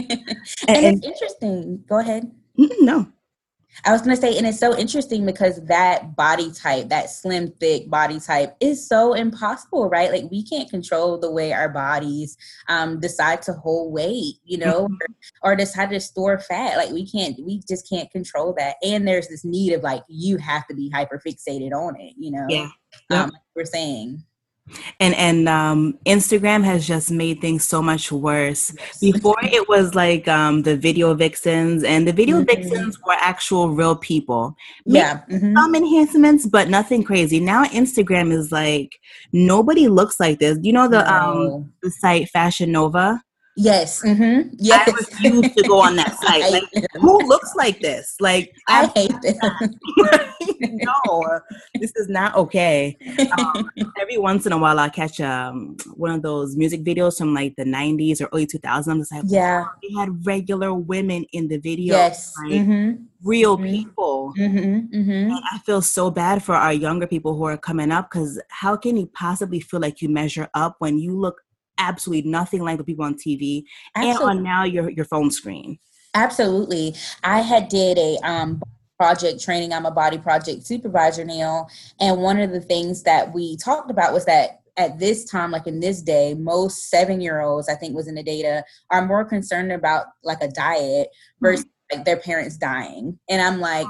and 0.68 0.96
it's 0.96 1.06
interesting. 1.06 1.84
Go 1.88 1.98
ahead. 1.98 2.30
No. 2.56 3.06
I 3.86 3.92
was 3.92 4.02
going 4.02 4.14
to 4.14 4.20
say, 4.20 4.36
and 4.36 4.46
it's 4.46 4.60
so 4.60 4.76
interesting 4.76 5.24
because 5.24 5.60
that 5.64 6.14
body 6.14 6.52
type, 6.52 6.90
that 6.90 7.10
slim, 7.10 7.52
thick 7.58 7.88
body 7.88 8.20
type, 8.20 8.54
is 8.60 8.86
so 8.86 9.14
impossible, 9.14 9.88
right? 9.88 10.12
Like 10.12 10.30
we 10.30 10.44
can't 10.44 10.68
control 10.68 11.18
the 11.18 11.30
way 11.30 11.52
our 11.52 11.68
bodies 11.68 12.36
um, 12.68 13.00
decide 13.00 13.40
to 13.42 13.54
hold 13.54 13.92
weight, 13.92 14.34
you 14.44 14.58
know, 14.58 14.84
mm-hmm. 14.84 14.94
or, 15.42 15.52
or, 15.52 15.56
decide 15.56 15.90
to 15.90 16.00
store 16.00 16.38
fat. 16.38 16.76
Like 16.76 16.90
we 16.90 17.10
can't, 17.10 17.36
we 17.44 17.62
just 17.66 17.88
can't 17.88 18.10
control 18.10 18.54
that. 18.58 18.76
And 18.82 19.08
there's 19.08 19.28
this 19.28 19.44
need 19.44 19.72
of 19.72 19.82
like 19.82 20.02
you 20.06 20.36
have 20.36 20.66
to 20.68 20.74
be 20.74 20.90
hyper 20.90 21.20
fixated 21.26 21.72
on 21.72 21.98
it, 21.98 22.14
you 22.18 22.30
know. 22.30 22.46
Yeah, 22.48 22.68
um, 23.10 23.30
like 23.30 23.42
we're 23.56 23.64
saying 23.64 24.22
and 25.00 25.14
and 25.14 25.48
um, 25.48 25.98
Instagram 26.06 26.64
has 26.64 26.86
just 26.86 27.10
made 27.10 27.40
things 27.40 27.66
so 27.66 27.82
much 27.82 28.12
worse. 28.12 28.74
Before 29.00 29.36
it 29.42 29.68
was 29.68 29.94
like 29.94 30.28
um, 30.28 30.62
the 30.62 30.76
video 30.76 31.14
vixens, 31.14 31.84
and 31.84 32.06
the 32.06 32.12
video 32.12 32.38
mm-hmm. 32.42 32.46
vixens 32.46 32.98
were 33.02 33.16
actual 33.18 33.70
real 33.70 33.96
people. 33.96 34.56
yeah, 34.84 35.22
mm-hmm. 35.30 35.54
some 35.54 35.74
enhancements, 35.74 36.46
but 36.46 36.68
nothing 36.68 37.02
crazy. 37.02 37.40
Now 37.40 37.64
Instagram 37.64 38.32
is 38.32 38.52
like 38.52 38.98
nobody 39.32 39.88
looks 39.88 40.18
like 40.20 40.38
this. 40.38 40.58
You 40.62 40.72
know 40.72 40.88
the 40.88 41.02
no. 41.02 41.10
um 41.10 41.72
the 41.82 41.90
site 41.90 42.28
Fashion 42.28 42.72
Nova. 42.72 43.22
Yes. 43.56 44.02
Mm-hmm. 44.02 44.54
Yes. 44.58 44.88
I 44.88 44.92
refuse 44.92 45.54
to 45.54 45.62
go 45.68 45.80
on 45.80 45.96
that 45.96 46.18
site. 46.22 46.50
Like, 46.50 46.64
who 46.94 47.18
looks 47.26 47.54
like 47.54 47.80
this? 47.80 48.16
Like, 48.18 48.54
I, 48.68 48.84
I 48.84 48.98
hate 48.98 49.14
this. 49.22 49.38
no, 50.60 51.40
this 51.78 51.92
is 51.96 52.08
not 52.08 52.34
okay. 52.36 52.96
Um, 53.38 53.70
every 54.00 54.18
once 54.18 54.46
in 54.46 54.52
a 54.52 54.58
while, 54.58 54.78
I'll 54.78 54.90
catch 54.90 55.20
um, 55.20 55.76
one 55.94 56.12
of 56.12 56.22
those 56.22 56.56
music 56.56 56.82
videos 56.82 57.18
from 57.18 57.34
like 57.34 57.54
the 57.56 57.64
90s 57.64 58.20
or 58.20 58.28
early 58.32 58.46
2000s. 58.46 58.88
I'm 58.88 59.00
just 59.00 59.12
like, 59.12 59.24
yeah, 59.26 59.66
they 59.82 59.94
had 59.94 60.24
regular 60.26 60.72
women 60.72 61.24
in 61.32 61.48
the 61.48 61.58
video. 61.58 61.94
Yes. 61.94 62.32
Like, 62.42 62.52
mm-hmm. 62.52 63.02
Real 63.22 63.56
mm-hmm. 63.56 63.66
people. 63.66 64.34
Mm-hmm. 64.38 64.96
mm-hmm. 64.96 65.10
And 65.10 65.44
I 65.52 65.58
feel 65.58 65.82
so 65.82 66.10
bad 66.10 66.42
for 66.42 66.54
our 66.54 66.72
younger 66.72 67.06
people 67.06 67.36
who 67.36 67.44
are 67.44 67.58
coming 67.58 67.92
up 67.92 68.10
because 68.10 68.40
how 68.48 68.76
can 68.76 68.96
you 68.96 69.06
possibly 69.06 69.60
feel 69.60 69.78
like 69.78 70.02
you 70.02 70.08
measure 70.08 70.48
up 70.54 70.76
when 70.78 70.98
you 70.98 71.16
look 71.16 71.42
absolutely 71.82 72.30
nothing 72.30 72.62
like 72.62 72.78
the 72.78 72.84
people 72.84 73.04
on 73.04 73.14
TV 73.14 73.64
absolutely. 73.94 74.22
and 74.22 74.38
on 74.38 74.42
now 74.42 74.64
your 74.64 74.90
your 74.90 75.04
phone 75.04 75.30
screen. 75.30 75.78
Absolutely. 76.14 76.94
I 77.24 77.40
had 77.40 77.68
did 77.68 77.98
a 77.98 78.18
um 78.22 78.62
project 78.98 79.42
training. 79.42 79.72
I'm 79.72 79.86
a 79.86 79.90
body 79.90 80.18
project 80.18 80.64
supervisor 80.64 81.24
now. 81.24 81.66
And 82.00 82.20
one 82.20 82.38
of 82.38 82.52
the 82.52 82.60
things 82.60 83.02
that 83.02 83.34
we 83.34 83.56
talked 83.56 83.90
about 83.90 84.12
was 84.12 84.24
that 84.26 84.60
at 84.76 84.98
this 84.98 85.24
time, 85.24 85.50
like 85.50 85.66
in 85.66 85.80
this 85.80 86.02
day, 86.02 86.34
most 86.34 86.88
seven 86.88 87.20
year 87.20 87.40
olds, 87.40 87.68
I 87.68 87.74
think 87.74 87.94
was 87.94 88.08
in 88.08 88.14
the 88.14 88.22
data, 88.22 88.64
are 88.90 89.04
more 89.04 89.24
concerned 89.24 89.72
about 89.72 90.06
like 90.22 90.40
a 90.40 90.48
diet 90.48 91.08
versus 91.40 91.64
mm-hmm. 91.64 91.98
like 91.98 92.04
their 92.04 92.18
parents 92.18 92.56
dying. 92.56 93.18
And 93.28 93.42
I'm 93.42 93.60
like, 93.60 93.88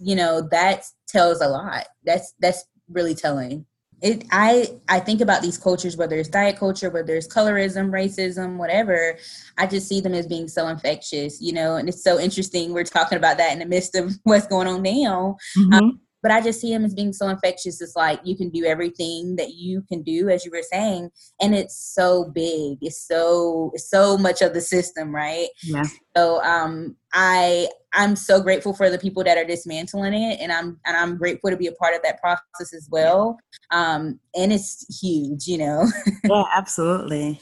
you 0.00 0.14
know, 0.14 0.46
that 0.50 0.84
tells 1.08 1.40
a 1.40 1.48
lot. 1.48 1.86
That's 2.04 2.32
that's 2.40 2.64
really 2.88 3.14
telling 3.14 3.66
it 4.02 4.24
i 4.30 4.68
i 4.88 4.98
think 4.98 5.20
about 5.20 5.42
these 5.42 5.58
cultures 5.58 5.96
whether 5.96 6.16
it's 6.16 6.28
diet 6.28 6.56
culture 6.56 6.90
whether 6.90 7.14
it's 7.14 7.32
colorism 7.32 7.90
racism 7.90 8.56
whatever 8.56 9.16
i 9.58 9.66
just 9.66 9.88
see 9.88 10.00
them 10.00 10.14
as 10.14 10.26
being 10.26 10.48
so 10.48 10.68
infectious 10.68 11.40
you 11.40 11.52
know 11.52 11.76
and 11.76 11.88
it's 11.88 12.02
so 12.02 12.18
interesting 12.18 12.72
we're 12.72 12.84
talking 12.84 13.18
about 13.18 13.38
that 13.38 13.52
in 13.52 13.58
the 13.58 13.66
midst 13.66 13.94
of 13.94 14.12
what's 14.24 14.46
going 14.46 14.66
on 14.66 14.82
now 14.82 15.36
mm-hmm. 15.56 15.72
um, 15.74 16.00
but 16.24 16.32
I 16.32 16.40
just 16.40 16.58
see 16.58 16.72
him 16.72 16.86
as 16.86 16.94
being 16.94 17.12
so 17.12 17.28
infectious. 17.28 17.82
It's 17.82 17.94
like 17.94 18.18
you 18.24 18.34
can 18.34 18.48
do 18.48 18.64
everything 18.64 19.36
that 19.36 19.52
you 19.52 19.82
can 19.82 20.02
do, 20.02 20.30
as 20.30 20.42
you 20.42 20.50
were 20.50 20.62
saying, 20.62 21.10
and 21.38 21.54
it's 21.54 21.76
so 21.76 22.30
big. 22.34 22.78
It's 22.80 23.06
so 23.06 23.70
it's 23.74 23.90
so 23.90 24.16
much 24.16 24.40
of 24.40 24.54
the 24.54 24.62
system, 24.62 25.14
right? 25.14 25.48
Yeah. 25.62 25.84
So 26.16 26.42
um, 26.42 26.96
I 27.12 27.68
I'm 27.92 28.16
so 28.16 28.40
grateful 28.40 28.72
for 28.72 28.88
the 28.88 28.98
people 28.98 29.22
that 29.24 29.36
are 29.36 29.44
dismantling 29.44 30.14
it, 30.14 30.40
and 30.40 30.50
I'm 30.50 30.80
and 30.86 30.96
I'm 30.96 31.18
grateful 31.18 31.50
to 31.50 31.58
be 31.58 31.66
a 31.66 31.72
part 31.72 31.94
of 31.94 32.00
that 32.04 32.22
process 32.22 32.72
as 32.72 32.88
well. 32.90 33.36
Um, 33.70 34.18
and 34.34 34.50
it's 34.50 35.02
huge, 35.02 35.46
you 35.46 35.58
know. 35.58 35.86
yeah, 36.24 36.44
absolutely. 36.54 37.38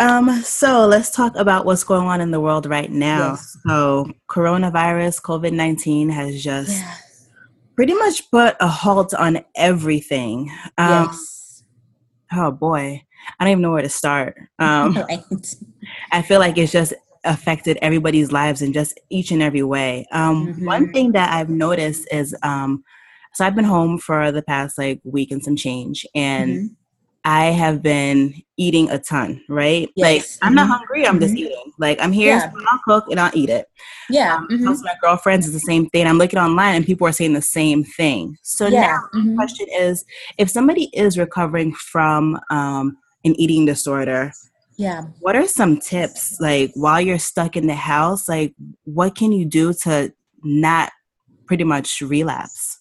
Um, 0.00 0.42
so 0.42 0.84
let's 0.84 1.10
talk 1.10 1.34
about 1.34 1.64
what's 1.64 1.84
going 1.84 2.08
on 2.08 2.20
in 2.20 2.30
the 2.30 2.40
world 2.40 2.66
right 2.66 2.90
now. 2.90 3.30
Yes. 3.30 3.56
So 3.66 4.12
coronavirus, 4.28 5.22
COVID 5.22 5.54
nineteen 5.54 6.10
has 6.10 6.42
just. 6.42 6.84
Pretty 7.76 7.94
much 7.94 8.30
put 8.30 8.56
a 8.60 8.68
halt 8.68 9.14
on 9.14 9.44
everything. 9.56 10.50
Um, 10.78 11.06
yes. 11.06 11.64
Oh 12.32 12.50
boy, 12.50 13.02
I 13.38 13.44
don't 13.44 13.52
even 13.52 13.62
know 13.62 13.72
where 13.72 13.82
to 13.82 13.88
start. 13.88 14.36
Um, 14.58 14.94
right. 15.08 15.56
I 16.12 16.22
feel 16.22 16.40
like 16.40 16.58
it's 16.58 16.72
just 16.72 16.94
affected 17.24 17.78
everybody's 17.82 18.32
lives 18.32 18.62
in 18.62 18.72
just 18.72 18.98
each 19.10 19.30
and 19.30 19.42
every 19.42 19.62
way. 19.62 20.06
Um, 20.12 20.48
mm-hmm. 20.48 20.64
One 20.64 20.92
thing 20.92 21.12
that 21.12 21.32
I've 21.32 21.50
noticed 21.50 22.08
is, 22.10 22.34
um, 22.42 22.84
so 23.34 23.44
I've 23.44 23.54
been 23.54 23.64
home 23.64 23.98
for 23.98 24.32
the 24.32 24.42
past 24.42 24.76
like 24.76 25.00
week 25.04 25.30
and 25.30 25.42
some 25.42 25.56
change, 25.56 26.06
and 26.14 26.50
mm-hmm. 26.50 26.66
I 27.24 27.46
have 27.46 27.82
been 27.82 28.42
eating 28.56 28.90
a 28.90 28.98
ton, 28.98 29.40
right? 29.48 29.88
Yes. 29.94 30.38
Like 30.40 30.46
I'm 30.48 30.54
not 30.54 30.66
Mhm. 30.66 30.70
hungry, 30.78 31.06
I'm 31.06 31.20
just 31.20 31.34
Mhm. 31.34 31.38
eating. 31.38 31.72
Like 31.78 31.98
I'm 32.00 32.12
here, 32.12 32.34
Yeah. 32.36 32.50
so 32.50 32.58
I'll 32.68 32.80
cook 32.84 33.04
and 33.10 33.20
I'll 33.20 33.30
eat 33.34 33.48
it. 33.48 33.66
Yeah. 34.10 34.36
Um, 34.36 34.48
mhm. 34.48 34.60
Most 34.60 34.80
of 34.80 34.84
my 34.86 34.94
girlfriends 35.00 35.46
is 35.46 35.52
the 35.52 35.60
same 35.60 35.88
thing. 35.90 36.06
I'm 36.06 36.18
looking 36.18 36.38
online 36.40 36.74
and 36.74 36.84
people 36.86 37.06
are 37.06 37.12
saying 37.12 37.34
the 37.34 37.42
same 37.42 37.84
thing. 37.84 38.36
So 38.42 38.66
Yeah. 38.66 38.80
now 38.80 39.00
the 39.12 39.18
mhm. 39.20 39.36
question 39.36 39.66
is 39.78 40.04
if 40.36 40.50
somebody 40.50 40.90
is 40.92 41.16
recovering 41.16 41.72
from 41.74 42.40
um, 42.50 42.96
an 43.24 43.38
eating 43.40 43.66
disorder, 43.66 44.32
Yeah. 44.76 45.02
what 45.20 45.36
are 45.36 45.46
some 45.46 45.78
tips 45.78 46.36
like 46.40 46.72
while 46.74 47.00
you're 47.00 47.18
stuck 47.18 47.56
in 47.56 47.68
the 47.68 47.74
house? 47.76 48.28
Like 48.28 48.54
what 48.84 49.14
can 49.14 49.30
you 49.30 49.44
do 49.44 49.72
to 49.84 50.12
not 50.42 50.90
pretty 51.46 51.64
much 51.64 52.00
relapse? 52.00 52.78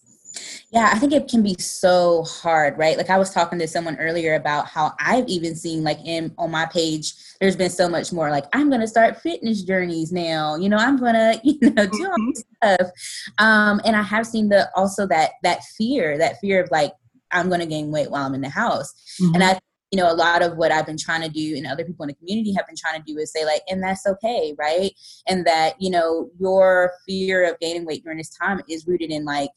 Yeah, 0.71 0.89
I 0.93 0.99
think 0.99 1.11
it 1.11 1.27
can 1.27 1.43
be 1.43 1.55
so 1.59 2.23
hard, 2.23 2.77
right? 2.77 2.97
Like 2.97 3.09
I 3.09 3.17
was 3.17 3.29
talking 3.29 3.59
to 3.59 3.67
someone 3.67 3.97
earlier 3.97 4.35
about 4.35 4.67
how 4.67 4.93
I've 5.01 5.27
even 5.27 5.53
seen 5.53 5.83
like 5.83 5.99
in 6.05 6.33
on 6.37 6.49
my 6.49 6.65
page, 6.65 7.13
there's 7.41 7.57
been 7.57 7.69
so 7.69 7.89
much 7.89 8.13
more 8.13 8.29
like 8.29 8.45
I'm 8.53 8.69
gonna 8.69 8.87
start 8.87 9.19
fitness 9.19 9.63
journeys 9.63 10.13
now. 10.13 10.55
You 10.55 10.69
know, 10.69 10.77
I'm 10.77 10.95
gonna, 10.97 11.35
you 11.43 11.57
know, 11.61 11.85
do 11.85 12.09
all 12.09 12.31
this 12.33 12.45
stuff. 12.55 12.91
Um, 13.37 13.81
and 13.83 13.97
I 13.97 14.01
have 14.01 14.25
seen 14.25 14.47
the 14.47 14.69
also 14.73 15.05
that 15.07 15.31
that 15.43 15.61
fear, 15.77 16.17
that 16.17 16.39
fear 16.39 16.63
of 16.63 16.71
like 16.71 16.93
I'm 17.31 17.49
gonna 17.49 17.65
gain 17.65 17.91
weight 17.91 18.09
while 18.09 18.25
I'm 18.25 18.33
in 18.33 18.41
the 18.41 18.49
house. 18.49 18.93
And 19.33 19.43
I 19.43 19.59
you 19.91 19.99
know, 19.99 20.09
a 20.09 20.15
lot 20.15 20.41
of 20.41 20.55
what 20.55 20.71
I've 20.71 20.85
been 20.85 20.97
trying 20.97 21.21
to 21.21 21.27
do 21.27 21.57
and 21.57 21.67
other 21.67 21.83
people 21.83 22.03
in 22.03 22.07
the 22.07 22.13
community 22.13 22.53
have 22.53 22.65
been 22.65 22.77
trying 22.77 22.97
to 22.97 23.05
do 23.05 23.19
is 23.19 23.29
say, 23.33 23.43
like, 23.43 23.61
and 23.69 23.83
that's 23.83 24.07
okay, 24.07 24.55
right? 24.57 24.93
And 25.27 25.45
that, 25.45 25.73
you 25.81 25.89
know, 25.89 26.29
your 26.39 26.93
fear 27.05 27.43
of 27.43 27.59
gaining 27.59 27.85
weight 27.85 28.01
during 28.01 28.17
this 28.17 28.29
time 28.29 28.61
is 28.69 28.87
rooted 28.87 29.11
in 29.11 29.25
like 29.25 29.49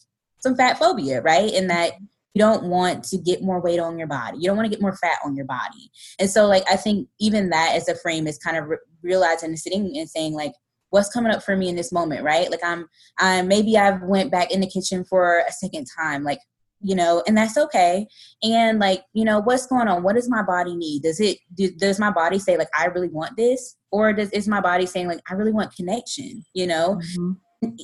some 0.44 0.54
fat 0.54 0.78
phobia, 0.78 1.22
right? 1.22 1.52
And 1.52 1.68
that 1.70 1.94
you 2.34 2.40
don't 2.40 2.64
want 2.64 3.02
to 3.04 3.16
get 3.16 3.42
more 3.42 3.60
weight 3.60 3.80
on 3.80 3.98
your 3.98 4.06
body. 4.06 4.38
You 4.38 4.44
don't 4.44 4.56
want 4.56 4.66
to 4.66 4.70
get 4.70 4.82
more 4.82 4.96
fat 4.96 5.18
on 5.24 5.34
your 5.34 5.46
body. 5.46 5.90
And 6.20 6.28
so, 6.28 6.46
like, 6.46 6.64
I 6.70 6.76
think 6.76 7.08
even 7.18 7.48
that 7.50 7.72
as 7.74 7.88
a 7.88 7.94
frame 7.96 8.26
is 8.26 8.38
kind 8.38 8.56
of 8.56 8.66
re- 8.66 8.76
realizing 9.02 9.48
and 9.50 9.58
sitting 9.58 9.96
and 9.96 10.08
saying, 10.08 10.34
like, 10.34 10.52
what's 10.90 11.08
coming 11.08 11.32
up 11.32 11.42
for 11.42 11.56
me 11.56 11.68
in 11.68 11.76
this 11.76 11.92
moment, 11.92 12.22
right? 12.22 12.50
Like, 12.50 12.62
I'm, 12.62 12.86
I'm 13.18 13.48
maybe 13.48 13.78
I've 13.78 14.02
went 14.02 14.30
back 14.30 14.52
in 14.52 14.60
the 14.60 14.68
kitchen 14.68 15.04
for 15.04 15.42
a 15.48 15.52
second 15.52 15.86
time, 15.98 16.22
like, 16.22 16.38
you 16.80 16.94
know, 16.94 17.22
and 17.26 17.36
that's 17.36 17.56
okay. 17.56 18.06
And 18.42 18.78
like, 18.78 19.02
you 19.14 19.24
know, 19.24 19.40
what's 19.40 19.66
going 19.66 19.88
on? 19.88 20.02
What 20.02 20.16
does 20.16 20.28
my 20.28 20.42
body 20.42 20.76
need? 20.76 21.02
Does 21.02 21.18
it, 21.18 21.38
do, 21.54 21.70
does 21.70 21.98
my 21.98 22.10
body 22.10 22.38
say, 22.38 22.58
like, 22.58 22.68
I 22.78 22.86
really 22.86 23.08
want 23.08 23.36
this? 23.38 23.76
Or 23.90 24.12
does, 24.12 24.30
is 24.30 24.46
my 24.46 24.60
body 24.60 24.84
saying, 24.84 25.08
like, 25.08 25.20
I 25.30 25.34
really 25.34 25.52
want 25.52 25.74
connection, 25.74 26.44
you 26.52 26.66
know? 26.66 27.00
Mhm. 27.18 27.36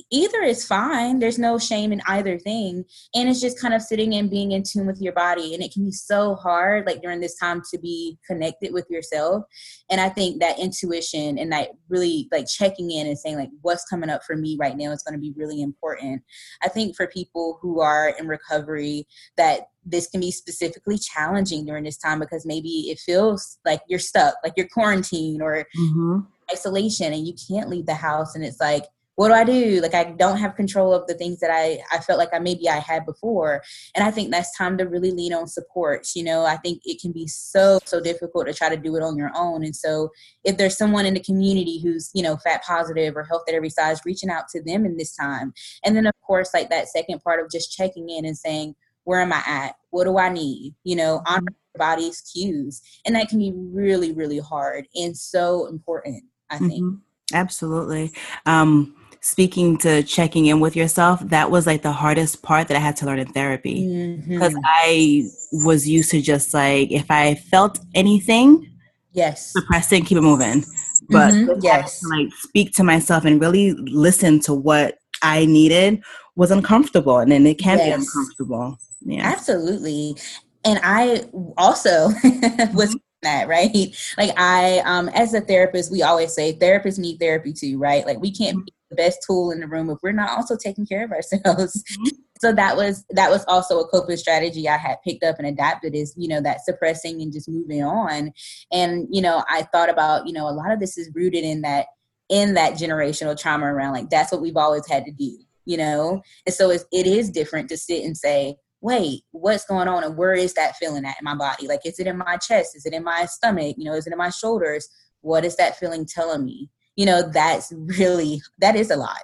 Either 0.09 0.41
is 0.41 0.65
fine. 0.65 1.19
There's 1.19 1.39
no 1.39 1.57
shame 1.57 1.91
in 1.91 2.01
either 2.07 2.37
thing. 2.39 2.85
And 3.15 3.29
it's 3.29 3.41
just 3.41 3.59
kind 3.59 3.73
of 3.73 3.81
sitting 3.81 4.15
and 4.15 4.29
being 4.29 4.51
in 4.51 4.63
tune 4.63 4.87
with 4.87 5.01
your 5.01 5.13
body. 5.13 5.53
And 5.53 5.63
it 5.63 5.73
can 5.73 5.85
be 5.85 5.91
so 5.91 6.35
hard, 6.35 6.85
like 6.85 7.01
during 7.01 7.19
this 7.19 7.37
time, 7.37 7.61
to 7.71 7.79
be 7.79 8.17
connected 8.25 8.73
with 8.73 8.89
yourself. 8.89 9.43
And 9.89 10.01
I 10.01 10.09
think 10.09 10.39
that 10.39 10.59
intuition 10.59 11.37
and 11.37 11.51
that 11.51 11.69
really 11.89 12.27
like 12.31 12.47
checking 12.47 12.91
in 12.91 13.07
and 13.07 13.17
saying, 13.17 13.37
like, 13.37 13.49
what's 13.61 13.85
coming 13.85 14.09
up 14.09 14.23
for 14.23 14.35
me 14.35 14.57
right 14.59 14.77
now 14.77 14.91
is 14.91 15.03
going 15.03 15.15
to 15.15 15.19
be 15.19 15.33
really 15.35 15.61
important. 15.61 16.23
I 16.63 16.69
think 16.69 16.95
for 16.95 17.07
people 17.07 17.59
who 17.61 17.81
are 17.81 18.09
in 18.09 18.27
recovery, 18.27 19.07
that 19.37 19.67
this 19.83 20.07
can 20.07 20.19
be 20.19 20.31
specifically 20.31 20.97
challenging 20.97 21.65
during 21.65 21.83
this 21.83 21.97
time 21.97 22.19
because 22.19 22.45
maybe 22.45 22.89
it 22.91 22.99
feels 22.99 23.57
like 23.65 23.81
you're 23.87 23.99
stuck, 23.99 24.35
like 24.43 24.53
you're 24.55 24.67
quarantined 24.67 25.41
or 25.41 25.65
Mhm. 25.75 26.27
isolation 26.51 27.13
and 27.13 27.25
you 27.25 27.33
can't 27.47 27.69
leave 27.69 27.85
the 27.85 27.95
house 27.95 28.35
and 28.35 28.43
it's 28.43 28.59
like 28.59 28.85
what 29.15 29.27
do 29.27 29.33
i 29.33 29.43
do? 29.43 29.81
Like 29.81 29.93
i 29.93 30.03
don't 30.03 30.37
have 30.37 30.55
control 30.55 30.93
of 30.93 31.05
the 31.07 31.13
things 31.13 31.39
that 31.39 31.51
i 31.51 31.79
i 31.91 31.99
felt 31.99 32.17
like 32.17 32.33
i 32.33 32.39
maybe 32.39 32.69
i 32.69 32.79
had 32.79 33.05
before. 33.05 33.61
And 33.95 34.03
i 34.03 34.11
think 34.11 34.31
that's 34.31 34.57
time 34.57 34.77
to 34.77 34.85
really 34.85 35.11
lean 35.11 35.33
on 35.33 35.47
supports 35.47 36.15
you 36.15 36.23
know? 36.23 36.45
I 36.45 36.57
think 36.57 36.81
it 36.85 37.01
can 37.01 37.11
be 37.11 37.27
so 37.27 37.79
so 37.85 37.99
difficult 37.99 38.47
to 38.47 38.53
try 38.53 38.69
to 38.69 38.77
do 38.77 38.95
it 38.95 39.03
on 39.03 39.17
your 39.17 39.31
own. 39.35 39.63
And 39.63 39.75
so 39.75 40.09
if 40.43 40.57
there's 40.57 40.77
someone 40.77 41.05
in 41.05 41.13
the 41.13 41.19
community 41.19 41.79
who's 41.81 42.09
you 42.13 42.23
know 42.23 42.37
fat 42.37 42.63
positive 42.63 43.15
or 43.15 43.23
health 43.23 43.43
at 43.47 43.53
every 43.53 43.69
size 43.69 44.01
reaching 44.05 44.29
out 44.29 44.47
to 44.49 44.63
them 44.63 44.85
in 44.85 44.97
this 44.97 45.15
time. 45.15 45.53
And 45.83 45.95
then 45.95 46.07
of 46.07 46.13
course 46.21 46.53
like 46.53 46.69
that 46.69 46.87
second 46.87 47.21
part 47.21 47.43
of 47.43 47.51
just 47.51 47.75
checking 47.75 48.09
in 48.09 48.25
and 48.25 48.37
saying 48.37 48.75
where 49.03 49.21
am 49.21 49.33
i 49.33 49.41
at? 49.45 49.75
What 49.89 50.05
do 50.05 50.17
i 50.17 50.29
need? 50.29 50.73
You 50.83 50.95
know 50.95 51.21
honor 51.25 51.53
your 51.75 51.79
body's 51.79 52.21
cues. 52.21 52.81
And 53.05 53.15
that 53.15 53.29
can 53.29 53.39
be 53.39 53.51
really 53.55 54.13
really 54.13 54.39
hard 54.39 54.87
and 54.95 55.15
so 55.17 55.67
important 55.67 56.23
i 56.49 56.57
think. 56.57 56.83
Mhm. 56.83 57.01
Absolutely. 57.33 58.11
Um, 58.45 58.95
speaking 59.21 59.77
to 59.77 60.01
checking 60.03 60.47
in 60.47 60.59
with 60.59 60.75
yourself, 60.75 61.19
that 61.25 61.51
was 61.51 61.67
like 61.67 61.83
the 61.83 61.91
hardest 61.91 62.41
part 62.41 62.67
that 62.67 62.75
I 62.75 62.79
had 62.79 62.95
to 62.97 63.05
learn 63.05 63.19
in 63.19 63.27
therapy 63.27 63.85
because 64.27 64.53
Mhm. 64.53 64.61
I 64.65 65.23
was 65.51 65.87
used 65.87 66.09
to 66.11 66.21
just 66.21 66.53
like 66.53 66.91
if 66.91 67.09
I 67.09 67.35
felt 67.35 67.79
anything, 67.93 68.67
Yes. 69.13 69.51
suppress 69.51 69.91
it, 69.91 70.05
keep 70.05 70.17
it 70.17 70.21
moving. 70.21 70.65
But 71.09 71.33
Mhm, 71.33 71.61
yes. 71.61 71.99
to, 71.99 72.07
like 72.07 72.29
speak 72.39 72.73
to 72.75 72.83
myself 72.83 73.25
and 73.25 73.39
really 73.39 73.73
listen 73.73 74.39
to 74.41 74.53
what 74.53 74.97
I 75.21 75.45
needed 75.45 76.01
was 76.35 76.49
uncomfortable, 76.51 77.19
and 77.19 77.31
then 77.31 77.45
it 77.45 77.59
can 77.59 77.77
be 77.77 77.89
uncomfortable. 77.91 78.77
Yeah. 79.01 79.27
Absolutely. 79.27 80.15
And 80.63 80.79
I 80.83 81.25
also 81.57 82.09
was 82.73 82.95
that, 83.23 83.47
right? 83.47 83.95
Like 84.17 84.31
I 84.37 84.79
um 84.85 85.09
as 85.09 85.33
a 85.35 85.41
therapist, 85.41 85.91
we 85.91 86.01
always 86.01 86.33
say 86.33 86.53
therapists 86.55 86.97
need 86.97 87.19
therapy 87.19 87.53
too, 87.53 87.77
right? 87.77 88.05
Like 88.05 88.19
we 88.19 88.31
can't 88.31 88.65
be 88.65 88.73
the 88.91 88.95
best 88.95 89.23
tool 89.25 89.49
in 89.49 89.59
the 89.59 89.67
room 89.67 89.89
if 89.89 89.97
we're 90.03 90.11
not 90.11 90.29
also 90.29 90.55
taking 90.55 90.85
care 90.85 91.03
of 91.03 91.11
ourselves. 91.11 91.83
Mm-hmm. 91.83 92.17
So 92.39 92.51
that 92.53 92.75
was 92.75 93.05
that 93.11 93.29
was 93.29 93.45
also 93.47 93.79
a 93.79 93.87
coping 93.87 94.17
strategy 94.17 94.67
I 94.67 94.77
had 94.77 94.97
picked 95.03 95.23
up 95.23 95.37
and 95.37 95.47
adapted 95.47 95.95
is, 95.95 96.13
you 96.17 96.27
know, 96.27 96.41
that 96.41 96.65
suppressing 96.65 97.21
and 97.21 97.31
just 97.31 97.47
moving 97.47 97.83
on. 97.83 98.33
And, 98.71 99.07
you 99.11 99.21
know, 99.21 99.43
I 99.47 99.63
thought 99.63 99.89
about, 99.89 100.27
you 100.27 100.33
know, 100.33 100.47
a 100.47 100.51
lot 100.51 100.71
of 100.71 100.79
this 100.79 100.97
is 100.97 101.11
rooted 101.13 101.43
in 101.43 101.61
that 101.61 101.87
in 102.29 102.53
that 102.55 102.73
generational 102.73 103.39
trauma 103.39 103.65
around 103.65 103.93
like 103.93 104.09
that's 104.09 104.31
what 104.31 104.41
we've 104.41 104.57
always 104.57 104.87
had 104.87 105.05
to 105.05 105.11
do, 105.11 105.37
you 105.65 105.77
know? 105.77 106.21
And 106.45 106.55
so 106.55 106.71
it's, 106.71 106.85
it 106.91 107.05
is 107.05 107.29
different 107.29 107.69
to 107.69 107.77
sit 107.77 108.03
and 108.03 108.17
say, 108.17 108.55
wait, 108.79 109.21
what's 109.31 109.65
going 109.65 109.87
on 109.87 110.03
and 110.03 110.17
where 110.17 110.33
is 110.33 110.53
that 110.55 110.75
feeling 110.77 111.05
at 111.05 111.17
in 111.19 111.23
my 111.23 111.35
body? 111.35 111.67
Like, 111.67 111.85
is 111.85 111.99
it 111.99 112.07
in 112.07 112.17
my 112.17 112.37
chest? 112.37 112.75
Is 112.75 112.85
it 112.85 112.93
in 112.93 113.03
my 113.03 113.25
stomach? 113.25 113.75
You 113.77 113.85
know, 113.85 113.93
is 113.93 114.07
it 114.07 114.13
in 114.13 114.17
my 114.17 114.31
shoulders? 114.31 114.87
What 115.21 115.45
is 115.45 115.55
that 115.57 115.77
feeling 115.77 116.05
telling 116.05 116.43
me? 116.43 116.69
You 117.01 117.07
know, 117.07 117.23
that's 117.33 117.73
really, 117.75 118.43
that 118.59 118.75
is 118.75 118.91
a 118.91 118.95
lot. 118.95 119.17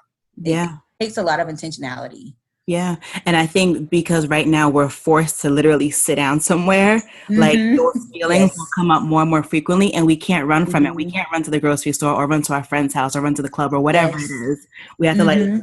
It 0.43 0.49
Yeah. 0.49 0.77
takes 0.99 1.15
a 1.17 1.21
lot 1.21 1.39
of 1.39 1.47
intentionality. 1.47 2.33
Yeah. 2.65 2.95
And 3.27 3.37
I 3.37 3.45
think 3.45 3.91
because 3.91 4.25
right 4.27 4.47
now 4.47 4.67
we're 4.67 4.89
forced 4.89 5.41
to 5.43 5.51
literally 5.51 5.91
sit 5.91 6.15
down 6.15 6.39
somewhere, 6.39 7.03
like 7.29 7.55
Mhm. 7.59 7.77
those 7.77 8.03
feelings 8.11 8.49
Yes. 8.49 8.57
will 8.57 8.65
come 8.75 8.89
up 8.89 9.03
more 9.03 9.21
and 9.21 9.29
more 9.29 9.43
frequently 9.43 9.93
and 9.93 10.07
we 10.07 10.15
can't 10.17 10.47
run 10.47 10.65
from 10.65 10.87
it. 10.87 10.95
We 10.95 11.05
Mhm. 11.05 11.13
can't 11.13 11.27
run 11.31 11.43
to 11.43 11.51
the 11.51 11.59
grocery 11.59 11.91
store 11.91 12.15
or 12.15 12.25
run 12.25 12.41
to 12.47 12.53
our 12.55 12.63
friend's 12.63 12.95
house 12.95 13.15
or 13.15 13.21
run 13.21 13.35
to 13.35 13.43
the 13.43 13.47
club 13.57 13.73
or 13.73 13.79
whatever 13.79 14.17
Yes. 14.17 14.31
it 14.31 14.33
is. 14.53 14.67
We 14.97 15.05
have 15.05 15.17
to 15.17 15.23
like 15.23 15.37
Mhm. 15.37 15.61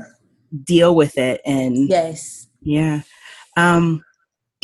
deal 0.64 0.94
with 0.94 1.18
it 1.18 1.40
and 1.44 1.88
yes. 1.88 2.46
yeah. 2.62 3.00
Um 3.57 4.05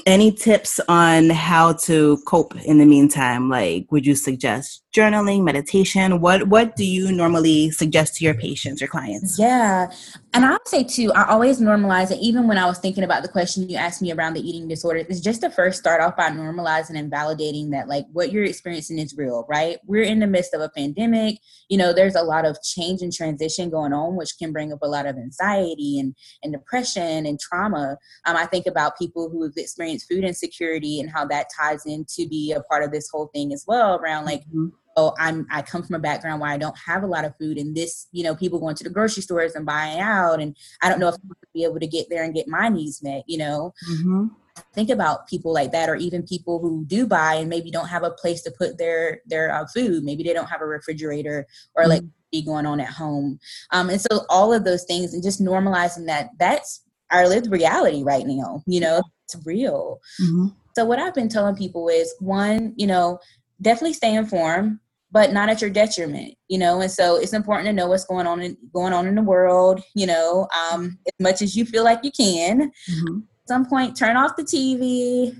any 0.06 0.32
tips 0.32 0.80
on 0.88 1.30
how 1.30 1.74
to 1.74 2.18
cope 2.26 2.54
in 2.62 2.78
the 2.78 2.86
meantime? 2.86 3.48
Like 3.48 3.86
would 3.90 4.06
you 4.06 4.14
suggest 4.14 4.82
journaling, 4.94 5.42
meditation? 5.42 6.20
What 6.20 6.48
what 6.48 6.76
do 6.76 6.84
you 6.84 7.12
normally 7.12 7.70
suggest 7.70 8.16
to 8.16 8.24
your 8.24 8.34
patients 8.34 8.82
or 8.82 8.86
clients? 8.86 9.38
Yeah. 9.38 9.90
And 10.32 10.44
I 10.44 10.52
would 10.52 10.68
say 10.68 10.84
too, 10.84 11.12
I 11.12 11.24
always 11.24 11.60
normalize 11.60 12.12
it. 12.12 12.18
Even 12.20 12.46
when 12.46 12.56
I 12.56 12.66
was 12.66 12.78
thinking 12.78 13.02
about 13.02 13.22
the 13.22 13.28
question 13.28 13.68
you 13.68 13.76
asked 13.76 14.00
me 14.00 14.12
around 14.12 14.34
the 14.34 14.48
eating 14.48 14.68
disorder, 14.68 15.00
is 15.08 15.20
just 15.20 15.40
to 15.40 15.50
first 15.50 15.80
start 15.80 16.00
off 16.00 16.16
by 16.16 16.28
normalizing 16.30 16.96
and 16.96 17.10
validating 17.10 17.72
that 17.72 17.88
like 17.88 18.06
what 18.12 18.30
you're 18.30 18.44
experiencing 18.44 19.00
is 19.00 19.16
real, 19.16 19.44
right? 19.48 19.78
We're 19.86 20.04
in 20.04 20.20
the 20.20 20.28
midst 20.28 20.54
of 20.54 20.60
a 20.60 20.68
pandemic. 20.68 21.38
You 21.68 21.78
know, 21.78 21.92
there's 21.92 22.14
a 22.14 22.22
lot 22.22 22.44
of 22.44 22.62
change 22.62 23.02
and 23.02 23.12
transition 23.12 23.70
going 23.70 23.92
on, 23.92 24.14
which 24.14 24.38
can 24.38 24.52
bring 24.52 24.72
up 24.72 24.82
a 24.82 24.88
lot 24.88 25.06
of 25.06 25.16
anxiety 25.16 25.98
and, 25.98 26.14
and 26.44 26.52
depression 26.52 27.26
and 27.26 27.40
trauma. 27.40 27.98
Um, 28.24 28.36
I 28.36 28.46
think 28.46 28.66
about 28.66 28.98
people 28.98 29.30
who 29.30 29.42
have 29.42 29.52
experienced 29.56 30.08
food 30.08 30.22
insecurity 30.22 31.00
and 31.00 31.10
how 31.10 31.26
that 31.26 31.48
ties 31.58 31.86
in 31.86 32.04
to 32.16 32.28
be 32.28 32.52
a 32.52 32.60
part 32.62 32.84
of 32.84 32.92
this 32.92 33.08
whole 33.10 33.30
thing 33.34 33.52
as 33.52 33.64
well 33.66 33.96
around 33.96 34.26
like 34.26 34.42
Mhm. 34.54 34.70
Oh 35.00 35.14
i'm 35.18 35.46
i 35.50 35.60
come 35.62 35.82
from 35.82 35.96
a 35.96 35.98
background 36.08 36.40
where 36.40 36.50
i 36.50 36.56
don't 36.58 36.76
have 36.78 37.02
a 37.02 37.06
lot 37.06 37.24
of 37.24 37.36
food 37.38 37.56
and 37.58 37.74
this 37.76 38.06
you 38.12 38.22
know 38.22 38.34
people 38.34 38.58
going 38.58 38.74
to 38.76 38.84
the 38.84 38.90
grocery 38.90 39.22
stores 39.22 39.54
and 39.54 39.66
buying 39.66 40.00
out 40.00 40.40
and 40.40 40.56
i 40.82 40.88
don't 40.88 41.00
know 41.00 41.08
if 41.08 41.14
i'm 41.14 41.28
going 41.28 41.34
to 41.40 41.46
be 41.54 41.64
able 41.64 41.80
to 41.80 41.86
get 41.86 42.06
there 42.10 42.24
and 42.24 42.34
get 42.34 42.48
my 42.48 42.68
needs 42.68 43.02
met 43.02 43.22
you 43.26 43.38
know? 43.38 43.72
Mhm. 43.90 44.30
think 44.74 44.90
about 44.90 45.26
people 45.26 45.52
like 45.54 45.72
that 45.72 45.88
or 45.88 45.96
even 45.96 46.22
people 46.34 46.58
who 46.60 46.84
do 46.86 47.06
buy 47.06 47.34
and 47.34 47.48
maybe 47.48 47.70
don't 47.70 47.88
have 47.88 48.02
a 48.02 48.10
place 48.10 48.42
to 48.42 48.50
put 48.50 48.76
their 48.76 49.20
their 49.26 49.46
uh, 49.54 49.66
food. 49.74 50.04
Maybe 50.04 50.22
they 50.22 50.34
don't 50.34 50.50
have 50.54 50.60
a 50.60 50.66
refrigerator 50.66 51.46
or 51.76 51.86
like 51.86 52.02
be 52.30 52.42
going 52.42 52.66
on 52.66 52.78
at 52.80 52.88
home. 52.88 53.38
Um 53.72 53.88
and 53.90 54.00
so 54.00 54.26
all 54.28 54.52
of 54.52 54.64
those 54.64 54.84
things 54.84 55.14
and 55.14 55.22
just 55.22 55.40
normalizing 55.42 56.06
that 56.06 56.30
that's 56.38 56.82
our 57.10 57.26
lived 57.28 57.50
reality 57.50 58.02
right 58.02 58.26
now 58.26 58.62
you 58.66 58.80
know? 58.80 59.00
It's 59.24 59.36
real. 59.46 60.00
Mhm. 60.20 60.54
so 60.76 60.84
what 60.84 60.98
I've 60.98 61.14
been 61.14 61.28
telling 61.36 61.56
people 61.56 61.88
is 61.88 62.12
one, 62.20 62.74
you 62.76 62.86
know, 62.86 63.18
definitely 63.62 63.94
stay 63.94 64.14
informed, 64.14 64.78
but 65.12 65.32
not 65.32 65.48
at 65.48 65.60
your 65.60 65.70
detriment, 65.70 66.34
you 66.48 66.58
know. 66.58 66.80
And 66.80 66.90
so 66.90 67.16
it's 67.16 67.32
important 67.32 67.66
to 67.66 67.72
know 67.72 67.88
what's 67.88 68.04
going 68.04 68.26
on 68.26 68.40
in, 68.40 68.56
going 68.72 68.92
on 68.92 69.06
in 69.06 69.14
the 69.14 69.22
world, 69.22 69.82
you 69.94 70.06
know, 70.06 70.48
um, 70.72 70.98
as 71.06 71.12
much 71.20 71.42
as 71.42 71.56
you 71.56 71.64
feel 71.64 71.84
like 71.84 72.00
you 72.02 72.12
can. 72.12 72.70
Mhm. 72.90 73.22
At 73.22 73.48
some 73.48 73.66
point, 73.66 73.96
turn 73.96 74.16
off 74.16 74.36
the 74.36 74.44
TV, 74.44 75.34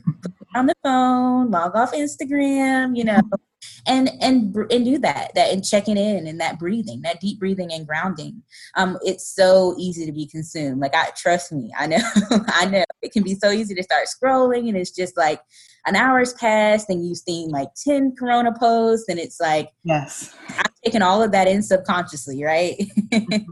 on 0.54 0.66
the 0.66 0.74
phone, 0.82 1.50
log 1.50 1.76
off 1.76 1.92
Instagram, 1.92 2.96
you 2.96 3.04
know, 3.04 3.20
and 3.86 4.10
and 4.20 4.54
and 4.70 4.84
do 4.84 4.98
that 4.98 5.32
that 5.34 5.52
and 5.52 5.64
checking 5.64 5.96
in 5.96 6.26
and 6.26 6.40
that 6.40 6.58
breathing 6.58 7.00
that 7.02 7.20
deep 7.20 7.38
breathing 7.38 7.72
and 7.72 7.86
grounding 7.86 8.42
um 8.76 8.98
it's 9.02 9.34
so 9.34 9.74
easy 9.78 10.06
to 10.06 10.12
be 10.12 10.26
consumed 10.26 10.80
like 10.80 10.94
i 10.94 11.08
trust 11.16 11.52
me 11.52 11.70
i 11.78 11.86
know 11.86 11.98
i 12.48 12.66
know 12.66 12.84
it 13.02 13.12
can 13.12 13.22
be 13.22 13.34
so 13.34 13.50
easy 13.50 13.74
to 13.74 13.82
start 13.82 14.06
scrolling 14.06 14.68
and 14.68 14.76
it's 14.76 14.90
just 14.90 15.16
like 15.16 15.40
an 15.86 15.96
hour's 15.96 16.32
passed 16.34 16.88
and 16.88 17.06
you've 17.06 17.18
seen 17.18 17.50
like 17.50 17.68
10 17.84 18.14
corona 18.16 18.52
posts 18.58 19.08
and 19.08 19.18
it's 19.18 19.40
like 19.40 19.70
yes. 19.84 20.34
I'm 20.58 20.70
taking 20.84 21.02
all 21.02 21.22
of 21.22 21.32
that 21.32 21.48
in 21.48 21.62
subconsciously 21.62 22.42
right? 22.44 22.76
Mm-hmm. 23.12 23.50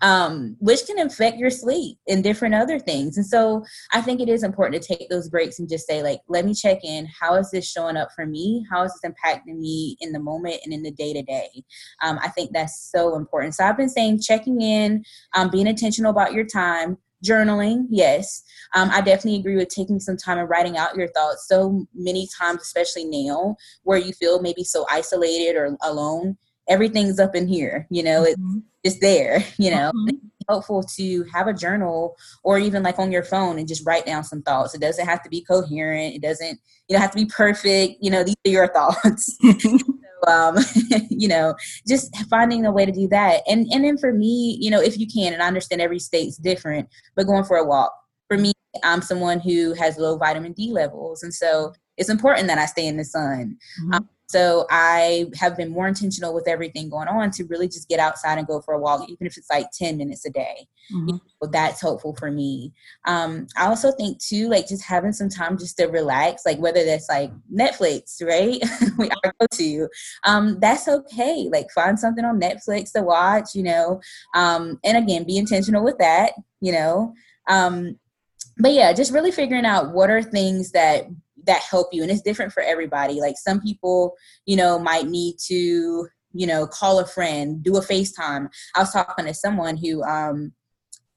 um, 0.00 0.56
which 0.60 0.86
can 0.86 0.98
affect 0.98 1.38
your 1.38 1.50
sleep 1.50 1.98
and 2.08 2.22
different 2.22 2.54
other 2.54 2.78
things. 2.78 3.16
And 3.16 3.26
so 3.26 3.64
i 3.92 4.00
think 4.00 4.20
it 4.20 4.28
is 4.28 4.42
important 4.42 4.82
to 4.82 4.96
take 4.96 5.08
those 5.08 5.28
breaks 5.28 5.58
and 5.58 5.68
just 5.68 5.86
say 5.86 6.02
like 6.02 6.20
let 6.28 6.44
me 6.44 6.54
check 6.54 6.84
in. 6.84 7.06
How 7.18 7.34
is 7.34 7.50
this 7.50 7.70
showing 7.70 7.96
up 7.96 8.08
for 8.14 8.26
me? 8.26 8.64
How 8.70 8.84
is 8.84 8.92
this 8.92 9.10
impacting 9.10 9.58
me 9.58 9.96
in 10.00 10.12
the 10.12 10.20
moment 10.20 10.60
and 10.64 10.72
in 10.72 10.82
the 10.82 10.90
day 10.90 11.12
to 11.12 11.22
day 11.22 11.64
i 12.02 12.28
think 12.28 12.52
that's 12.52 12.90
so 12.90 13.16
important. 13.16 13.54
So 13.54 13.64
i've 13.64 13.76
been 13.76 13.88
saying 13.88 14.20
checking 14.20 14.60
in 14.60 15.04
um, 15.34 15.50
being 15.50 15.66
intentional 15.66 16.10
about 16.10 16.32
your 16.32 16.44
time 16.44 16.98
journaling 17.24 17.86
yes. 17.90 18.42
Um, 18.74 18.90
i 18.92 19.00
definitely 19.00 19.36
agree 19.36 19.56
with 19.56 19.68
taking 19.68 20.00
some 20.00 20.16
time 20.16 20.38
and 20.38 20.48
writing 20.48 20.76
out 20.76 20.96
your 20.96 21.08
thoughts 21.08 21.46
so 21.48 21.86
many 21.94 22.28
times 22.38 22.62
especially 22.62 23.04
now 23.04 23.56
where 23.84 23.98
you 23.98 24.12
feel 24.12 24.40
maybe 24.40 24.64
so 24.64 24.86
isolated 24.90 25.56
or 25.56 25.76
alone. 25.82 26.36
Everything's 26.68 27.20
up 27.20 27.34
in 27.34 27.46
here 27.48 27.86
you 27.90 28.02
know 28.02 28.22
mm-hmm. 28.22 28.58
it's 28.82 28.94
just 28.94 29.00
there 29.00 29.44
you 29.58 29.70
know. 29.70 29.92
Mm-hmm. 29.94 30.16
helpful 30.48 30.82
to 30.82 31.24
have 31.32 31.48
a 31.48 31.54
journal 31.54 32.16
or 32.44 32.58
even 32.58 32.82
like 32.82 32.98
on 32.98 33.10
your 33.10 33.24
phone 33.24 33.58
and 33.58 33.66
just 33.66 33.84
write 33.86 34.06
down 34.06 34.22
some 34.22 34.42
thoughts. 34.42 34.74
It 34.74 34.80
doesn't 34.80 35.04
have 35.04 35.22
to 35.24 35.28
be 35.28 35.42
coherent. 35.42 36.14
It 36.14 36.22
doesn't 36.22 36.60
you 36.88 36.94
know 36.94 37.00
have 37.00 37.10
to 37.12 37.16
be 37.16 37.26
perfect. 37.26 37.94
You 38.00 38.10
know 38.10 38.22
these 38.22 38.36
are 38.46 38.50
your 38.50 38.68
thoughts 38.72 39.36
um, 40.26 40.56
you 41.10 41.28
know, 41.28 41.54
just 41.86 42.14
finding 42.28 42.66
a 42.66 42.72
way 42.72 42.86
to 42.86 42.92
do 42.92 43.08
that. 43.08 43.42
And 43.46 43.66
and 43.72 43.84
then 43.84 43.98
for 43.98 44.12
me, 44.12 44.58
you 44.60 44.70
know, 44.70 44.80
if 44.80 44.98
you 44.98 45.06
can, 45.06 45.32
and 45.32 45.42
I 45.42 45.46
understand 45.46 45.80
every 45.80 45.98
state's 45.98 46.36
different, 46.36 46.88
but 47.14 47.26
going 47.26 47.44
for 47.44 47.56
a 47.56 47.64
walk. 47.64 47.92
For 48.28 48.36
me, 48.36 48.52
I'm 48.82 49.02
someone 49.02 49.40
who 49.40 49.72
has 49.74 49.98
low 49.98 50.16
vitamin 50.16 50.52
D 50.52 50.72
levels, 50.72 51.22
and 51.22 51.32
so 51.32 51.72
it's 51.96 52.10
important 52.10 52.48
that 52.48 52.58
I 52.58 52.66
stay 52.66 52.86
in 52.86 52.96
the 52.96 53.04
sun. 53.04 53.56
Mm-hmm. 53.82 53.94
Um, 53.94 54.08
so 54.28 54.66
I 54.70 55.30
have 55.38 55.56
been 55.56 55.70
more 55.70 55.86
intentional 55.86 56.34
with 56.34 56.48
everything 56.48 56.90
going 56.90 57.06
on 57.06 57.30
to 57.32 57.44
really 57.44 57.68
just 57.68 57.88
get 57.88 58.00
outside 58.00 58.38
and 58.38 58.46
go 58.46 58.60
for 58.60 58.74
a 58.74 58.78
walk, 58.78 59.08
even 59.08 59.26
if 59.26 59.36
it's 59.36 59.50
like 59.50 59.66
10 59.72 59.96
minutes 59.96 60.26
a 60.26 60.30
day. 60.30 60.66
Mm-hmm. 60.92 61.08
You 61.08 61.14
know, 61.14 61.48
that's 61.48 61.80
helpful 61.80 62.14
for 62.16 62.30
me. 62.30 62.72
Um, 63.06 63.46
I 63.56 63.66
also 63.66 63.92
think 63.92 64.18
too, 64.18 64.48
like 64.48 64.66
just 64.66 64.84
having 64.84 65.12
some 65.12 65.28
time 65.28 65.56
just 65.58 65.76
to 65.78 65.86
relax, 65.86 66.44
like 66.44 66.58
whether 66.58 66.84
that's 66.84 67.08
like 67.08 67.30
Netflix, 67.52 68.20
right? 68.20 68.60
we 68.98 69.08
are 69.10 69.32
go 69.40 69.46
to, 69.52 69.88
um, 70.24 70.58
that's 70.60 70.88
okay. 70.88 71.48
Like 71.50 71.70
find 71.70 71.98
something 71.98 72.24
on 72.24 72.40
Netflix 72.40 72.92
to 72.92 73.02
watch, 73.02 73.54
you 73.54 73.62
know, 73.62 74.00
um, 74.34 74.80
and 74.84 74.96
again, 74.96 75.24
be 75.24 75.36
intentional 75.36 75.84
with 75.84 75.98
that, 75.98 76.32
you 76.60 76.72
know. 76.72 77.14
Um, 77.48 77.98
but 78.58 78.72
yeah, 78.72 78.92
just 78.92 79.12
really 79.12 79.30
figuring 79.30 79.66
out 79.66 79.92
what 79.92 80.10
are 80.10 80.22
things 80.22 80.72
that 80.72 81.06
that 81.46 81.62
help 81.62 81.88
you 81.92 82.02
and 82.02 82.10
it's 82.10 82.22
different 82.22 82.52
for 82.52 82.62
everybody 82.62 83.20
like 83.20 83.36
some 83.36 83.60
people 83.60 84.14
you 84.46 84.56
know 84.56 84.78
might 84.78 85.06
need 85.06 85.36
to 85.38 86.06
you 86.32 86.46
know 86.46 86.66
call 86.66 86.98
a 86.98 87.06
friend 87.06 87.62
do 87.62 87.76
a 87.76 87.80
facetime 87.80 88.48
i 88.74 88.80
was 88.80 88.92
talking 88.92 89.24
to 89.24 89.34
someone 89.34 89.76
who 89.76 90.02
um 90.02 90.52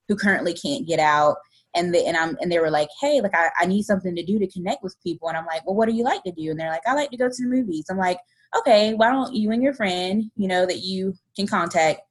who 0.07 0.15
currently 0.15 0.53
can't 0.53 0.87
get 0.87 0.99
out 0.99 1.37
and 1.75 1.93
they, 1.93 2.05
and 2.05 2.17
I'm 2.17 2.35
and 2.41 2.51
they 2.51 2.59
were 2.59 2.71
like, 2.71 2.89
hey, 2.99 3.21
like 3.21 3.35
I, 3.35 3.49
I 3.59 3.65
need 3.65 3.83
something 3.83 4.15
to 4.15 4.25
do 4.25 4.39
to 4.39 4.47
connect 4.47 4.83
with 4.83 4.95
people, 5.03 5.27
and 5.27 5.37
I'm 5.37 5.45
like, 5.45 5.65
well, 5.65 5.75
what 5.75 5.87
do 5.87 5.93
you 5.93 6.03
like 6.03 6.23
to 6.23 6.31
do? 6.31 6.49
And 6.49 6.59
they're 6.59 6.69
like, 6.69 6.87
I 6.87 6.93
like 6.93 7.11
to 7.11 7.17
go 7.17 7.29
to 7.29 7.43
the 7.43 7.47
movies. 7.47 7.85
I'm 7.89 7.97
like, 7.97 8.17
okay, 8.57 8.93
why 8.93 9.11
don't 9.11 9.33
you 9.33 9.51
and 9.51 9.61
your 9.61 9.73
friend, 9.73 10.31
you 10.35 10.47
know, 10.47 10.65
that 10.65 10.79
you 10.79 11.13
can 11.35 11.47
contact, 11.47 12.01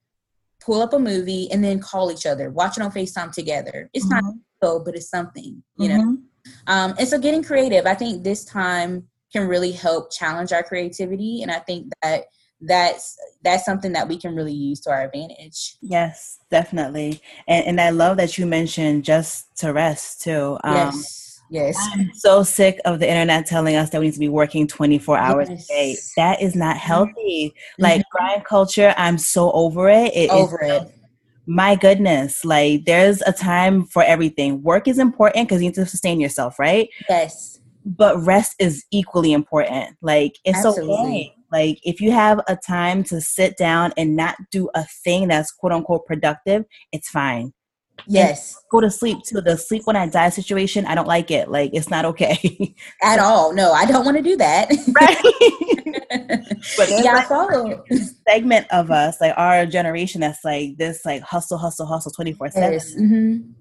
pull 0.61 0.81
up 0.81 0.93
a 0.93 0.99
movie 0.99 1.49
and 1.51 1.63
then 1.63 1.79
call 1.79 2.11
each 2.11 2.25
other, 2.25 2.49
watch 2.49 2.77
it 2.77 2.83
on 2.83 2.91
Facetime 2.91 3.31
together. 3.31 3.89
It's 3.93 4.05
mm-hmm. 4.05 4.25
not 4.25 4.33
so, 4.63 4.79
but 4.79 4.95
it's 4.95 5.09
something, 5.09 5.61
you 5.77 5.89
mm-hmm. 5.89 5.97
know. 5.97 6.17
Um, 6.67 6.95
and 6.99 7.07
so 7.07 7.17
getting 7.17 7.43
creative, 7.43 7.85
I 7.85 7.93
think 7.93 8.23
this 8.23 8.45
time 8.45 9.07
can 9.31 9.47
really 9.47 9.71
help 9.71 10.11
challenge 10.11 10.51
our 10.51 10.63
creativity. 10.63 11.41
And 11.41 11.51
I 11.51 11.59
think 11.59 11.91
that 12.01 12.25
that's 12.61 13.17
that's 13.43 13.63
something 13.63 13.93
that 13.93 14.07
we 14.07 14.17
can 14.17 14.35
really 14.35 14.53
use 14.53 14.81
to 14.81 14.91
our 14.91 15.03
advantage. 15.03 15.77
Yes, 15.81 16.39
definitely. 16.51 17.21
And 17.47 17.65
and 17.65 17.81
I 17.81 17.91
love 17.91 18.17
that 18.17 18.37
you 18.37 18.45
mentioned 18.45 19.05
just 19.05 19.57
to 19.59 19.71
rest 19.71 20.21
too. 20.21 20.57
Um, 20.63 20.75
yes. 20.75 21.25
Yes. 21.51 21.77
I'm 21.93 22.11
so 22.13 22.43
sick 22.43 22.79
of 22.85 22.99
the 22.99 23.09
internet 23.09 23.47
telling 23.47 23.75
us 23.75 23.89
that 23.89 23.99
we 23.99 24.07
need 24.07 24.13
to 24.13 24.19
be 24.19 24.29
working 24.29 24.67
24 24.67 25.17
hours 25.17 25.49
yes. 25.49 25.65
a 25.65 25.67
day. 25.67 25.97
That 26.15 26.41
is 26.43 26.55
not 26.55 26.75
mm-hmm. 26.75 26.85
healthy. 26.85 27.53
Mm-hmm. 27.55 27.83
Like 27.83 28.03
grind 28.11 28.45
culture, 28.45 28.93
I'm 28.97 29.17
so 29.17 29.51
over 29.53 29.89
it. 29.89 30.15
it 30.15 30.29
over 30.29 30.61
it 30.61 30.93
my 31.49 31.75
goodness, 31.75 32.45
like 32.45 32.85
there's 32.85 33.23
a 33.23 33.33
time 33.33 33.83
for 33.87 34.03
everything. 34.03 34.61
Work 34.61 34.87
is 34.87 34.99
important 34.99 35.49
because 35.49 35.63
you 35.63 35.69
need 35.69 35.75
to 35.75 35.85
sustain 35.87 36.19
yourself, 36.19 36.59
right? 36.59 36.87
Yes. 37.09 37.59
But 37.83 38.23
rest 38.23 38.53
is 38.59 38.85
equally 38.91 39.33
important. 39.33 39.97
Like 40.03 40.35
it's 40.45 40.63
Absolutely. 40.63 40.93
okay. 40.93 41.35
Like 41.51 41.79
if 41.81 42.01
you 42.01 42.11
have 42.11 42.39
a 42.47 42.55
time 42.55 43.03
to 43.05 43.19
sit 43.19 43.57
down 43.57 43.93
and 43.97 44.15
not 44.15 44.35
do 44.51 44.69
a 44.75 44.85
thing 45.03 45.27
that's 45.29 45.51
quote 45.51 45.71
unquote 45.71 46.05
productive, 46.05 46.65
it's 46.91 47.09
fine. 47.09 47.51
Yes. 48.07 48.55
Go 48.71 48.81
to 48.81 48.89
sleep 48.89 49.19
too. 49.25 49.41
The 49.41 49.57
sleep 49.57 49.83
when 49.85 49.95
I 49.95 50.07
die 50.07 50.29
situation, 50.29 50.85
I 50.85 50.95
don't 50.95 51.07
like 51.07 51.31
it. 51.31 51.49
Like 51.49 51.71
it's 51.73 51.89
not 51.89 52.05
okay. 52.05 52.75
At 53.03 53.19
all. 53.19 53.53
No, 53.53 53.71
I 53.71 53.85
don't 53.85 54.05
want 54.05 54.17
to 54.17 54.23
do 54.23 54.35
that. 54.37 54.69
Right. 54.93 55.17
but 56.77 56.89
yeah, 56.89 57.13
like 57.13 57.27
follow 57.27 57.83
segment 58.27 58.67
of 58.71 58.91
us, 58.91 59.19
like 59.21 59.33
our 59.37 59.65
generation 59.65 60.21
that's 60.21 60.43
like 60.43 60.77
this 60.77 61.05
like 61.05 61.21
hustle, 61.21 61.57
hustle, 61.57 61.85
hustle 61.85 62.11
24 62.11 62.51
7. 62.51 62.79
Mm-hmm. 62.79 63.51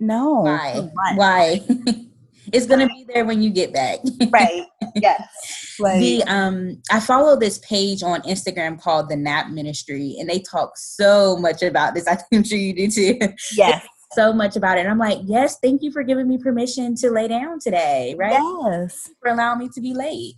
No. 0.00 0.40
Why? 0.40 0.90
Why? 1.14 1.60
it's 2.52 2.66
gonna 2.66 2.86
be 2.88 3.06
there 3.12 3.24
when 3.24 3.42
you 3.42 3.50
get 3.50 3.72
back. 3.72 4.00
right. 4.30 4.64
Yes. 4.94 5.22
The 5.78 6.22
um 6.28 6.80
I 6.92 7.00
follow 7.00 7.36
this 7.36 7.58
page 7.58 8.04
on 8.04 8.22
Instagram 8.22 8.80
called 8.80 9.08
the 9.08 9.16
Nap 9.16 9.48
Ministry 9.48 10.16
and 10.20 10.28
they 10.28 10.38
talk 10.38 10.76
so 10.76 11.36
much 11.38 11.62
about 11.62 11.94
this. 11.94 12.06
I'm 12.32 12.44
sure 12.44 12.58
you 12.58 12.72
do 12.72 12.88
too. 12.88 13.18
Yes. 13.56 13.84
so 14.12 14.32
much 14.32 14.56
about 14.56 14.78
it. 14.78 14.82
And 14.82 14.90
I'm 14.90 14.98
like, 14.98 15.18
yes, 15.24 15.58
thank 15.62 15.82
you 15.82 15.90
for 15.90 16.02
giving 16.02 16.28
me 16.28 16.38
permission 16.38 16.94
to 16.96 17.10
lay 17.10 17.28
down 17.28 17.58
today, 17.58 18.14
right? 18.18 18.38
Yes. 18.64 19.10
For 19.20 19.30
allowing 19.30 19.58
me 19.58 19.70
to 19.74 19.80
be 19.80 19.94
late. 19.94 20.34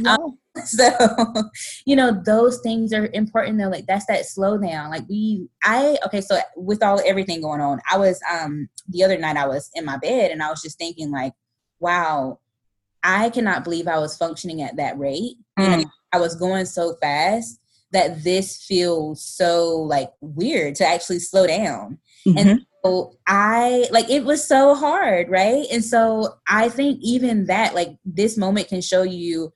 Yeah. 0.00 0.14
Um, 0.14 0.38
so, 0.64 0.90
you 1.84 1.94
know, 1.94 2.20
those 2.24 2.60
things 2.62 2.92
are 2.92 3.10
important 3.12 3.58
though. 3.58 3.68
Like 3.68 3.86
that's 3.86 4.06
that 4.06 4.24
slowdown. 4.24 4.90
Like 4.90 5.08
we 5.08 5.48
I 5.62 5.98
okay, 6.06 6.20
so 6.20 6.38
with 6.56 6.82
all 6.82 7.00
everything 7.04 7.42
going 7.42 7.60
on, 7.60 7.80
I 7.92 7.98
was 7.98 8.18
um 8.32 8.68
the 8.88 9.04
other 9.04 9.18
night 9.18 9.36
I 9.36 9.46
was 9.46 9.70
in 9.74 9.84
my 9.84 9.98
bed 9.98 10.30
and 10.30 10.42
I 10.42 10.50
was 10.50 10.62
just 10.62 10.78
thinking 10.78 11.10
like, 11.10 11.34
wow, 11.80 12.38
I 13.02 13.30
cannot 13.30 13.64
believe 13.64 13.88
I 13.88 13.98
was 13.98 14.16
functioning 14.16 14.62
at 14.62 14.76
that 14.76 14.98
rate. 14.98 15.36
Mm. 15.58 15.64
You 15.64 15.70
know, 15.70 15.84
mm. 15.84 15.90
I 16.12 16.18
was 16.18 16.34
going 16.34 16.66
so 16.66 16.94
fast 17.00 17.60
that 17.92 18.22
this 18.22 18.62
feels 18.64 19.22
so 19.22 19.76
like 19.76 20.10
weird 20.20 20.74
to 20.76 20.86
actually 20.86 21.20
slow 21.20 21.46
down. 21.46 21.98
Mm-hmm. 22.26 22.38
And 22.38 22.66
so 22.84 23.14
I 23.26 23.86
like 23.90 24.10
it 24.10 24.24
was 24.24 24.46
so 24.46 24.74
hard, 24.74 25.30
right? 25.30 25.66
And 25.72 25.84
so 25.84 26.34
I 26.48 26.68
think 26.68 26.98
even 27.02 27.46
that, 27.46 27.74
like 27.74 27.96
this 28.04 28.36
moment 28.36 28.68
can 28.68 28.80
show 28.80 29.02
you 29.02 29.52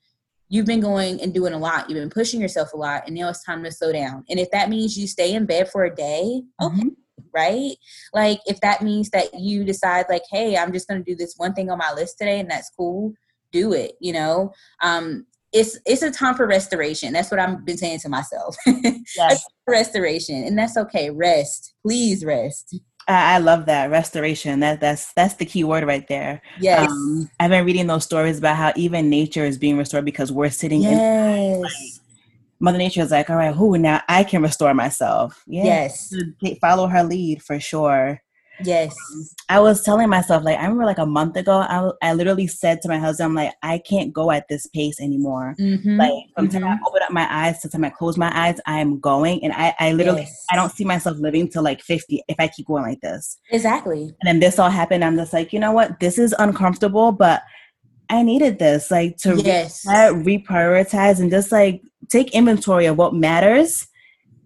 you've 0.48 0.66
been 0.66 0.80
going 0.80 1.20
and 1.22 1.32
doing 1.32 1.54
a 1.54 1.58
lot, 1.58 1.88
you've 1.88 1.98
been 1.98 2.10
pushing 2.10 2.40
yourself 2.40 2.74
a 2.74 2.76
lot, 2.76 3.04
and 3.06 3.16
now 3.16 3.28
it's 3.30 3.42
time 3.42 3.64
to 3.64 3.72
slow 3.72 3.90
down. 3.90 4.22
And 4.28 4.38
if 4.38 4.50
that 4.50 4.68
means 4.68 4.98
you 4.98 5.06
stay 5.06 5.32
in 5.34 5.46
bed 5.46 5.70
for 5.70 5.84
a 5.84 5.94
day, 5.94 6.42
okay. 6.60 6.90
Right? 7.32 7.76
Like 8.12 8.40
if 8.46 8.60
that 8.60 8.82
means 8.82 9.10
that 9.10 9.38
you 9.38 9.64
decide 9.64 10.06
like, 10.08 10.22
hey, 10.30 10.56
I'm 10.56 10.72
just 10.72 10.88
gonna 10.88 11.02
do 11.02 11.16
this 11.16 11.34
one 11.36 11.54
thing 11.54 11.70
on 11.70 11.78
my 11.78 11.92
list 11.94 12.18
today 12.18 12.40
and 12.40 12.50
that's 12.50 12.70
cool, 12.76 13.12
do 13.52 13.72
it, 13.72 13.92
you 14.00 14.12
know. 14.12 14.52
Um 14.82 15.26
it's 15.52 15.78
it's 15.84 16.02
a 16.02 16.10
time 16.10 16.34
for 16.34 16.46
restoration. 16.46 17.12
That's 17.12 17.30
what 17.30 17.38
I've 17.38 17.64
been 17.64 17.76
saying 17.76 18.00
to 18.00 18.08
myself. 18.08 18.56
Yes. 19.16 19.44
restoration. 19.66 20.44
And 20.44 20.56
that's 20.56 20.76
okay. 20.76 21.10
Rest. 21.10 21.74
Please 21.82 22.24
rest. 22.24 22.74
I 23.08 23.38
love 23.38 23.66
that 23.66 23.90
restoration. 23.90 24.60
That 24.60 24.80
that's 24.80 25.12
that's 25.14 25.34
the 25.34 25.44
key 25.44 25.64
word 25.64 25.84
right 25.84 26.06
there. 26.06 26.40
Yes, 26.60 26.90
um, 26.90 27.28
I've 27.40 27.50
been 27.50 27.64
reading 27.64 27.88
those 27.88 28.04
stories 28.04 28.38
about 28.38 28.56
how 28.56 28.72
even 28.76 29.10
nature 29.10 29.44
is 29.44 29.58
being 29.58 29.76
restored 29.76 30.04
because 30.04 30.30
we're 30.30 30.50
sitting 30.50 30.82
yes. 30.82 30.92
in. 30.92 31.60
Like, 31.62 31.72
Mother 32.62 32.78
Nature 32.78 33.02
is 33.02 33.10
like, 33.10 33.28
all 33.28 33.36
right, 33.36 33.54
who 33.54 33.76
now 33.76 34.00
I 34.08 34.22
can 34.22 34.40
restore 34.40 34.72
myself. 34.72 35.42
Yeah. 35.46 35.64
Yes, 35.64 36.14
follow 36.60 36.86
her 36.86 37.02
lead 37.02 37.42
for 37.42 37.58
sure. 37.58 38.22
Yes. 38.64 38.94
I 39.48 39.58
was 39.58 39.82
telling 39.82 40.08
myself, 40.08 40.44
like, 40.44 40.58
I 40.58 40.62
remember 40.62 40.84
like 40.84 40.98
a 40.98 41.06
month 41.06 41.36
ago, 41.36 41.58
I, 41.58 41.90
I 42.00 42.14
literally 42.14 42.46
said 42.46 42.80
to 42.82 42.88
my 42.88 42.98
husband, 42.98 43.26
I'm 43.26 43.34
like, 43.34 43.52
I 43.64 43.78
can't 43.78 44.12
go 44.12 44.30
at 44.30 44.46
this 44.48 44.66
pace 44.68 45.00
anymore. 45.00 45.56
Mm-hmm. 45.58 45.96
Like, 45.96 46.12
from 46.36 46.48
mm-hmm. 46.48 46.60
time 46.60 46.78
I 46.78 46.88
open 46.88 47.02
up 47.02 47.10
my 47.10 47.26
eyes 47.28 47.60
to 47.62 47.68
time 47.68 47.84
I 47.84 47.90
close 47.90 48.16
my 48.16 48.30
eyes, 48.32 48.60
I'm 48.66 49.00
going. 49.00 49.42
And 49.42 49.52
I, 49.52 49.74
I 49.80 49.92
literally, 49.92 50.22
yes. 50.22 50.46
I 50.52 50.54
don't 50.54 50.70
see 50.70 50.84
myself 50.84 51.18
living 51.18 51.48
to 51.50 51.60
like 51.60 51.80
50 51.82 52.22
if 52.28 52.36
I 52.38 52.46
keep 52.46 52.66
going 52.68 52.84
like 52.84 53.00
this. 53.00 53.38
Exactly. 53.50 54.02
And 54.02 54.24
then 54.24 54.38
this 54.38 54.60
all 54.60 54.70
happened. 54.70 55.04
I'm 55.04 55.16
just 55.16 55.32
like, 55.32 55.52
you 55.52 55.58
know 55.58 55.72
what? 55.72 55.98
This 55.98 56.16
is 56.16 56.32
uncomfortable, 56.38 57.10
but 57.10 57.42
I 58.12 58.22
needed 58.22 58.58
this, 58.58 58.90
like 58.90 59.16
to 59.18 59.36
yes. 59.36 59.86
reset, 59.86 60.12
reprioritize, 60.12 61.18
and 61.18 61.30
just 61.30 61.50
like 61.50 61.82
take 62.10 62.34
inventory 62.34 62.84
of 62.84 62.98
what 62.98 63.14
matters, 63.14 63.88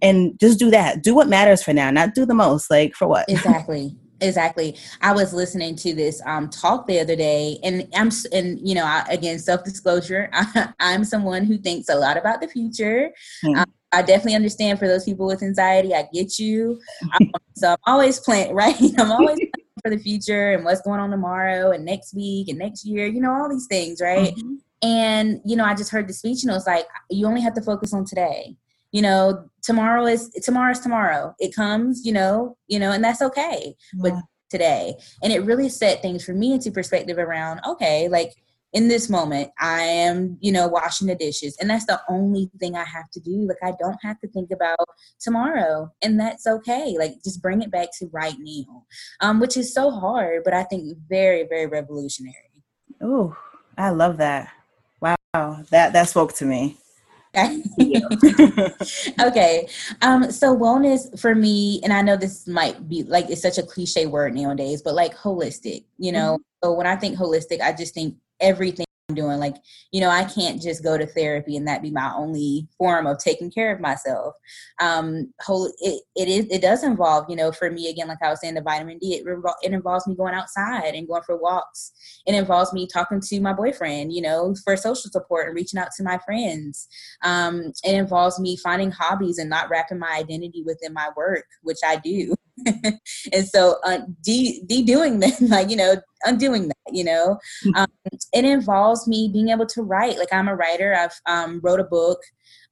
and 0.00 0.38
just 0.38 0.58
do 0.58 0.70
that. 0.70 1.02
Do 1.02 1.16
what 1.16 1.28
matters 1.28 1.64
for 1.64 1.72
now, 1.72 1.90
not 1.90 2.14
do 2.14 2.24
the 2.24 2.34
most. 2.34 2.70
Like 2.70 2.94
for 2.94 3.08
what? 3.08 3.28
Exactly. 3.28 3.94
Exactly. 4.22 4.74
I 5.02 5.12
was 5.12 5.34
listening 5.34 5.76
to 5.76 5.92
this 5.92 6.22
um, 6.24 6.48
talk 6.48 6.86
the 6.86 7.00
other 7.00 7.16
day, 7.16 7.58
and 7.62 7.86
I'm 7.94 8.10
and 8.32 8.58
you 8.66 8.74
know, 8.74 8.86
I, 8.86 9.04
again, 9.10 9.38
self 9.38 9.62
disclosure, 9.62 10.30
I, 10.32 10.72
am 10.80 11.04
someone 11.04 11.44
who 11.44 11.58
thinks 11.58 11.90
a 11.90 11.96
lot 11.96 12.16
about 12.16 12.40
the 12.40 12.48
future. 12.48 13.10
Mm. 13.44 13.58
Um, 13.58 13.66
I 13.92 14.00
definitely 14.00 14.36
understand 14.36 14.78
for 14.78 14.88
those 14.88 15.04
people 15.04 15.26
with 15.26 15.42
anxiety. 15.42 15.94
I 15.94 16.08
get 16.14 16.38
you. 16.38 16.80
Um, 17.20 17.30
so 17.56 17.72
I'm 17.72 17.76
always 17.86 18.18
planning, 18.20 18.54
right? 18.54 18.74
I'm 18.98 19.12
always 19.12 19.38
for 19.86 19.96
the 19.96 20.02
future 20.02 20.52
and 20.52 20.64
what's 20.64 20.80
going 20.80 21.00
on 21.00 21.10
tomorrow 21.10 21.70
and 21.70 21.84
next 21.84 22.14
week 22.14 22.48
and 22.48 22.58
next 22.58 22.84
year. 22.84 23.06
You 23.06 23.20
know, 23.20 23.32
all 23.32 23.48
these 23.48 23.66
things, 23.66 24.00
right? 24.00 24.34
Mm-hmm. 24.34 24.54
And 24.82 25.40
you 25.44 25.56
know, 25.56 25.64
I 25.64 25.74
just 25.74 25.90
heard 25.90 26.08
the 26.08 26.12
speech, 26.12 26.42
and 26.42 26.50
it 26.50 26.54
was 26.54 26.66
like, 26.66 26.86
you 27.10 27.26
only 27.26 27.40
have 27.40 27.54
to 27.54 27.62
focus 27.62 27.94
on 27.94 28.04
today 28.04 28.56
you 28.92 29.02
know 29.02 29.48
tomorrow 29.62 30.06
is 30.06 30.30
tomorrow's 30.42 30.78
tomorrow 30.78 31.34
it 31.40 31.54
comes 31.54 32.06
you 32.06 32.12
know 32.12 32.56
you 32.68 32.78
know 32.78 32.92
and 32.92 33.02
that's 33.02 33.20
okay 33.20 33.74
yeah. 33.92 34.00
but 34.00 34.12
today 34.48 34.94
and 35.22 35.32
it 35.32 35.40
really 35.40 35.68
set 35.68 36.00
things 36.00 36.24
for 36.24 36.32
me 36.32 36.52
into 36.52 36.70
perspective 36.70 37.18
around 37.18 37.60
okay 37.66 38.08
like 38.08 38.32
in 38.76 38.88
this 38.88 39.08
moment 39.08 39.50
i 39.58 39.80
am 39.80 40.36
you 40.40 40.52
know 40.52 40.68
washing 40.68 41.06
the 41.06 41.14
dishes 41.14 41.56
and 41.58 41.70
that's 41.70 41.86
the 41.86 41.98
only 42.10 42.50
thing 42.60 42.76
i 42.76 42.84
have 42.84 43.10
to 43.10 43.18
do 43.20 43.48
like 43.48 43.56
i 43.62 43.72
don't 43.80 43.96
have 44.02 44.20
to 44.20 44.28
think 44.28 44.50
about 44.50 44.76
tomorrow 45.18 45.90
and 46.02 46.20
that's 46.20 46.46
okay 46.46 46.94
like 46.98 47.14
just 47.24 47.40
bring 47.40 47.62
it 47.62 47.70
back 47.70 47.88
to 47.98 48.06
right 48.12 48.36
now 48.38 48.84
um 49.22 49.40
which 49.40 49.56
is 49.56 49.72
so 49.72 49.90
hard 49.90 50.42
but 50.44 50.52
i 50.52 50.62
think 50.62 50.94
very 51.08 51.46
very 51.48 51.66
revolutionary 51.66 52.62
oh 53.00 53.34
i 53.78 53.88
love 53.88 54.18
that 54.18 54.52
wow 55.00 55.16
that 55.70 55.94
that 55.94 56.06
spoke 56.06 56.34
to 56.34 56.44
me 56.44 56.76
okay. 59.20 59.68
Um, 60.00 60.32
so 60.32 60.56
wellness 60.56 61.20
for 61.20 61.34
me, 61.34 61.80
and 61.84 61.92
I 61.92 62.00
know 62.00 62.16
this 62.16 62.48
might 62.48 62.88
be 62.88 63.02
like 63.02 63.28
it's 63.28 63.42
such 63.42 63.58
a 63.58 63.62
cliche 63.62 64.06
word 64.06 64.34
nowadays, 64.34 64.80
but 64.80 64.94
like 64.94 65.14
holistic, 65.14 65.84
you 65.98 66.12
know. 66.12 66.36
Mm-hmm. 66.36 66.64
So 66.64 66.72
when 66.72 66.86
I 66.86 66.96
think 66.96 67.18
holistic, 67.18 67.60
I 67.60 67.74
just 67.74 67.92
think 67.92 68.16
everything 68.40 68.86
I'm 69.08 69.14
doing. 69.14 69.38
Like 69.38 69.56
you 69.92 70.00
know 70.00 70.10
i 70.10 70.24
can't 70.24 70.60
just 70.60 70.82
go 70.82 70.98
to 70.98 71.06
therapy 71.06 71.56
and 71.56 71.66
that 71.68 71.80
be 71.80 71.90
my 71.90 72.12
only 72.16 72.66
form 72.76 73.06
of 73.06 73.18
taking 73.18 73.50
care 73.52 73.72
of 73.72 73.80
myself. 73.80 74.34
Um 74.80 75.32
whole 75.40 75.72
it, 75.78 76.02
it 76.16 76.28
is 76.28 76.46
it 76.50 76.60
does 76.60 76.82
involve 76.82 77.26
you 77.28 77.36
know 77.36 77.52
for 77.52 77.70
me 77.70 77.88
again 77.88 78.08
like 78.08 78.18
i 78.22 78.28
was 78.30 78.40
saying 78.40 78.54
the 78.54 78.62
vitamin 78.62 78.98
d 78.98 79.14
it, 79.14 79.24
it 79.62 79.72
involves 79.72 80.08
me 80.08 80.16
going 80.16 80.34
outside 80.34 80.94
and 80.94 81.06
going 81.06 81.22
for 81.22 81.36
walks. 81.36 81.92
It 82.26 82.34
involves 82.34 82.72
me 82.72 82.88
talking 82.92 83.20
to 83.20 83.40
my 83.40 83.52
boyfriend 83.52 84.12
you 84.12 84.22
know 84.22 84.56
for 84.64 84.76
social 84.76 85.10
support 85.10 85.46
and 85.46 85.54
reaching 85.54 85.78
out 85.78 85.88
to 85.96 86.02
my 86.02 86.18
friends. 86.26 86.88
Um 87.22 87.72
it 87.84 87.94
involves 87.94 88.40
me 88.40 88.56
finding 88.56 88.90
hobbies 88.90 89.38
and 89.38 89.48
not 89.48 89.70
wrapping 89.70 90.00
my 90.00 90.16
identity 90.18 90.64
within 90.66 90.92
my 90.92 91.10
work 91.16 91.44
which 91.62 91.78
i 91.86 91.96
do 91.96 92.34
and 93.32 93.46
so 93.46 93.76
uh, 93.84 93.98
de, 94.22 94.62
de 94.66 94.82
doing 94.82 95.18
that 95.20 95.40
like 95.42 95.70
you 95.70 95.76
know 95.76 95.96
undoing 96.24 96.68
that 96.68 96.92
you 96.92 97.04
know? 97.04 97.38
Um, 97.74 97.86
it 98.32 98.44
involves 98.44 99.06
me 99.06 99.30
being 99.32 99.50
able 99.50 99.66
to 99.66 99.82
write. 99.82 100.18
Like 100.18 100.32
i'm 100.32 100.48
a 100.48 100.56
writer. 100.56 100.94
I've 100.94 101.20
um, 101.26 101.60
wrote 101.62 101.80
a 101.80 101.84
book 101.84 102.20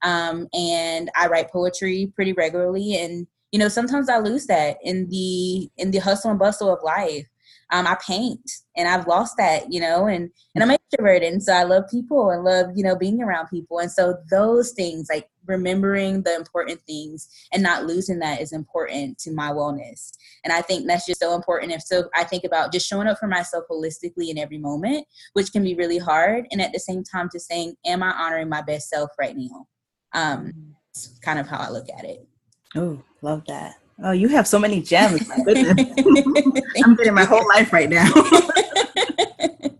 um, 0.01 0.47
and 0.53 1.09
i 1.15 1.27
write 1.27 1.51
poetry 1.51 2.11
pretty 2.15 2.33
regularly. 2.33 2.95
And 2.95 3.27
you 3.51 3.59
know 3.59 3.69
sometimes 3.69 4.09
i 4.09 4.17
lose 4.17 4.47
that 4.47 4.77
in 4.83 5.07
the 5.09 5.69
in 5.77 5.91
the 5.91 5.99
hustle 5.99 6.31
and 6.31 6.39
bustle 6.39 6.73
of 6.73 6.83
life 6.83 7.25
um, 7.71 7.87
I 7.87 7.97
paint 8.05 8.49
and 8.77 8.87
I've 8.87 9.07
lost 9.07 9.35
that, 9.37 9.71
you 9.71 9.79
know, 9.79 10.05
and, 10.05 10.29
and 10.53 10.63
I'm 10.63 10.77
extroverted. 10.77 11.27
And 11.27 11.41
so 11.41 11.53
I 11.53 11.63
love 11.63 11.83
people 11.89 12.29
and 12.29 12.43
love, 12.43 12.67
you 12.75 12.83
know, 12.83 12.95
being 12.95 13.21
around 13.21 13.47
people. 13.47 13.79
And 13.79 13.91
so 13.91 14.17
those 14.29 14.71
things 14.71 15.07
like 15.09 15.27
remembering 15.47 16.21
the 16.23 16.35
important 16.35 16.81
things 16.87 17.27
and 17.51 17.63
not 17.63 17.85
losing 17.85 18.19
that 18.19 18.41
is 18.41 18.51
important 18.53 19.17
to 19.19 19.31
my 19.31 19.49
wellness. 19.51 20.11
And 20.43 20.53
I 20.53 20.61
think 20.61 20.87
that's 20.87 21.05
just 21.05 21.19
so 21.19 21.33
important. 21.33 21.71
If 21.71 21.81
so, 21.81 22.09
I 22.13 22.23
think 22.23 22.43
about 22.43 22.71
just 22.71 22.87
showing 22.87 23.07
up 23.07 23.17
for 23.17 23.27
myself 23.27 23.65
holistically 23.69 24.29
in 24.29 24.37
every 24.37 24.57
moment, 24.57 25.07
which 25.33 25.51
can 25.51 25.63
be 25.63 25.75
really 25.75 25.97
hard. 25.97 26.45
And 26.51 26.61
at 26.61 26.71
the 26.71 26.79
same 26.79 27.03
time, 27.03 27.29
just 27.31 27.47
saying, 27.47 27.75
am 27.85 28.03
I 28.03 28.11
honoring 28.11 28.49
my 28.49 28.61
best 28.61 28.89
self 28.89 29.09
right 29.19 29.35
now? 29.35 29.67
Um, 30.13 30.75
it's 30.91 31.17
kind 31.19 31.39
of 31.39 31.47
how 31.47 31.57
I 31.57 31.69
look 31.69 31.87
at 31.89 32.05
it. 32.05 32.27
Oh, 32.75 33.01
love 33.21 33.43
that. 33.47 33.75
Oh, 34.03 34.11
you 34.11 34.27
have 34.27 34.47
so 34.47 34.59
many 34.59 34.81
gems. 34.81 35.27
My 35.27 35.43
goodness. 35.43 35.87
I'm 36.83 36.95
getting 36.95 37.13
my 37.13 37.23
whole 37.23 37.47
life 37.47 37.71
right 37.71 37.89
now. 37.89 38.11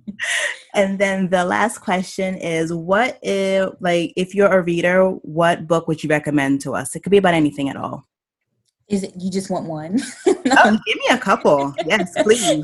and 0.73 0.99
then 0.99 1.30
the 1.30 1.43
last 1.43 1.80
question 1.80 2.36
is 2.36 2.73
what 2.73 3.19
if 3.21 3.73
like 3.82 4.13
if 4.15 4.34
you're 4.34 4.51
a 4.51 4.62
reader, 4.62 5.10
what 5.10 5.67
book 5.67 5.88
would 5.88 6.04
you 6.04 6.10
recommend 6.10 6.62
to 6.62 6.75
us? 6.75 6.95
It 6.95 7.04
could 7.04 7.10
be 7.10 7.17
about 7.17 7.34
anything 7.34 7.69
at 7.69 7.75
all. 7.75 8.08
Is 8.88 9.01
it 9.01 9.13
you 9.17 9.32
just 9.32 9.49
want 9.49 9.65
one? 9.65 9.99
oh, 10.28 10.80
give 10.86 10.97
me 10.97 11.08
a 11.10 11.17
couple. 11.17 11.73
Yes, 11.88 12.13
please. 12.21 12.63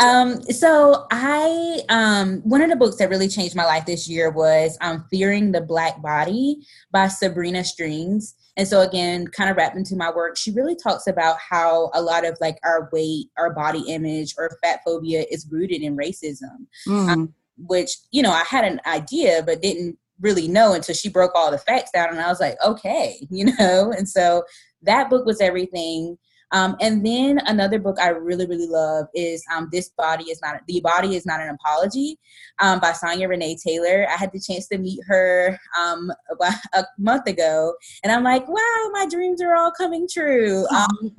um, 0.00 0.42
so 0.42 1.06
I 1.12 1.80
um 1.88 2.40
one 2.40 2.60
of 2.60 2.68
the 2.68 2.76
books 2.76 2.96
that 2.96 3.08
really 3.08 3.28
changed 3.28 3.54
my 3.54 3.64
life 3.64 3.86
this 3.86 4.08
year 4.08 4.30
was 4.30 4.76
um 4.80 5.06
Fearing 5.10 5.52
the 5.52 5.60
Black 5.60 6.02
Body 6.02 6.66
by 6.90 7.08
Sabrina 7.08 7.64
Strings. 7.64 8.34
And 8.56 8.66
so 8.66 8.80
again, 8.80 9.26
kind 9.28 9.50
of 9.50 9.56
wrapped 9.56 9.76
into 9.76 9.96
my 9.96 10.10
work, 10.10 10.36
she 10.36 10.50
really 10.50 10.76
talks 10.76 11.06
about 11.06 11.36
how 11.38 11.90
a 11.94 12.02
lot 12.02 12.26
of 12.26 12.36
like 12.40 12.58
our 12.64 12.88
weight, 12.92 13.26
our 13.38 13.52
body 13.52 13.84
image, 13.88 14.34
or 14.36 14.58
fat 14.62 14.80
phobia 14.84 15.24
is 15.30 15.46
rooted 15.50 15.82
in 15.82 15.96
racism. 15.96 16.66
Mm. 16.86 17.08
Um, 17.08 17.34
which 17.66 17.96
you 18.10 18.22
know 18.22 18.30
I 18.32 18.44
had 18.44 18.64
an 18.64 18.80
idea, 18.86 19.42
but 19.44 19.62
didn't 19.62 19.98
really 20.20 20.48
know 20.48 20.74
until 20.74 20.94
she 20.94 21.08
broke 21.08 21.32
all 21.34 21.50
the 21.50 21.58
facts 21.58 21.90
down, 21.92 22.10
and 22.10 22.20
I 22.20 22.28
was 22.28 22.40
like, 22.40 22.56
okay, 22.64 23.26
you 23.30 23.46
know. 23.58 23.92
And 23.96 24.08
so 24.08 24.44
that 24.82 25.10
book 25.10 25.26
was 25.26 25.40
everything. 25.40 26.18
Um, 26.52 26.76
and 26.80 27.04
then 27.04 27.40
another 27.46 27.78
book 27.78 27.98
I 28.00 28.08
really, 28.08 28.46
really 28.46 28.66
love 28.66 29.06
is 29.14 29.44
um, 29.54 29.68
This 29.72 29.90
Body 29.90 30.24
is 30.24 30.40
Not, 30.42 30.60
The 30.66 30.80
Body 30.80 31.16
is 31.16 31.26
Not 31.26 31.40
an 31.40 31.50
Apology 31.50 32.18
um, 32.60 32.80
by 32.80 32.92
Sonya 32.92 33.28
Renee 33.28 33.56
Taylor. 33.64 34.06
I 34.08 34.16
had 34.16 34.32
the 34.32 34.40
chance 34.40 34.66
to 34.68 34.78
meet 34.78 35.00
her 35.06 35.58
um, 35.80 36.10
a 36.74 36.84
month 36.98 37.26
ago, 37.26 37.74
and 38.02 38.12
I'm 38.12 38.24
like, 38.24 38.48
wow, 38.48 38.90
my 38.92 39.06
dreams 39.10 39.40
are 39.42 39.54
all 39.54 39.72
coming 39.72 40.08
true. 40.10 40.66
Um, 40.80 41.14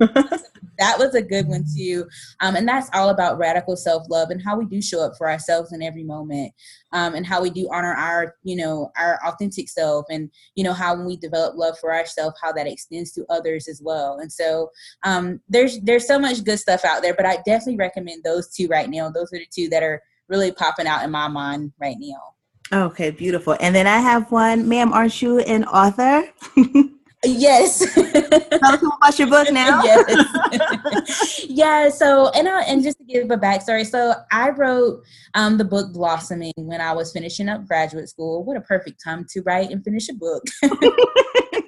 that 0.78 0.98
was 0.98 1.14
a 1.14 1.22
good 1.22 1.46
one 1.46 1.64
too. 1.76 2.08
Um, 2.40 2.56
and 2.56 2.66
that's 2.66 2.90
all 2.94 3.10
about 3.10 3.38
radical 3.38 3.76
self 3.76 4.04
love 4.10 4.30
and 4.30 4.42
how 4.42 4.56
we 4.58 4.64
do 4.64 4.82
show 4.82 5.00
up 5.00 5.12
for 5.16 5.30
ourselves 5.30 5.72
in 5.72 5.82
every 5.82 6.02
moment 6.02 6.52
um, 6.92 7.14
and 7.14 7.26
how 7.26 7.42
we 7.42 7.50
do 7.50 7.68
honor 7.72 7.94
our 7.94 8.34
you 8.42 8.56
know 8.56 8.90
our 8.98 9.18
authentic 9.26 9.68
self 9.68 10.06
and 10.10 10.30
you 10.54 10.64
know 10.64 10.72
how 10.72 10.94
when 10.94 11.06
we 11.06 11.16
develop 11.16 11.56
love 11.56 11.78
for 11.78 11.94
ourselves 11.94 12.36
how 12.42 12.52
that 12.52 12.66
extends 12.66 13.12
to 13.12 13.24
others 13.28 13.68
as 13.68 13.80
well 13.82 14.18
and 14.18 14.32
so 14.32 14.70
um, 15.04 15.21
Um, 15.22 15.40
there's 15.48 15.80
there's 15.80 16.06
so 16.06 16.18
much 16.18 16.44
good 16.44 16.58
stuff 16.58 16.84
out 16.84 17.02
there 17.02 17.14
but 17.14 17.26
i 17.26 17.36
definitely 17.36 17.76
recommend 17.76 18.24
those 18.24 18.48
two 18.48 18.66
right 18.68 18.88
now. 18.88 19.10
Those 19.10 19.32
are 19.32 19.38
the 19.38 19.46
two 19.50 19.68
that 19.68 19.82
are 19.82 20.02
really 20.28 20.52
popping 20.52 20.86
out 20.86 21.04
in 21.04 21.10
my 21.10 21.28
mind 21.28 21.72
right 21.80 21.96
now. 21.98 22.86
Okay 22.86 23.10
beautiful. 23.10 23.56
And 23.60 23.74
then 23.74 23.86
i 23.86 23.98
have 23.98 24.30
one 24.32 24.68
ma'am 24.68 24.92
aren't 24.92 25.20
you 25.22 25.38
an 25.40 25.64
author 25.64 26.28
Yes. 27.24 27.78
Tell 27.94 28.74
us 28.74 28.82
about 28.82 29.18
your 29.18 29.28
book 29.28 29.48
now. 29.52 29.82
yes. 29.84 31.44
yeah. 31.48 31.88
So, 31.88 32.30
and 32.30 32.48
uh, 32.48 32.62
and 32.66 32.82
just 32.82 32.98
to 32.98 33.04
give 33.04 33.30
a 33.30 33.36
backstory, 33.36 33.86
so 33.86 34.14
I 34.32 34.50
wrote 34.50 35.04
um, 35.34 35.56
the 35.56 35.64
book 35.64 35.92
Blossoming 35.92 36.52
when 36.56 36.80
I 36.80 36.92
was 36.92 37.12
finishing 37.12 37.48
up 37.48 37.66
graduate 37.66 38.08
school. 38.08 38.44
What 38.44 38.56
a 38.56 38.60
perfect 38.60 39.02
time 39.02 39.24
to 39.30 39.42
write 39.42 39.70
and 39.70 39.84
finish 39.84 40.08
a 40.08 40.14
book. 40.14 40.42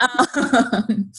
um, 0.01 1.13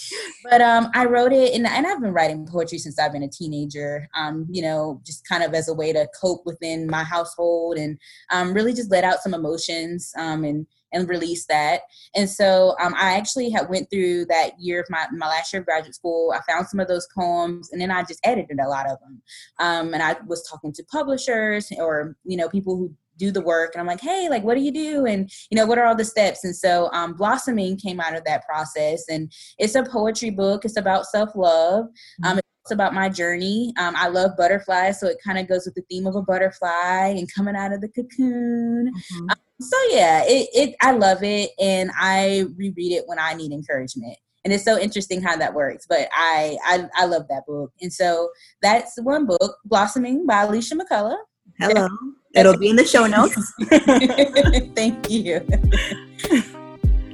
but 0.49 0.61
um, 0.61 0.91
I 0.93 1.05
wrote 1.05 1.31
it, 1.31 1.53
and, 1.53 1.65
and 1.65 1.87
I've 1.87 2.01
been 2.01 2.13
writing 2.13 2.45
poetry 2.45 2.77
since 2.77 2.99
I've 2.99 3.13
been 3.13 3.23
a 3.23 3.29
teenager. 3.29 4.07
Um, 4.17 4.47
you 4.49 4.61
know, 4.61 5.01
just 5.05 5.25
kind 5.27 5.43
of 5.43 5.53
as 5.53 5.69
a 5.69 5.73
way 5.73 5.93
to 5.93 6.09
cope 6.19 6.45
within 6.45 6.87
my 6.87 7.05
household, 7.05 7.77
and 7.77 7.97
um, 8.31 8.53
really 8.53 8.73
just 8.73 8.91
let 8.91 9.05
out 9.05 9.21
some 9.21 9.33
emotions. 9.33 10.11
Um, 10.17 10.43
and 10.43 10.67
and 10.95 11.07
release 11.07 11.45
that. 11.47 11.81
And 12.15 12.29
so 12.29 12.75
um, 12.81 12.95
I 12.97 13.15
actually 13.17 13.49
had 13.49 13.69
went 13.69 13.89
through 13.91 14.25
that 14.27 14.59
year 14.59 14.79
of 14.79 14.87
my, 14.89 15.05
my 15.11 15.27
last 15.27 15.53
year 15.53 15.59
of 15.59 15.67
graduate 15.67 15.93
school. 15.93 16.33
I 16.35 16.51
found 16.51 16.67
some 16.67 16.79
of 16.79 16.87
those 16.87 17.07
poems 17.15 17.71
and 17.71 17.79
then 17.79 17.91
I 17.91 18.01
just 18.03 18.21
edited 18.23 18.59
a 18.59 18.67
lot 18.67 18.89
of 18.89 18.97
them. 19.01 19.21
Um, 19.59 19.93
and 19.93 20.01
I 20.01 20.15
was 20.25 20.47
talking 20.49 20.73
to 20.73 20.83
publishers 20.85 21.71
or, 21.77 22.15
you 22.23 22.37
know, 22.37 22.49
people 22.49 22.77
who 22.77 22.95
do 23.17 23.31
the 23.31 23.39
work 23.39 23.71
and 23.73 23.79
i'm 23.79 23.87
like 23.87 24.01
hey 24.01 24.27
like 24.29 24.43
what 24.43 24.55
do 24.55 24.61
you 24.61 24.73
do 24.73 25.05
and 25.05 25.31
you 25.49 25.55
know 25.55 25.65
what 25.65 25.77
are 25.77 25.85
all 25.85 25.95
the 25.95 26.03
steps 26.03 26.43
and 26.43 26.53
so 26.53 26.89
um, 26.91 27.13
blossoming 27.13 27.77
came 27.77 28.01
out 28.01 28.13
of 28.13 28.23
that 28.25 28.45
process 28.45 29.05
and 29.09 29.31
it's 29.57 29.75
a 29.75 29.83
poetry 29.83 30.29
book 30.29 30.65
it's 30.65 30.77
about 30.77 31.05
self-love 31.05 31.85
um, 32.25 32.37
it's 32.37 32.71
about 32.71 32.93
my 32.93 33.07
journey 33.07 33.73
um, 33.79 33.93
i 33.95 34.07
love 34.07 34.31
butterflies 34.37 34.99
so 34.99 35.07
it 35.07 35.17
kind 35.23 35.37
of 35.37 35.47
goes 35.47 35.65
with 35.65 35.75
the 35.75 35.83
theme 35.89 36.07
of 36.07 36.15
a 36.15 36.21
butterfly 36.21 37.07
and 37.07 37.33
coming 37.33 37.55
out 37.55 37.71
of 37.71 37.79
the 37.79 37.89
cocoon 37.89 38.91
mm-hmm. 38.91 39.29
um, 39.29 39.37
so 39.59 39.77
yeah, 39.89 40.23
it, 40.25 40.49
it 40.53 40.75
I 40.81 40.91
love 40.91 41.23
it 41.23 41.51
and 41.59 41.91
I 41.97 42.45
reread 42.57 42.91
it 42.91 43.03
when 43.07 43.19
I 43.19 43.33
need 43.33 43.51
encouragement. 43.51 44.17
And 44.43 44.53
it's 44.53 44.63
so 44.63 44.77
interesting 44.77 45.21
how 45.21 45.35
that 45.37 45.53
works. 45.53 45.85
But 45.87 46.07
I 46.13 46.57
I, 46.63 46.87
I 46.95 47.05
love 47.05 47.27
that 47.29 47.45
book. 47.47 47.71
And 47.81 47.91
so 47.91 48.29
that's 48.61 49.01
one 49.01 49.25
book, 49.25 49.57
Blossoming 49.65 50.25
by 50.25 50.43
Alicia 50.43 50.75
McCullough. 50.75 51.17
Hello. 51.59 51.87
It'll 52.33 52.57
be 52.57 52.69
in 52.69 52.75
the 52.75 52.85
show 52.85 53.07
notes. 53.07 53.53
Thank 54.75 55.09
you. 55.09 55.39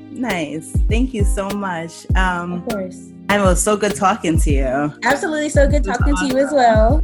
nice. 0.09 0.71
Thank 0.89 1.13
you 1.13 1.23
so 1.23 1.47
much. 1.49 2.09
Um, 2.15 2.53
of 2.53 2.65
course. 2.69 3.11
And 3.29 3.33
it 3.33 3.45
was 3.45 3.61
so 3.63 3.77
good 3.77 3.95
talking 3.95 4.39
to 4.39 4.51
you. 4.51 4.93
Absolutely. 5.03 5.49
So 5.49 5.69
good 5.69 5.83
talking 5.83 6.13
awesome. 6.13 6.29
to 6.29 6.35
you 6.35 6.43
as 6.43 6.51
well. 6.51 7.03